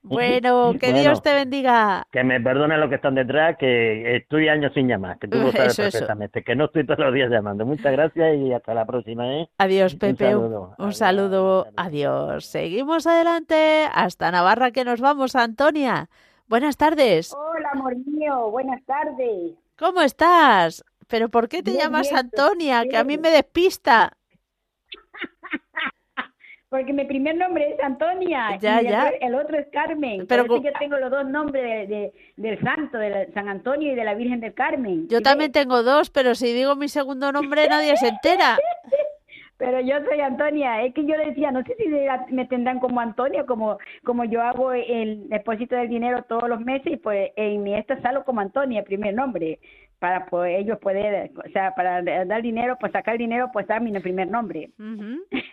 Bueno, 0.03 0.75
que 0.81 0.93
Dios 0.93 1.23
te 1.23 1.35
bendiga. 1.35 2.07
Que 2.11 2.25
me 2.25 2.41
perdone 2.41 2.77
los 2.79 2.89
que 2.89 2.97
están 2.97 3.15
detrás, 3.15 3.57
que 3.59 4.17
estoy 4.17 4.49
años 4.49 4.73
sin 4.75 4.89
llamar, 4.89 5.19
que 5.19 5.29
tú 5.29 5.39
lo 5.39 5.53
sabes 5.53 5.77
perfectamente, 5.77 6.43
que 6.43 6.55
no 6.55 6.67
estoy 6.67 6.85
todos 6.87 7.01
los 7.01 7.15
días 7.15 7.31
llamando. 7.31 7.65
Muchas 7.65 7.93
gracias 7.93 8.37
y 8.37 8.53
hasta 8.53 8.75
la 8.75 8.85
próxima. 8.85 9.27
¿eh? 9.35 9.49
Adiós, 9.59 9.95
Pepe. 9.95 10.37
Un 10.37 10.43
saludo. 10.43 10.75
Un 10.79 10.93
saludo. 10.93 11.67
Adiós. 11.77 12.47
Seguimos 12.47 13.07
adelante 13.07 13.87
hasta 13.93 14.31
Navarra 14.31 14.71
que 14.71 14.85
nos 14.85 15.01
vamos, 15.01 15.37
Antonia. 15.37 16.09
Buenas 16.49 16.77
tardes. 16.77 17.33
Hola, 17.33 17.71
amor 17.73 17.97
mío, 17.97 18.51
buenas 18.51 18.85
tardes. 18.85 19.55
¿Cómo 19.79 20.03
estás? 20.03 20.85
¿Pero 21.09 21.29
por 21.29 21.49
qué 21.49 21.63
te 21.63 21.73
llamas 21.73 22.13
Antonia? 22.13 22.85
Que 22.89 22.97
a 22.97 23.05
mí 23.05 23.19
me 23.19 23.31
despista. 23.31 24.13
Porque 26.73 26.95
mi 26.95 27.05
primer 27.05 27.37
nombre 27.37 27.75
es 27.75 27.81
Antonia 27.85 28.57
ya, 28.59 28.81
y 28.81 28.87
ya. 28.87 29.11
El, 29.21 29.35
otro 29.35 29.59
es 29.59 29.67
Carmen. 29.71 30.27
Pero 30.27 30.47
yo 30.47 30.73
tengo 30.79 30.97
los 30.97 31.11
dos 31.11 31.29
nombres 31.29 31.87
de, 31.87 32.15
del 32.39 32.59
santo, 32.63 32.97
de 32.97 33.31
San 33.35 33.51
Antonio 33.51 33.93
y 33.93 33.95
de 33.95 34.03
la 34.03 34.15
Virgen 34.15 34.41
del 34.41 34.55
Carmen. 34.55 35.07
Yo 35.09 35.21
también 35.21 35.53
tengo 35.53 35.83
dos, 35.83 36.09
pero 36.09 36.35
si 36.35 36.55
digo 36.55 36.75
mi 36.75 36.89
segundo 36.89 37.31
nombre 37.31 37.69
nadie 37.69 37.95
se 37.99 38.09
entera. 38.09 38.57
Pero 39.59 39.81
yo 39.81 39.95
soy 40.09 40.19
Antonia, 40.19 40.83
es 40.83 40.93
que 40.93 41.07
yo 41.07 41.15
decía, 41.17 41.53
no 41.53 41.63
sé 41.63 41.77
si 41.77 41.87
me 42.35 42.47
tendrán 42.47 42.81
como 42.81 42.99
Antonia, 42.99 43.47
como 43.47 43.79
como 44.03 44.25
yo 44.25 44.43
hago 44.43 44.73
el 44.73 45.29
depósito 45.29 45.77
del 45.77 45.89
dinero 45.89 46.25
todos 46.25 46.49
los 46.49 46.61
meses, 46.61 46.99
pues 47.01 47.31
en 47.37 47.63
mi 47.63 47.77
esta 47.77 48.01
salgo 48.03 48.25
como 48.25 48.41
Antonia, 48.41 48.83
primer 48.83 49.15
nombre, 49.15 49.61
para 50.01 50.27
pues, 50.27 50.59
ellos 50.59 50.81
poder, 50.81 51.31
o 51.37 51.49
sea, 51.53 51.77
para 51.77 52.03
dar 52.03 52.43
dinero, 52.43 52.77
pues 52.81 52.91
sacar 52.91 53.17
dinero, 53.19 53.51
pues 53.53 53.69
dar 53.69 53.81
mi 53.81 53.97
primer 54.01 54.27
nombre. 54.27 54.71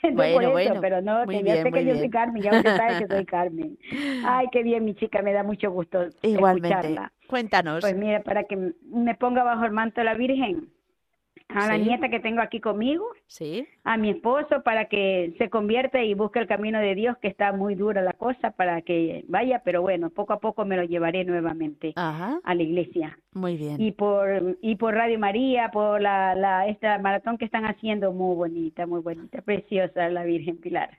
bueno, 0.14 0.52
bueno. 0.52 0.82
Pero 0.82 1.02
no, 1.02 1.26
que 1.26 1.44
ya 1.44 1.64
sé 1.64 1.72
que 1.72 1.86
yo 1.86 1.96
soy 1.96 2.10
Carmen, 2.10 2.42
ya 2.42 2.52
usted 2.52 2.78
sabe 2.78 3.00
que 3.00 3.08
soy 3.08 3.26
Carmen. 3.26 3.78
Ay, 4.26 4.48
qué 4.52 4.64
bien, 4.64 4.86
mi 4.86 4.96
chica, 4.96 5.22
me 5.22 5.34
da 5.34 5.44
mucho 5.44 5.72
gusto 5.72 6.08
Igualmente. 6.22 6.70
escucharla. 6.70 7.12
Cuéntanos. 7.28 7.82
Pues 7.82 7.96
mira, 7.96 8.22
para 8.24 8.44
que 8.44 8.74
me 8.84 9.16
ponga 9.16 9.44
bajo 9.44 9.66
el 9.66 9.72
manto 9.72 10.04
la 10.04 10.16
Virgen 10.16 10.70
a 11.50 11.68
la 11.68 11.78
nieta 11.78 12.10
que 12.10 12.20
tengo 12.20 12.42
aquí 12.42 12.60
conmigo, 12.60 13.06
sí. 13.26 13.68
a 13.84 13.98
mi 13.98 14.12
esposo 14.12 14.62
para 14.64 14.86
que 14.86 15.34
se 15.38 15.50
convierta 15.50 16.02
y 16.04 16.14
busque 16.14 16.40
el 16.40 16.48
camino 16.48 16.80
de 16.80 16.94
Dios, 16.94 17.18
que 17.18 17.28
está 17.28 17.52
muy 17.52 17.76
dura 17.76 18.02
la 18.02 18.14
cosa 18.14 18.52
para 18.52 18.82
que 18.82 19.26
vaya, 19.28 19.62
pero 19.66 19.82
bueno, 19.82 20.12
poco 20.12 20.34
a 20.34 20.40
poco 20.40 20.64
me 20.66 20.78
lo 20.78 20.84
llevaré 20.84 21.26
nuevamente 21.26 21.94
a 21.96 22.40
la 22.46 22.64
iglesia. 22.64 23.18
Muy 23.34 23.58
bien. 23.58 23.82
Y 23.82 23.92
por 23.92 24.58
y 24.62 24.76
por 24.76 24.94
Radio 24.94 25.18
María, 25.18 25.70
por 25.72 26.02
la, 26.02 26.36
la 26.36 26.68
esta 26.68 27.00
maratón 27.00 27.38
que 27.38 27.46
están 27.46 27.66
haciendo 27.66 28.12
muy 28.12 28.36
bonita, 28.36 28.86
muy 28.86 29.02
bonita, 29.02 29.42
preciosa 29.42 30.08
la 30.10 30.24
Virgen 30.24 30.58
Pilar. 30.58 30.98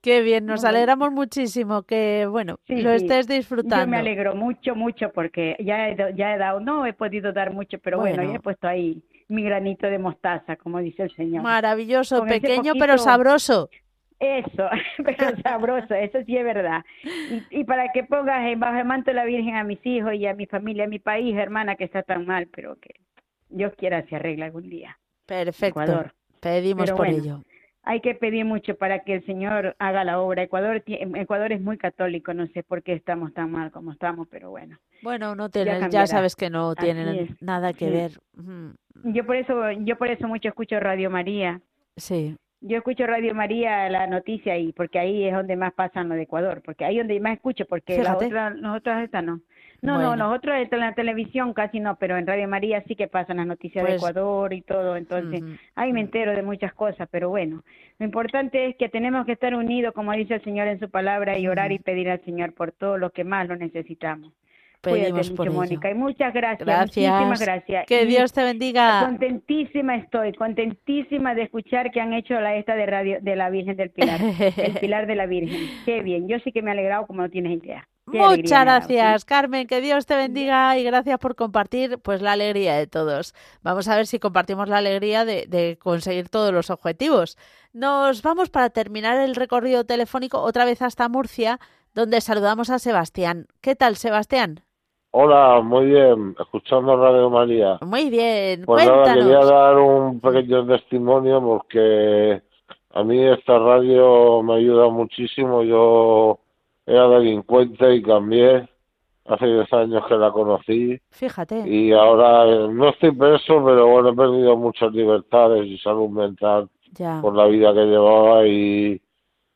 Qué 0.00 0.20
bien, 0.20 0.44
nos 0.44 0.64
alegramos 0.64 1.12
muchísimo 1.12 1.84
que, 1.84 2.26
bueno, 2.30 2.58
lo 2.68 2.90
estés 2.90 3.26
disfrutando. 3.26 3.86
Yo 3.86 3.90
me 3.90 3.96
alegro 3.96 4.34
mucho, 4.34 4.74
mucho 4.74 5.10
porque 5.12 5.56
ya 5.60 5.88
he, 5.88 5.96
ya 6.14 6.34
he 6.34 6.38
dado, 6.38 6.60
no 6.60 6.84
he 6.84 6.92
podido 6.92 7.32
dar 7.32 7.54
mucho, 7.54 7.78
pero 7.78 7.98
bueno, 7.98 8.22
ya 8.22 8.34
he 8.34 8.40
puesto 8.40 8.68
ahí 8.68 9.02
mi 9.28 9.42
granito 9.42 9.86
de 9.86 9.98
mostaza, 9.98 10.56
como 10.56 10.78
dice 10.78 11.04
el 11.04 11.14
Señor. 11.14 11.42
Maravilloso, 11.42 12.24
pequeño 12.24 12.74
pero 12.78 12.98
sabroso. 12.98 13.70
Eso, 14.18 14.68
pero 15.04 15.36
sabroso, 15.42 15.94
eso 15.94 16.18
sí 16.24 16.36
es 16.36 16.44
verdad. 16.44 16.84
Y, 17.02 17.60
y, 17.60 17.64
para 17.64 17.92
que 17.92 18.04
pongas 18.04 18.58
bajo 18.58 18.78
el 18.78 18.84
manto 18.84 19.10
de 19.10 19.14
la 19.14 19.24
Virgen 19.24 19.56
a 19.56 19.64
mis 19.64 19.84
hijos 19.84 20.14
y 20.14 20.26
a 20.26 20.34
mi 20.34 20.46
familia, 20.46 20.84
a 20.84 20.88
mi 20.88 20.98
país, 20.98 21.36
hermana, 21.36 21.76
que 21.76 21.84
está 21.84 22.02
tan 22.02 22.26
mal, 22.26 22.48
pero 22.54 22.76
que 22.76 22.94
Dios 23.48 23.72
quiera 23.76 24.06
se 24.06 24.16
arregle 24.16 24.44
algún 24.44 24.68
día. 24.68 24.98
Perfecto. 25.26 26.04
Pedimos 26.40 26.90
por 26.92 27.06
ello. 27.08 27.42
Hay 27.86 28.00
que 28.00 28.14
pedir 28.14 28.44
mucho 28.46 28.76
para 28.76 29.00
que 29.00 29.14
el 29.14 29.26
Señor 29.26 29.76
haga 29.78 30.04
la 30.04 30.18
obra. 30.18 30.42
Ecuador, 30.42 30.82
Ecuador 30.86 31.52
es 31.52 31.60
muy 31.60 31.76
católico, 31.76 32.32
no 32.32 32.46
sé 32.48 32.62
por 32.62 32.82
qué 32.82 32.94
estamos 32.94 33.34
tan 33.34 33.50
mal 33.50 33.70
como 33.70 33.92
estamos, 33.92 34.26
pero 34.30 34.50
bueno. 34.50 34.78
Bueno, 35.02 35.34
no 35.34 35.50
tiene, 35.50 35.78
ya, 35.90 36.06
sabes 36.06 36.34
que 36.34 36.48
no 36.48 36.74
tienen 36.74 37.36
nada 37.40 37.74
que 37.74 37.90
ver. 37.90 38.12
Yo 39.04 39.26
por 39.26 39.36
eso, 39.36 39.70
yo 39.72 39.96
por 39.96 40.08
eso 40.08 40.26
mucho 40.26 40.48
escucho 40.48 40.80
Radio 40.80 41.10
María. 41.10 41.60
Sí. 41.96 42.36
Yo 42.62 42.78
escucho 42.78 43.06
Radio 43.06 43.34
María 43.34 43.90
la 43.90 44.06
noticia 44.06 44.56
y 44.56 44.72
porque 44.72 44.98
ahí 44.98 45.24
es 45.24 45.34
donde 45.34 45.54
más 45.54 45.74
pasan 45.74 46.08
lo 46.08 46.14
de 46.14 46.22
Ecuador, 46.22 46.62
porque 46.64 46.86
ahí 46.86 46.96
es 46.96 47.02
donde 47.02 47.20
más 47.20 47.34
escucho, 47.34 47.66
porque 47.66 48.02
las 48.02 48.16
otras, 48.16 48.56
nosotras 48.56 49.04
estas 49.04 49.22
no. 49.22 49.40
No, 49.82 50.00
no, 50.00 50.16
nosotros 50.16 50.56
en 50.70 50.80
la 50.80 50.94
televisión 50.94 51.52
casi 51.52 51.80
no, 51.80 51.96
pero 51.96 52.16
en 52.16 52.26
Radio 52.26 52.48
María 52.48 52.82
sí 52.86 52.96
que 52.96 53.06
pasan 53.06 53.36
las 53.36 53.46
noticias 53.46 53.84
de 53.84 53.92
pues 53.92 54.02
Ecuador 54.02 54.52
y 54.52 54.62
todo, 54.62 54.96
entonces 54.96 55.42
ahí 55.74 55.92
me 55.92 56.00
entero 56.00 56.34
de 56.34 56.42
muchas 56.42 56.72
cosas, 56.74 57.08
pero 57.10 57.28
bueno, 57.28 57.62
lo 57.98 58.06
importante 58.06 58.66
es 58.66 58.76
que 58.76 58.88
tenemos 58.88 59.26
que 59.26 59.32
estar 59.32 59.54
unidos, 59.54 59.92
como 59.94 60.12
dice 60.12 60.34
el 60.34 60.44
Señor 60.44 60.68
en 60.68 60.80
su 60.80 60.90
palabra, 60.90 61.38
y 61.38 61.48
orar 61.48 61.72
y 61.72 61.78
pedir 61.78 62.10
al 62.10 62.24
Señor 62.24 62.54
por 62.54 62.72
todo 62.72 62.98
lo 62.98 63.10
que 63.10 63.24
más 63.24 63.48
lo 63.48 63.56
necesitamos 63.56 64.32
pedimos 64.84 65.30
por 65.30 65.50
Mónica, 65.50 65.90
y 65.90 65.94
muchas 65.94 66.32
gracias, 66.32 66.80
muchísimas 66.80 67.40
gracias. 67.40 67.86
Que 67.86 68.04
Dios 68.06 68.32
te 68.32 68.42
bendiga. 68.44 69.04
Contentísima 69.04 69.96
estoy, 69.96 70.32
contentísima 70.34 71.34
de 71.34 71.42
escuchar 71.42 71.90
que 71.90 72.00
han 72.00 72.12
hecho 72.12 72.38
la 72.40 72.56
esta 72.56 72.76
de 72.76 72.86
radio 72.86 73.18
de 73.20 73.36
la 73.36 73.50
Virgen 73.50 73.76
del 73.76 73.90
Pilar, 73.90 74.20
el 74.56 74.74
Pilar 74.74 75.06
de 75.06 75.14
la 75.14 75.26
Virgen. 75.26 75.58
Qué 75.84 76.02
bien, 76.02 76.28
yo 76.28 76.38
sí 76.40 76.52
que 76.52 76.62
me 76.62 76.70
he 76.70 76.72
alegrado 76.72 77.06
como 77.06 77.22
no 77.22 77.30
tienes 77.30 77.62
idea. 77.62 77.88
Muchas 78.06 78.64
gracias, 78.64 79.24
Carmen. 79.24 79.66
Que 79.66 79.80
Dios 79.80 80.06
te 80.06 80.14
bendiga 80.14 80.76
y 80.78 80.84
gracias 80.84 81.18
por 81.18 81.34
compartir 81.34 81.98
pues 81.98 82.20
la 82.20 82.32
alegría 82.32 82.76
de 82.76 82.86
todos. 82.86 83.34
Vamos 83.62 83.88
a 83.88 83.96
ver 83.96 84.06
si 84.06 84.18
compartimos 84.18 84.68
la 84.68 84.78
alegría 84.78 85.24
de, 85.24 85.46
de, 85.48 85.78
conseguir 85.78 86.28
todos 86.28 86.52
los 86.52 86.70
objetivos. 86.70 87.38
Nos 87.72 88.22
vamos 88.22 88.50
para 88.50 88.70
terminar 88.70 89.18
el 89.18 89.34
recorrido 89.34 89.84
telefónico 89.84 90.40
otra 90.40 90.64
vez 90.64 90.82
hasta 90.82 91.08
Murcia, 91.08 91.58
donde 91.94 92.20
saludamos 92.20 92.70
a 92.70 92.78
Sebastián. 92.78 93.46
¿Qué 93.60 93.74
tal, 93.74 93.96
Sebastián? 93.96 94.60
Hola, 95.16 95.60
muy 95.60 95.86
bien, 95.86 96.34
escuchando 96.40 96.96
Radio 96.96 97.30
María. 97.30 97.78
Muy 97.82 98.10
bien, 98.10 98.64
pues 98.66 98.84
cuéntanos. 98.84 99.24
quería 99.24 99.44
dar 99.44 99.78
un 99.78 100.18
pequeño 100.18 100.66
testimonio 100.66 101.40
porque 101.40 102.42
a 102.90 103.04
mí 103.04 103.24
esta 103.24 103.56
radio 103.60 104.42
me 104.42 104.56
ayuda 104.56 104.88
muchísimo. 104.88 105.62
Yo 105.62 106.40
era 106.86 107.08
delincuente 107.08 107.94
y 107.94 108.02
cambié. 108.02 108.68
Hace 109.26 109.46
10 109.46 109.72
años 109.72 110.06
que 110.06 110.16
la 110.16 110.30
conocí. 110.30 111.00
Fíjate. 111.10 111.66
Y 111.66 111.92
ahora 111.92 112.68
no 112.68 112.90
estoy 112.90 113.10
preso, 113.12 113.64
pero 113.64 113.86
bueno, 113.86 114.10
he 114.10 114.14
perdido 114.14 114.54
muchas 114.54 114.92
libertades 114.92 115.64
y 115.64 115.78
salud 115.78 116.10
mental 116.10 116.68
por 117.22 117.34
la 117.34 117.46
vida 117.46 117.72
que 117.72 117.86
llevaba 117.86 118.46
y, 118.46 119.00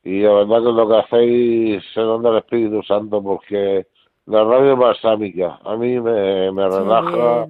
y 0.05 0.21
la 0.23 0.33
verdad 0.33 0.63
que 0.63 0.73
lo 0.73 0.89
que 0.89 0.97
hacéis 0.97 1.85
se 1.93 2.01
donde 2.01 2.31
el 2.31 2.39
Espíritu 2.39 2.83
Santo 2.83 3.23
porque 3.23 3.87
la 4.29 4.45
radio 4.45 4.77
balsámica. 4.77 5.59
A 5.65 5.77
mí 5.77 6.01
me, 6.01 6.53
me 6.53 6.69
relaja, 6.69 7.47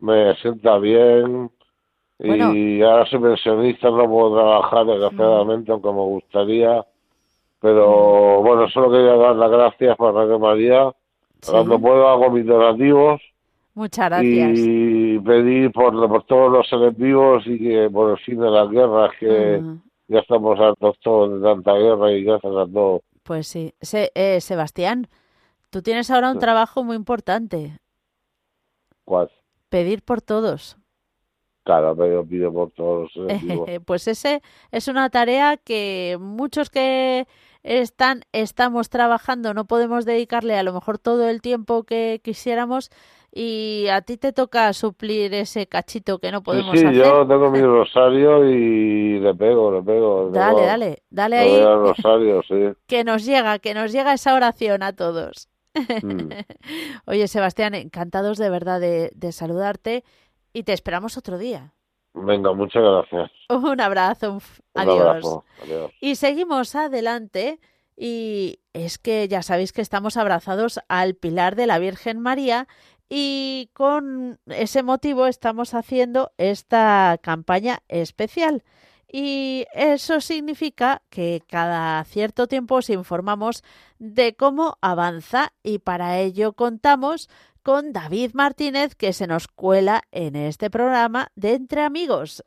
me 0.00 0.34
sienta 0.36 0.78
bien. 0.78 1.50
Y 2.20 2.82
ahora 2.82 3.06
soy 3.06 3.20
pensionista, 3.20 3.90
no 3.90 4.08
puedo 4.08 4.36
trabajar 4.36 4.86
desgraciadamente, 4.86 5.70
aunque 5.70 5.88
me 5.88 6.00
gustaría. 6.00 6.84
Pero 7.60 8.42
bueno, 8.42 8.68
solo 8.68 8.90
quería 8.90 9.16
dar 9.16 9.36
las 9.36 9.50
gracias 9.50 9.96
para 9.96 10.12
Radio 10.12 10.38
María. 10.38 10.92
Cuando 11.46 11.78
puedo 11.80 12.08
hago 12.08 12.30
mis 12.30 12.46
donativos. 12.46 13.20
Muchas 13.74 14.06
gracias. 14.10 14.58
Y 14.58 15.18
pedir 15.20 15.70
por, 15.72 15.94
por 16.08 16.24
todos 16.24 16.52
los 16.52 16.68
seres 16.68 16.96
vivos 16.96 17.44
y 17.46 17.58
que 17.58 17.90
por 17.90 18.10
el 18.10 18.18
fin 18.18 18.40
de 18.40 18.50
las 18.50 18.68
guerras, 18.70 19.10
que 19.20 19.62
ya 20.08 20.18
estamos 20.18 20.58
hartos 20.58 20.98
todos 21.00 21.40
de 21.40 21.46
tanta 21.46 21.74
guerra 21.74 22.12
y 22.12 22.24
gracias 22.24 22.52
a 22.52 22.66
todos. 22.66 23.02
Pues 23.22 23.46
sí. 23.46 23.72
Se, 23.80 24.10
eh, 24.14 24.40
Sebastián, 24.40 25.08
Tú 25.70 25.82
tienes 25.82 26.10
ahora 26.10 26.32
un 26.32 26.38
trabajo 26.38 26.82
muy 26.82 26.96
importante. 26.96 27.78
¿Cuál? 29.04 29.30
Pedir 29.68 30.02
por 30.02 30.22
todos. 30.22 30.78
Claro, 31.64 31.94
pero 31.94 32.24
pido 32.26 32.52
por 32.52 32.70
todos. 32.70 33.12
pues 33.84 34.08
ese 34.08 34.40
es 34.70 34.88
una 34.88 35.10
tarea 35.10 35.58
que 35.58 36.16
muchos 36.18 36.70
que 36.70 37.26
están 37.62 38.22
estamos 38.32 38.88
trabajando 38.88 39.54
no 39.54 39.66
podemos 39.66 40.04
dedicarle 40.04 40.56
a 40.56 40.62
lo 40.62 40.72
mejor 40.72 40.98
todo 40.98 41.28
el 41.28 41.42
tiempo 41.42 41.84
que 41.84 42.20
quisiéramos 42.22 42.90
y 43.32 43.86
a 43.90 44.00
ti 44.00 44.16
te 44.16 44.32
toca 44.32 44.72
suplir 44.72 45.34
ese 45.34 45.66
cachito 45.66 46.18
que 46.18 46.32
no 46.32 46.42
podemos 46.42 46.78
sí, 46.78 46.86
sí, 46.86 46.94
yo 46.94 47.26
tengo 47.26 47.50
mi 47.50 47.60
rosario 47.62 48.44
y 48.48 49.20
le 49.20 49.34
pego, 49.34 49.72
le 49.72 49.82
pego. 49.82 50.30
dale, 50.30 50.62
dale, 50.62 51.02
dale 51.10 51.38
ahí. 51.38 51.64
rosario, 51.64 52.42
sí. 52.48 52.72
que 52.86 53.04
nos 53.04 53.24
llega, 53.24 53.58
que 53.58 53.74
nos 53.74 53.92
llega 53.92 54.14
esa 54.14 54.34
oración 54.34 54.82
a 54.82 54.94
todos. 54.94 55.48
Mm. 55.74 56.30
Oye, 57.06 57.28
Sebastián, 57.28 57.74
encantados 57.74 58.38
de 58.38 58.50
verdad 58.50 58.80
de, 58.80 59.32
saludarte 59.32 60.04
y 60.52 60.62
te 60.62 60.72
esperamos 60.72 61.16
otro 61.16 61.38
día. 61.38 61.74
Venga, 62.14 62.52
muchas 62.52 62.82
gracias. 62.82 63.30
Un 63.48 63.80
abrazo, 63.80 64.38
adiós. 64.74 65.92
Y 66.00 66.16
seguimos 66.16 66.74
adelante 66.74 67.60
y 67.96 68.60
es 68.72 68.98
que 68.98 69.26
ya 69.28 69.42
sabéis 69.42 69.72
que 69.72 69.82
estamos 69.82 70.16
abrazados 70.16 70.80
al 70.88 71.14
pilar 71.14 71.56
de 71.56 71.66
la 71.66 71.78
Virgen 71.78 72.20
María 72.20 72.68
y 73.08 73.70
con 73.72 74.38
ese 74.46 74.82
motivo 74.82 75.26
estamos 75.26 75.74
haciendo 75.74 76.30
esta 76.36 77.18
campaña 77.22 77.82
especial. 77.88 78.62
Y 79.10 79.64
eso 79.72 80.20
significa 80.20 81.00
que 81.08 81.42
cada 81.48 82.04
cierto 82.04 82.46
tiempo 82.46 82.76
os 82.76 82.90
informamos 82.90 83.64
de 83.98 84.36
cómo 84.36 84.76
avanza 84.82 85.54
y 85.62 85.78
para 85.78 86.18
ello 86.18 86.52
contamos 86.52 87.30
con 87.68 87.92
David 87.92 88.30
Martínez 88.32 88.94
que 88.94 89.12
se 89.12 89.26
nos 89.26 89.46
cuela 89.46 90.02
en 90.10 90.36
este 90.36 90.70
programa 90.70 91.30
de 91.34 91.52
Entre 91.52 91.82
Amigos. 91.82 92.42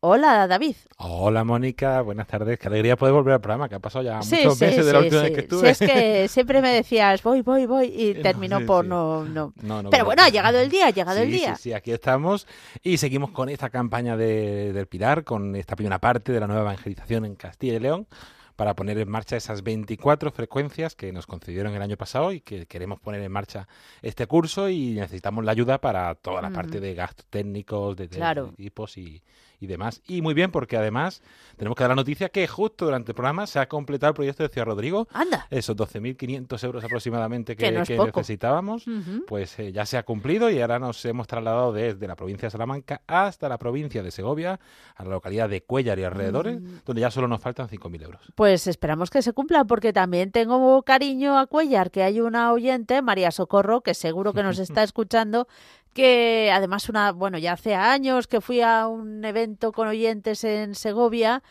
Hola, 0.00 0.48
David. 0.48 0.74
Hola, 0.98 1.44
Mónica. 1.44 2.00
Buenas 2.00 2.26
tardes. 2.26 2.58
Qué 2.58 2.66
alegría 2.66 2.96
poder 2.96 3.14
volver 3.14 3.34
al 3.34 3.40
programa, 3.40 3.68
que 3.68 3.76
ha 3.76 3.78
pasado 3.78 4.04
ya 4.04 4.16
muchos 4.16 4.60
meses 4.60 4.84
de 4.84 4.92
la 4.92 4.98
última 4.98 5.22
vez 5.22 5.30
que 5.30 5.40
estuve. 5.42 5.74
Sí, 5.76 5.84
es 5.84 5.92
que 5.92 6.26
siempre 6.26 6.60
me 6.60 6.72
decías, 6.74 7.22
voy, 7.22 7.42
voy, 7.42 7.66
voy, 7.66 7.86
y 7.86 8.14
terminó 8.22 8.66
por 8.66 8.84
no, 8.84 9.24
no. 9.24 9.52
Pero 9.92 10.06
bueno, 10.06 10.24
ha 10.24 10.28
llegado 10.28 10.58
el 10.58 10.68
día, 10.68 10.88
ha 10.88 10.90
llegado 10.90 11.20
el 11.20 11.30
día. 11.30 11.54
Sí, 11.54 11.70
sí, 11.70 11.72
aquí 11.72 11.92
estamos 11.92 12.48
y 12.82 12.96
seguimos 12.96 13.30
con 13.30 13.50
esta 13.50 13.70
campaña 13.70 14.16
de, 14.16 14.72
del 14.72 14.88
Pilar, 14.88 15.22
con 15.22 15.54
esta 15.54 15.76
primera 15.76 16.00
parte 16.00 16.32
de 16.32 16.40
la 16.40 16.48
nueva 16.48 16.62
evangelización 16.62 17.26
en 17.26 17.36
Castilla 17.36 17.74
y 17.74 17.78
León 17.78 18.08
para 18.56 18.74
poner 18.74 18.98
en 18.98 19.08
marcha 19.08 19.36
esas 19.36 19.62
24 19.62 20.30
frecuencias 20.30 20.94
que 20.94 21.12
nos 21.12 21.26
concedieron 21.26 21.74
el 21.74 21.82
año 21.82 21.96
pasado 21.96 22.32
y 22.32 22.40
que 22.40 22.66
queremos 22.66 23.00
poner 23.00 23.20
en 23.22 23.32
marcha 23.32 23.68
este 24.02 24.26
curso 24.26 24.68
y 24.68 24.94
necesitamos 24.94 25.44
la 25.44 25.52
ayuda 25.52 25.80
para 25.80 26.14
toda 26.14 26.40
la 26.42 26.50
parte 26.50 26.80
de 26.80 26.94
gastos 26.94 27.26
técnicos, 27.26 27.96
de, 27.96 28.08
de, 28.08 28.48
equipos 28.52 28.96
y, 28.96 29.22
y 29.64 29.66
demás. 29.66 30.02
Y 30.06 30.22
muy 30.22 30.34
bien, 30.34 30.50
porque 30.50 30.76
además 30.76 31.22
tenemos 31.56 31.76
que 31.76 31.82
dar 31.82 31.90
la 31.90 31.96
noticia 31.96 32.28
que 32.28 32.46
justo 32.46 32.84
durante 32.84 33.12
el 33.12 33.14
programa 33.14 33.46
se 33.46 33.58
ha 33.58 33.68
completado 33.68 34.10
el 34.10 34.14
proyecto 34.14 34.42
de 34.42 34.48
Ciudad 34.48 34.66
Rodrigo. 34.66 35.08
Anda. 35.12 35.46
Esos 35.50 35.76
12.500 35.76 36.64
euros 36.64 36.84
aproximadamente 36.84 37.56
que, 37.56 37.70
necesitábamos, 37.72 38.84
pues 39.26 39.58
eh, 39.58 39.72
ya 39.72 39.86
se 39.86 39.96
ha 39.96 40.02
cumplido 40.04 40.50
y 40.50 40.60
ahora 40.60 40.78
nos 40.78 41.04
hemos 41.04 41.26
trasladado 41.26 41.72
desde 41.72 42.06
la 42.06 42.16
provincia 42.16 42.46
de 42.46 42.50
Salamanca 42.50 43.02
hasta 43.06 43.48
la 43.48 43.58
provincia 43.58 44.02
de 44.02 44.10
Segovia, 44.10 44.60
a 44.94 45.04
la 45.04 45.10
localidad 45.10 45.48
de 45.48 45.62
Cuellar 45.62 45.98
y 45.98 46.04
alrededores, 46.04 46.60
mm. 46.60 46.78
donde 46.84 47.00
ya 47.00 47.10
solo 47.10 47.28
nos 47.28 47.40
faltan 47.40 47.68
5.000 47.68 48.02
euros. 48.02 48.20
Pues 48.34 48.66
esperamos 48.66 49.10
que 49.10 49.22
se 49.22 49.32
cumpla, 49.32 49.64
porque 49.64 49.92
también 49.92 50.30
tengo 50.30 50.82
cariño 50.82 51.38
a 51.38 51.46
Cuellar, 51.46 51.90
que 51.90 52.02
hay 52.02 52.20
una 52.20 52.52
oyente, 52.52 53.02
María 53.02 53.30
Socorro, 53.30 53.80
que 53.80 53.94
seguro 53.94 54.32
que 54.32 54.42
nos 54.42 54.58
está 54.58 54.82
escuchando, 54.82 55.48
que 55.94 56.50
además 56.52 56.88
una, 56.88 57.12
bueno, 57.12 57.38
ya 57.38 57.52
hace 57.52 57.74
años 57.74 58.26
que 58.26 58.40
fui 58.40 58.60
a 58.60 58.86
un 58.88 59.24
evento 59.24 59.72
con 59.72 59.88
oyentes 59.88 60.44
en 60.44 60.74
Segovia, 60.74 61.42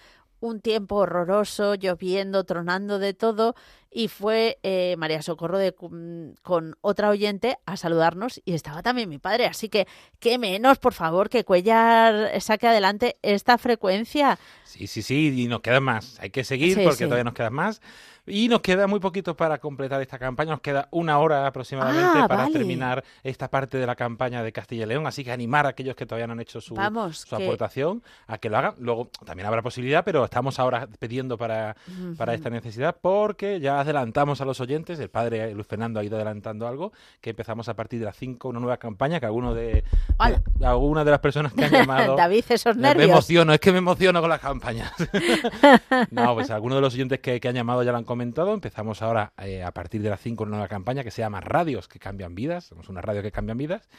un 0.41 0.59
tiempo 0.59 0.97
horroroso, 0.97 1.75
lloviendo, 1.75 2.43
tronando 2.43 2.99
de 2.99 3.13
todo, 3.13 3.55
y 3.93 4.07
fue 4.07 4.59
eh, 4.63 4.95
María 4.97 5.21
Socorro 5.21 5.57
de, 5.57 5.73
mm, 5.79 6.41
con 6.41 6.75
otra 6.81 7.09
oyente 7.09 7.57
a 7.65 7.77
saludarnos 7.77 8.41
y 8.45 8.53
estaba 8.53 8.81
también 8.81 9.09
mi 9.09 9.19
padre. 9.19 9.45
Así 9.45 9.69
que, 9.69 9.87
qué 10.19 10.37
menos, 10.37 10.79
por 10.79 10.93
favor, 10.93 11.29
que 11.29 11.43
Cuellar 11.43 12.41
saque 12.41 12.67
adelante 12.67 13.17
esta 13.21 13.57
frecuencia. 13.57 14.39
Sí, 14.63 14.87
sí, 14.87 15.01
sí, 15.01 15.43
y 15.43 15.47
nos 15.47 15.61
queda 15.61 15.79
más. 15.79 16.17
Hay 16.19 16.29
que 16.29 16.43
seguir 16.43 16.83
porque 16.83 17.05
todavía 17.05 17.23
nos 17.23 17.33
queda 17.33 17.49
más. 17.49 17.81
Y 18.25 18.47
nos 18.47 18.61
queda 18.61 18.87
muy 18.87 19.01
poquito 19.01 19.35
para 19.35 19.57
completar 19.57 20.01
esta 20.01 20.17
campaña, 20.17 20.51
nos 20.51 20.61
queda 20.61 20.87
una 20.91 21.19
hora 21.19 21.45
aproximadamente 21.45 22.19
ah, 22.19 22.27
para 22.29 22.47
terminar 22.47 23.03
esta 23.21 23.49
parte 23.49 23.77
de 23.77 23.85
la 23.85 23.97
campaña 23.97 24.41
de 24.41 24.53
Castilla 24.53 24.83
y 24.83 24.87
León, 24.87 25.05
así 25.05 25.25
que 25.25 25.33
animar 25.33 25.65
a 25.65 25.69
aquellos 25.69 25.93
que 25.97 26.05
todavía 26.05 26.27
no 26.27 26.33
han 26.33 26.39
hecho 26.39 26.61
su, 26.61 26.73
aportación 26.79 28.01
a 28.27 28.37
que 28.37 28.49
lo 28.49 28.57
hagan. 28.57 28.75
Luego 28.79 29.09
también 29.25 29.45
habrá 29.45 29.61
posibilidad, 29.61 30.05
pero 30.05 30.23
estamos 30.23 30.57
ahora 30.57 30.87
pidiendo 30.99 31.37
para, 31.37 31.75
para 32.17 32.33
esta 32.33 32.49
necesidad 32.49 32.95
porque 33.01 33.59
ya 33.59 33.82
adelantamos 33.83 34.41
a 34.41 34.45
los 34.45 34.59
oyentes, 34.59 34.99
el 34.99 35.09
padre 35.09 35.53
Luis 35.53 35.67
Fernando 35.67 35.99
ha 35.99 36.03
ido 36.03 36.15
adelantando 36.15 36.67
algo, 36.67 36.91
que 37.21 37.31
empezamos 37.31 37.69
a 37.69 37.75
partir 37.75 37.99
de 37.99 38.05
las 38.05 38.17
5 38.17 38.49
una 38.49 38.59
nueva 38.59 38.77
campaña 38.77 39.19
que 39.19 39.25
alguno 39.25 39.53
de, 39.53 39.83
algunas 40.61 41.05
de 41.05 41.11
las 41.11 41.19
personas 41.19 41.53
que 41.53 41.65
han 41.65 41.71
llamado... 41.71 42.15
David, 42.23 42.45
esos 42.49 42.75
nervios. 42.75 43.07
Me 43.07 43.13
emociono, 43.13 43.53
es 43.53 43.59
que 43.59 43.71
me 43.71 43.77
emociono 43.77 44.21
con 44.21 44.29
las 44.29 44.39
campañas. 44.39 44.91
no, 46.11 46.33
pues 46.33 46.49
algunos 46.51 46.77
de 46.77 46.81
los 46.81 46.93
oyentes 46.93 47.19
que, 47.19 47.39
que 47.39 47.47
han 47.47 47.55
llamado 47.55 47.83
ya 47.83 47.91
lo 47.91 47.97
han 47.97 48.03
comentado. 48.03 48.53
Empezamos 48.53 49.01
ahora 49.01 49.33
eh, 49.37 49.63
a 49.63 49.71
partir 49.71 50.01
de 50.01 50.09
las 50.09 50.19
5 50.21 50.43
una 50.43 50.51
nueva 50.51 50.67
campaña 50.67 51.03
que 51.03 51.11
se 51.11 51.21
llama 51.21 51.41
Radios 51.41 51.87
que 51.87 51.99
cambian 51.99 52.35
vidas. 52.35 52.65
Somos 52.65 52.89
una 52.89 53.01
radio 53.01 53.21
que 53.21 53.31
cambian 53.31 53.57
vidas 53.57 53.89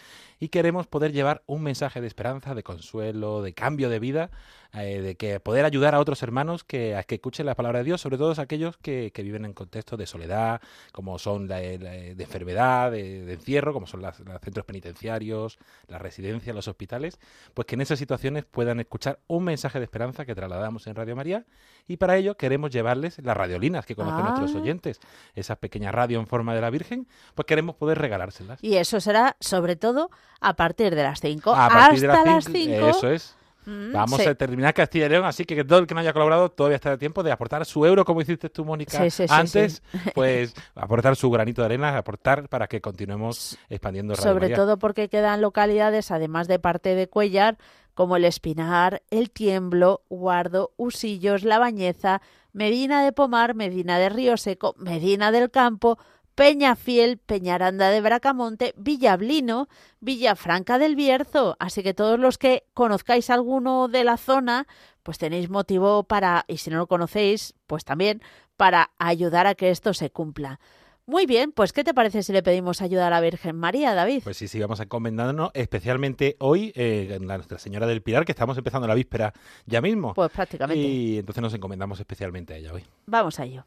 y 0.41 0.49
queremos 0.49 0.87
poder 0.87 1.13
llevar 1.13 1.43
un 1.47 1.63
mensaje 1.63 2.01
de 2.01 2.07
esperanza, 2.07 2.55
de 2.55 2.63
consuelo, 2.63 3.43
de 3.43 3.55
cambio 3.55 3.89
de 3.89 3.99
vida, 3.99 4.31
eh, 4.73 5.01
de 5.01 5.15
que 5.17 5.41
poder 5.41 5.65
ayudar 5.65 5.95
a 5.95 6.01
otros 6.01 6.23
hermanos 6.23 6.65
que, 6.65 6.97
a 6.97 7.05
que 7.05 7.17
escuchen 7.17 7.47
la 7.47 7.55
palabra 7.55 7.79
de 7.79 7.85
Dios, 7.85 8.01
sobre 8.01 8.19
todo 8.19 8.35
aquellos 8.41 8.77
que, 8.77 9.13
que 9.15 9.23
viven 9.23 9.45
en 9.45 9.53
contextos 9.75 9.99
de 9.99 10.07
soledad, 10.07 10.61
como 10.93 11.19
son 11.19 11.49
de 11.49 12.15
enfermedad, 12.17 12.93
de, 12.93 13.33
encierro, 13.33 13.73
como 13.73 13.87
son 13.87 14.03
los 14.03 14.17
centros 14.17 14.65
penitenciarios, 14.65 15.59
las 15.89 16.01
residencias, 16.01 16.55
los 16.55 16.69
hospitales, 16.69 17.19
pues 17.55 17.67
que 17.67 17.75
en 17.75 17.81
esas 17.81 17.99
situaciones 17.99 18.45
puedan 18.45 18.79
escuchar 18.79 19.19
un 19.27 19.45
mensaje 19.45 19.79
de 19.81 19.85
esperanza 19.85 20.25
que 20.25 20.35
trasladamos 20.35 20.87
en 20.87 20.95
Radio 20.95 21.17
María 21.17 21.45
y 21.89 21.97
para 21.97 22.17
ello 22.17 22.37
queremos 22.37 22.71
llevarles 22.71 23.19
las 23.19 23.37
radiolinas 23.37 23.85
que 23.85 23.97
conocen 23.97 24.25
nuestros 24.25 24.55
ah. 24.55 24.59
oyentes, 24.59 25.01
esas 25.35 25.59
pequeñas 25.59 25.93
radio 25.93 26.21
en 26.21 26.29
forma 26.29 26.55
de 26.55 26.61
la 26.61 26.71
Virgen, 26.71 27.09
pues 27.35 27.47
queremos 27.47 27.75
poder 27.75 27.99
regalárselas. 27.99 28.63
Y 28.63 28.77
eso 28.77 29.01
será 29.01 29.37
sobre 29.41 29.75
todo 29.75 30.11
a 30.41 30.55
partir 30.55 30.95
de 30.95 31.03
las 31.03 31.21
5. 31.21 31.53
Hasta 31.53 32.25
las 32.25 32.45
5. 32.45 32.89
Eso 32.89 33.11
es. 33.11 33.35
Mm, 33.67 33.93
Vamos 33.93 34.27
a 34.27 34.35
terminar 34.35 34.75
Castilla 34.75 35.07
y 35.07 35.09
León, 35.09 35.25
así 35.25 35.45
que 35.45 35.65
todo 35.65 35.79
el 35.79 35.87
que 35.87 35.95
no 35.95 36.01
haya 36.01 36.13
colaborado 36.13 36.51
todavía 36.51 36.77
está 36.77 36.91
de 36.91 36.99
tiempo 36.99 37.23
de 37.23 37.33
aportar 37.33 37.65
su 37.65 37.85
euro, 37.87 38.05
como 38.05 38.21
hiciste 38.21 38.51
tú, 38.51 38.65
Mónica, 38.65 39.07
antes, 39.29 39.83
pues 40.15 40.55
aportar 40.75 41.17
su 41.17 41.31
granito 41.31 41.63
de 41.63 41.67
arena, 41.67 41.97
aportar 41.97 42.49
para 42.49 42.67
que 42.67 42.81
continuemos 42.81 43.59
expandiendo 43.69 44.15
Radio 44.15 44.33
Sobre 44.33 44.51
todo 44.51 44.79
porque 44.79 45.09
quedan 45.09 45.41
localidades, 45.41 46.11
además 46.11 46.49
de 46.49 46.59
parte 46.59 46.95
de 46.95 47.09
Cuellar, 47.09 47.57
como 47.95 48.17
el 48.17 48.25
Espinar, 48.25 49.03
el 49.11 49.31
Tiemblo, 49.31 50.03
Guardo, 50.09 50.73
Usillos, 50.77 51.45
La 51.45 51.59
Bañeza, 51.59 52.21
Medina 52.53 53.05
de 53.05 53.13
Pomar, 53.13 53.55
Medina 53.55 53.99
de 53.99 54.09
Río 54.09 54.37
Seco, 54.37 54.75
Medina 54.79 55.33
del 55.33 55.51
Campo, 55.51 55.99
Peñafiel, 56.35 57.19
Peñaranda 57.19 57.91
de 57.91 58.01
Bracamonte, 58.01 58.75
Villablino, 58.77 59.69
Villafranca 60.01 60.79
del 60.79 60.97
Bierzo. 60.97 61.57
Así 61.61 61.83
que 61.83 61.95
todos 61.95 62.19
los 62.19 62.39
que 62.39 62.65
conozcáis 62.75 63.31
alguno 63.31 63.89
de 63.89 64.05
la 64.05 64.17
zona, 64.17 64.67
pues 65.03 65.19
tenéis 65.19 65.49
motivo 65.49 66.05
para, 66.05 66.45
y 66.49 66.59
si 66.59 66.71
no 66.71 66.79
lo 66.79 66.87
conocéis, 66.87 67.55
pues 67.67 67.85
también 67.85 68.23
para 68.57 68.91
ayudar 68.99 69.47
a 69.47 69.55
que 69.55 69.71
esto 69.71 69.95
se 69.95 70.11
cumpla. 70.11 70.61
Muy 71.07 71.27
bien, 71.27 71.53
pues 71.53 71.75
¿qué 71.75 71.85
te 71.85 71.93
parece 71.93 72.23
si 72.23 72.33
le 72.33 72.43
pedimos 72.43 72.81
ayuda 72.81 73.09
a 73.09 73.11
la 73.11 73.21
Virgen 73.21 73.57
María, 73.57 73.95
David? 73.95 74.23
Pues 74.25 74.39
sí, 74.39 74.49
sí, 74.49 74.59
vamos 74.59 74.81
encomendándonos, 74.81 75.51
especialmente 75.53 76.37
hoy, 76.41 76.73
eh, 76.75 77.19
la 77.21 77.37
Nuestra 77.37 77.59
Señora 77.59 77.87
del 77.87 78.01
Pilar, 78.01 78.25
que 78.25 78.33
estamos 78.33 78.57
empezando 78.57 78.89
la 78.89 78.95
víspera 78.95 79.35
ya 79.67 79.83
mismo. 79.83 80.15
Pues 80.15 80.31
prácticamente. 80.31 80.83
Y 80.83 81.19
entonces 81.19 81.43
nos 81.43 81.53
encomendamos 81.53 82.01
especialmente 82.01 82.55
a 82.55 82.57
ella 82.57 82.73
hoy. 82.73 82.85
Vamos 83.05 83.39
a 83.39 83.45
ello. 83.45 83.67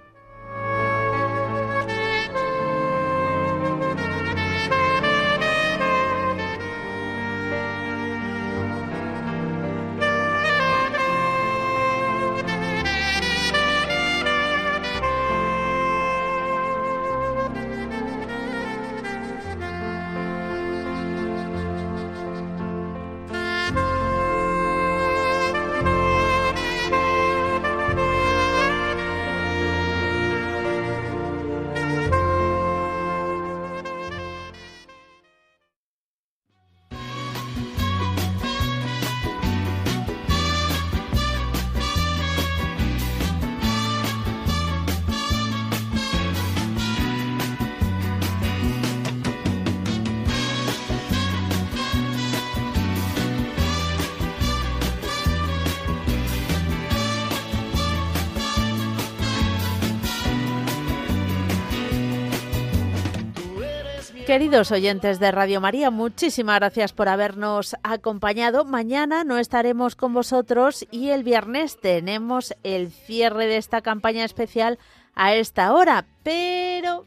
Queridos 64.31 64.71
oyentes 64.71 65.19
de 65.19 65.29
Radio 65.29 65.59
María, 65.59 65.91
muchísimas 65.91 66.55
gracias 66.55 66.93
por 66.93 67.09
habernos 67.09 67.75
acompañado. 67.83 68.63
Mañana 68.63 69.25
no 69.25 69.37
estaremos 69.37 69.97
con 69.97 70.13
vosotros 70.13 70.87
y 70.89 71.09
el 71.09 71.25
viernes 71.25 71.77
tenemos 71.81 72.55
el 72.63 72.91
cierre 72.91 73.47
de 73.47 73.57
esta 73.57 73.81
campaña 73.81 74.23
especial 74.23 74.79
a 75.15 75.35
esta 75.35 75.73
hora. 75.73 76.05
Pero, 76.23 77.03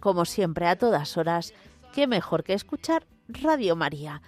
como 0.00 0.24
siempre, 0.24 0.66
a 0.66 0.76
todas 0.76 1.18
horas, 1.18 1.52
qué 1.92 2.06
mejor 2.06 2.44
que 2.44 2.54
escuchar 2.54 3.04
Radio 3.28 3.76
María. 3.76 4.22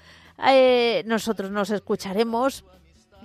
Eh, 0.46 1.04
nosotros 1.06 1.50
nos 1.50 1.70
escucharemos 1.70 2.66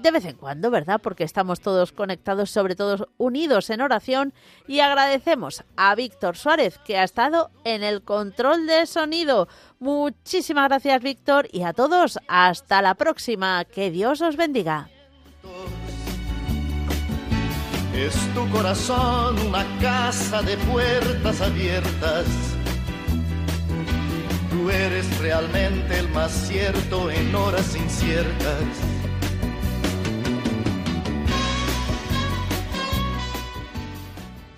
de 0.01 0.11
vez 0.11 0.25
en 0.25 0.35
cuando, 0.35 0.71
¿verdad? 0.71 0.99
Porque 1.01 1.23
estamos 1.23 1.61
todos 1.61 1.91
conectados, 1.91 2.49
sobre 2.49 2.75
todo 2.75 3.09
unidos 3.17 3.69
en 3.69 3.81
oración 3.81 4.33
y 4.67 4.79
agradecemos 4.79 5.63
a 5.75 5.93
Víctor 5.95 6.37
Suárez 6.37 6.79
que 6.79 6.97
ha 6.97 7.03
estado 7.03 7.51
en 7.63 7.83
el 7.83 8.01
control 8.01 8.65
de 8.67 8.85
sonido. 8.85 9.47
Muchísimas 9.79 10.69
gracias 10.69 11.01
Víctor 11.01 11.47
y 11.51 11.63
a 11.63 11.73
todos 11.73 12.19
hasta 12.27 12.81
la 12.81 12.95
próxima. 12.95 13.65
Que 13.65 13.91
Dios 13.91 14.21
os 14.21 14.35
bendiga. 14.35 14.89
Es 17.95 18.15
tu 18.33 18.49
corazón 18.49 19.37
una 19.47 19.65
casa 19.79 20.41
de 20.41 20.57
puertas 20.57 21.41
abiertas. 21.41 22.25
Tú 24.49 24.69
eres 24.69 25.19
realmente 25.19 25.99
el 25.99 26.09
más 26.09 26.31
cierto 26.31 27.11
en 27.11 27.33
horas 27.35 27.75
inciertas 27.75 29.00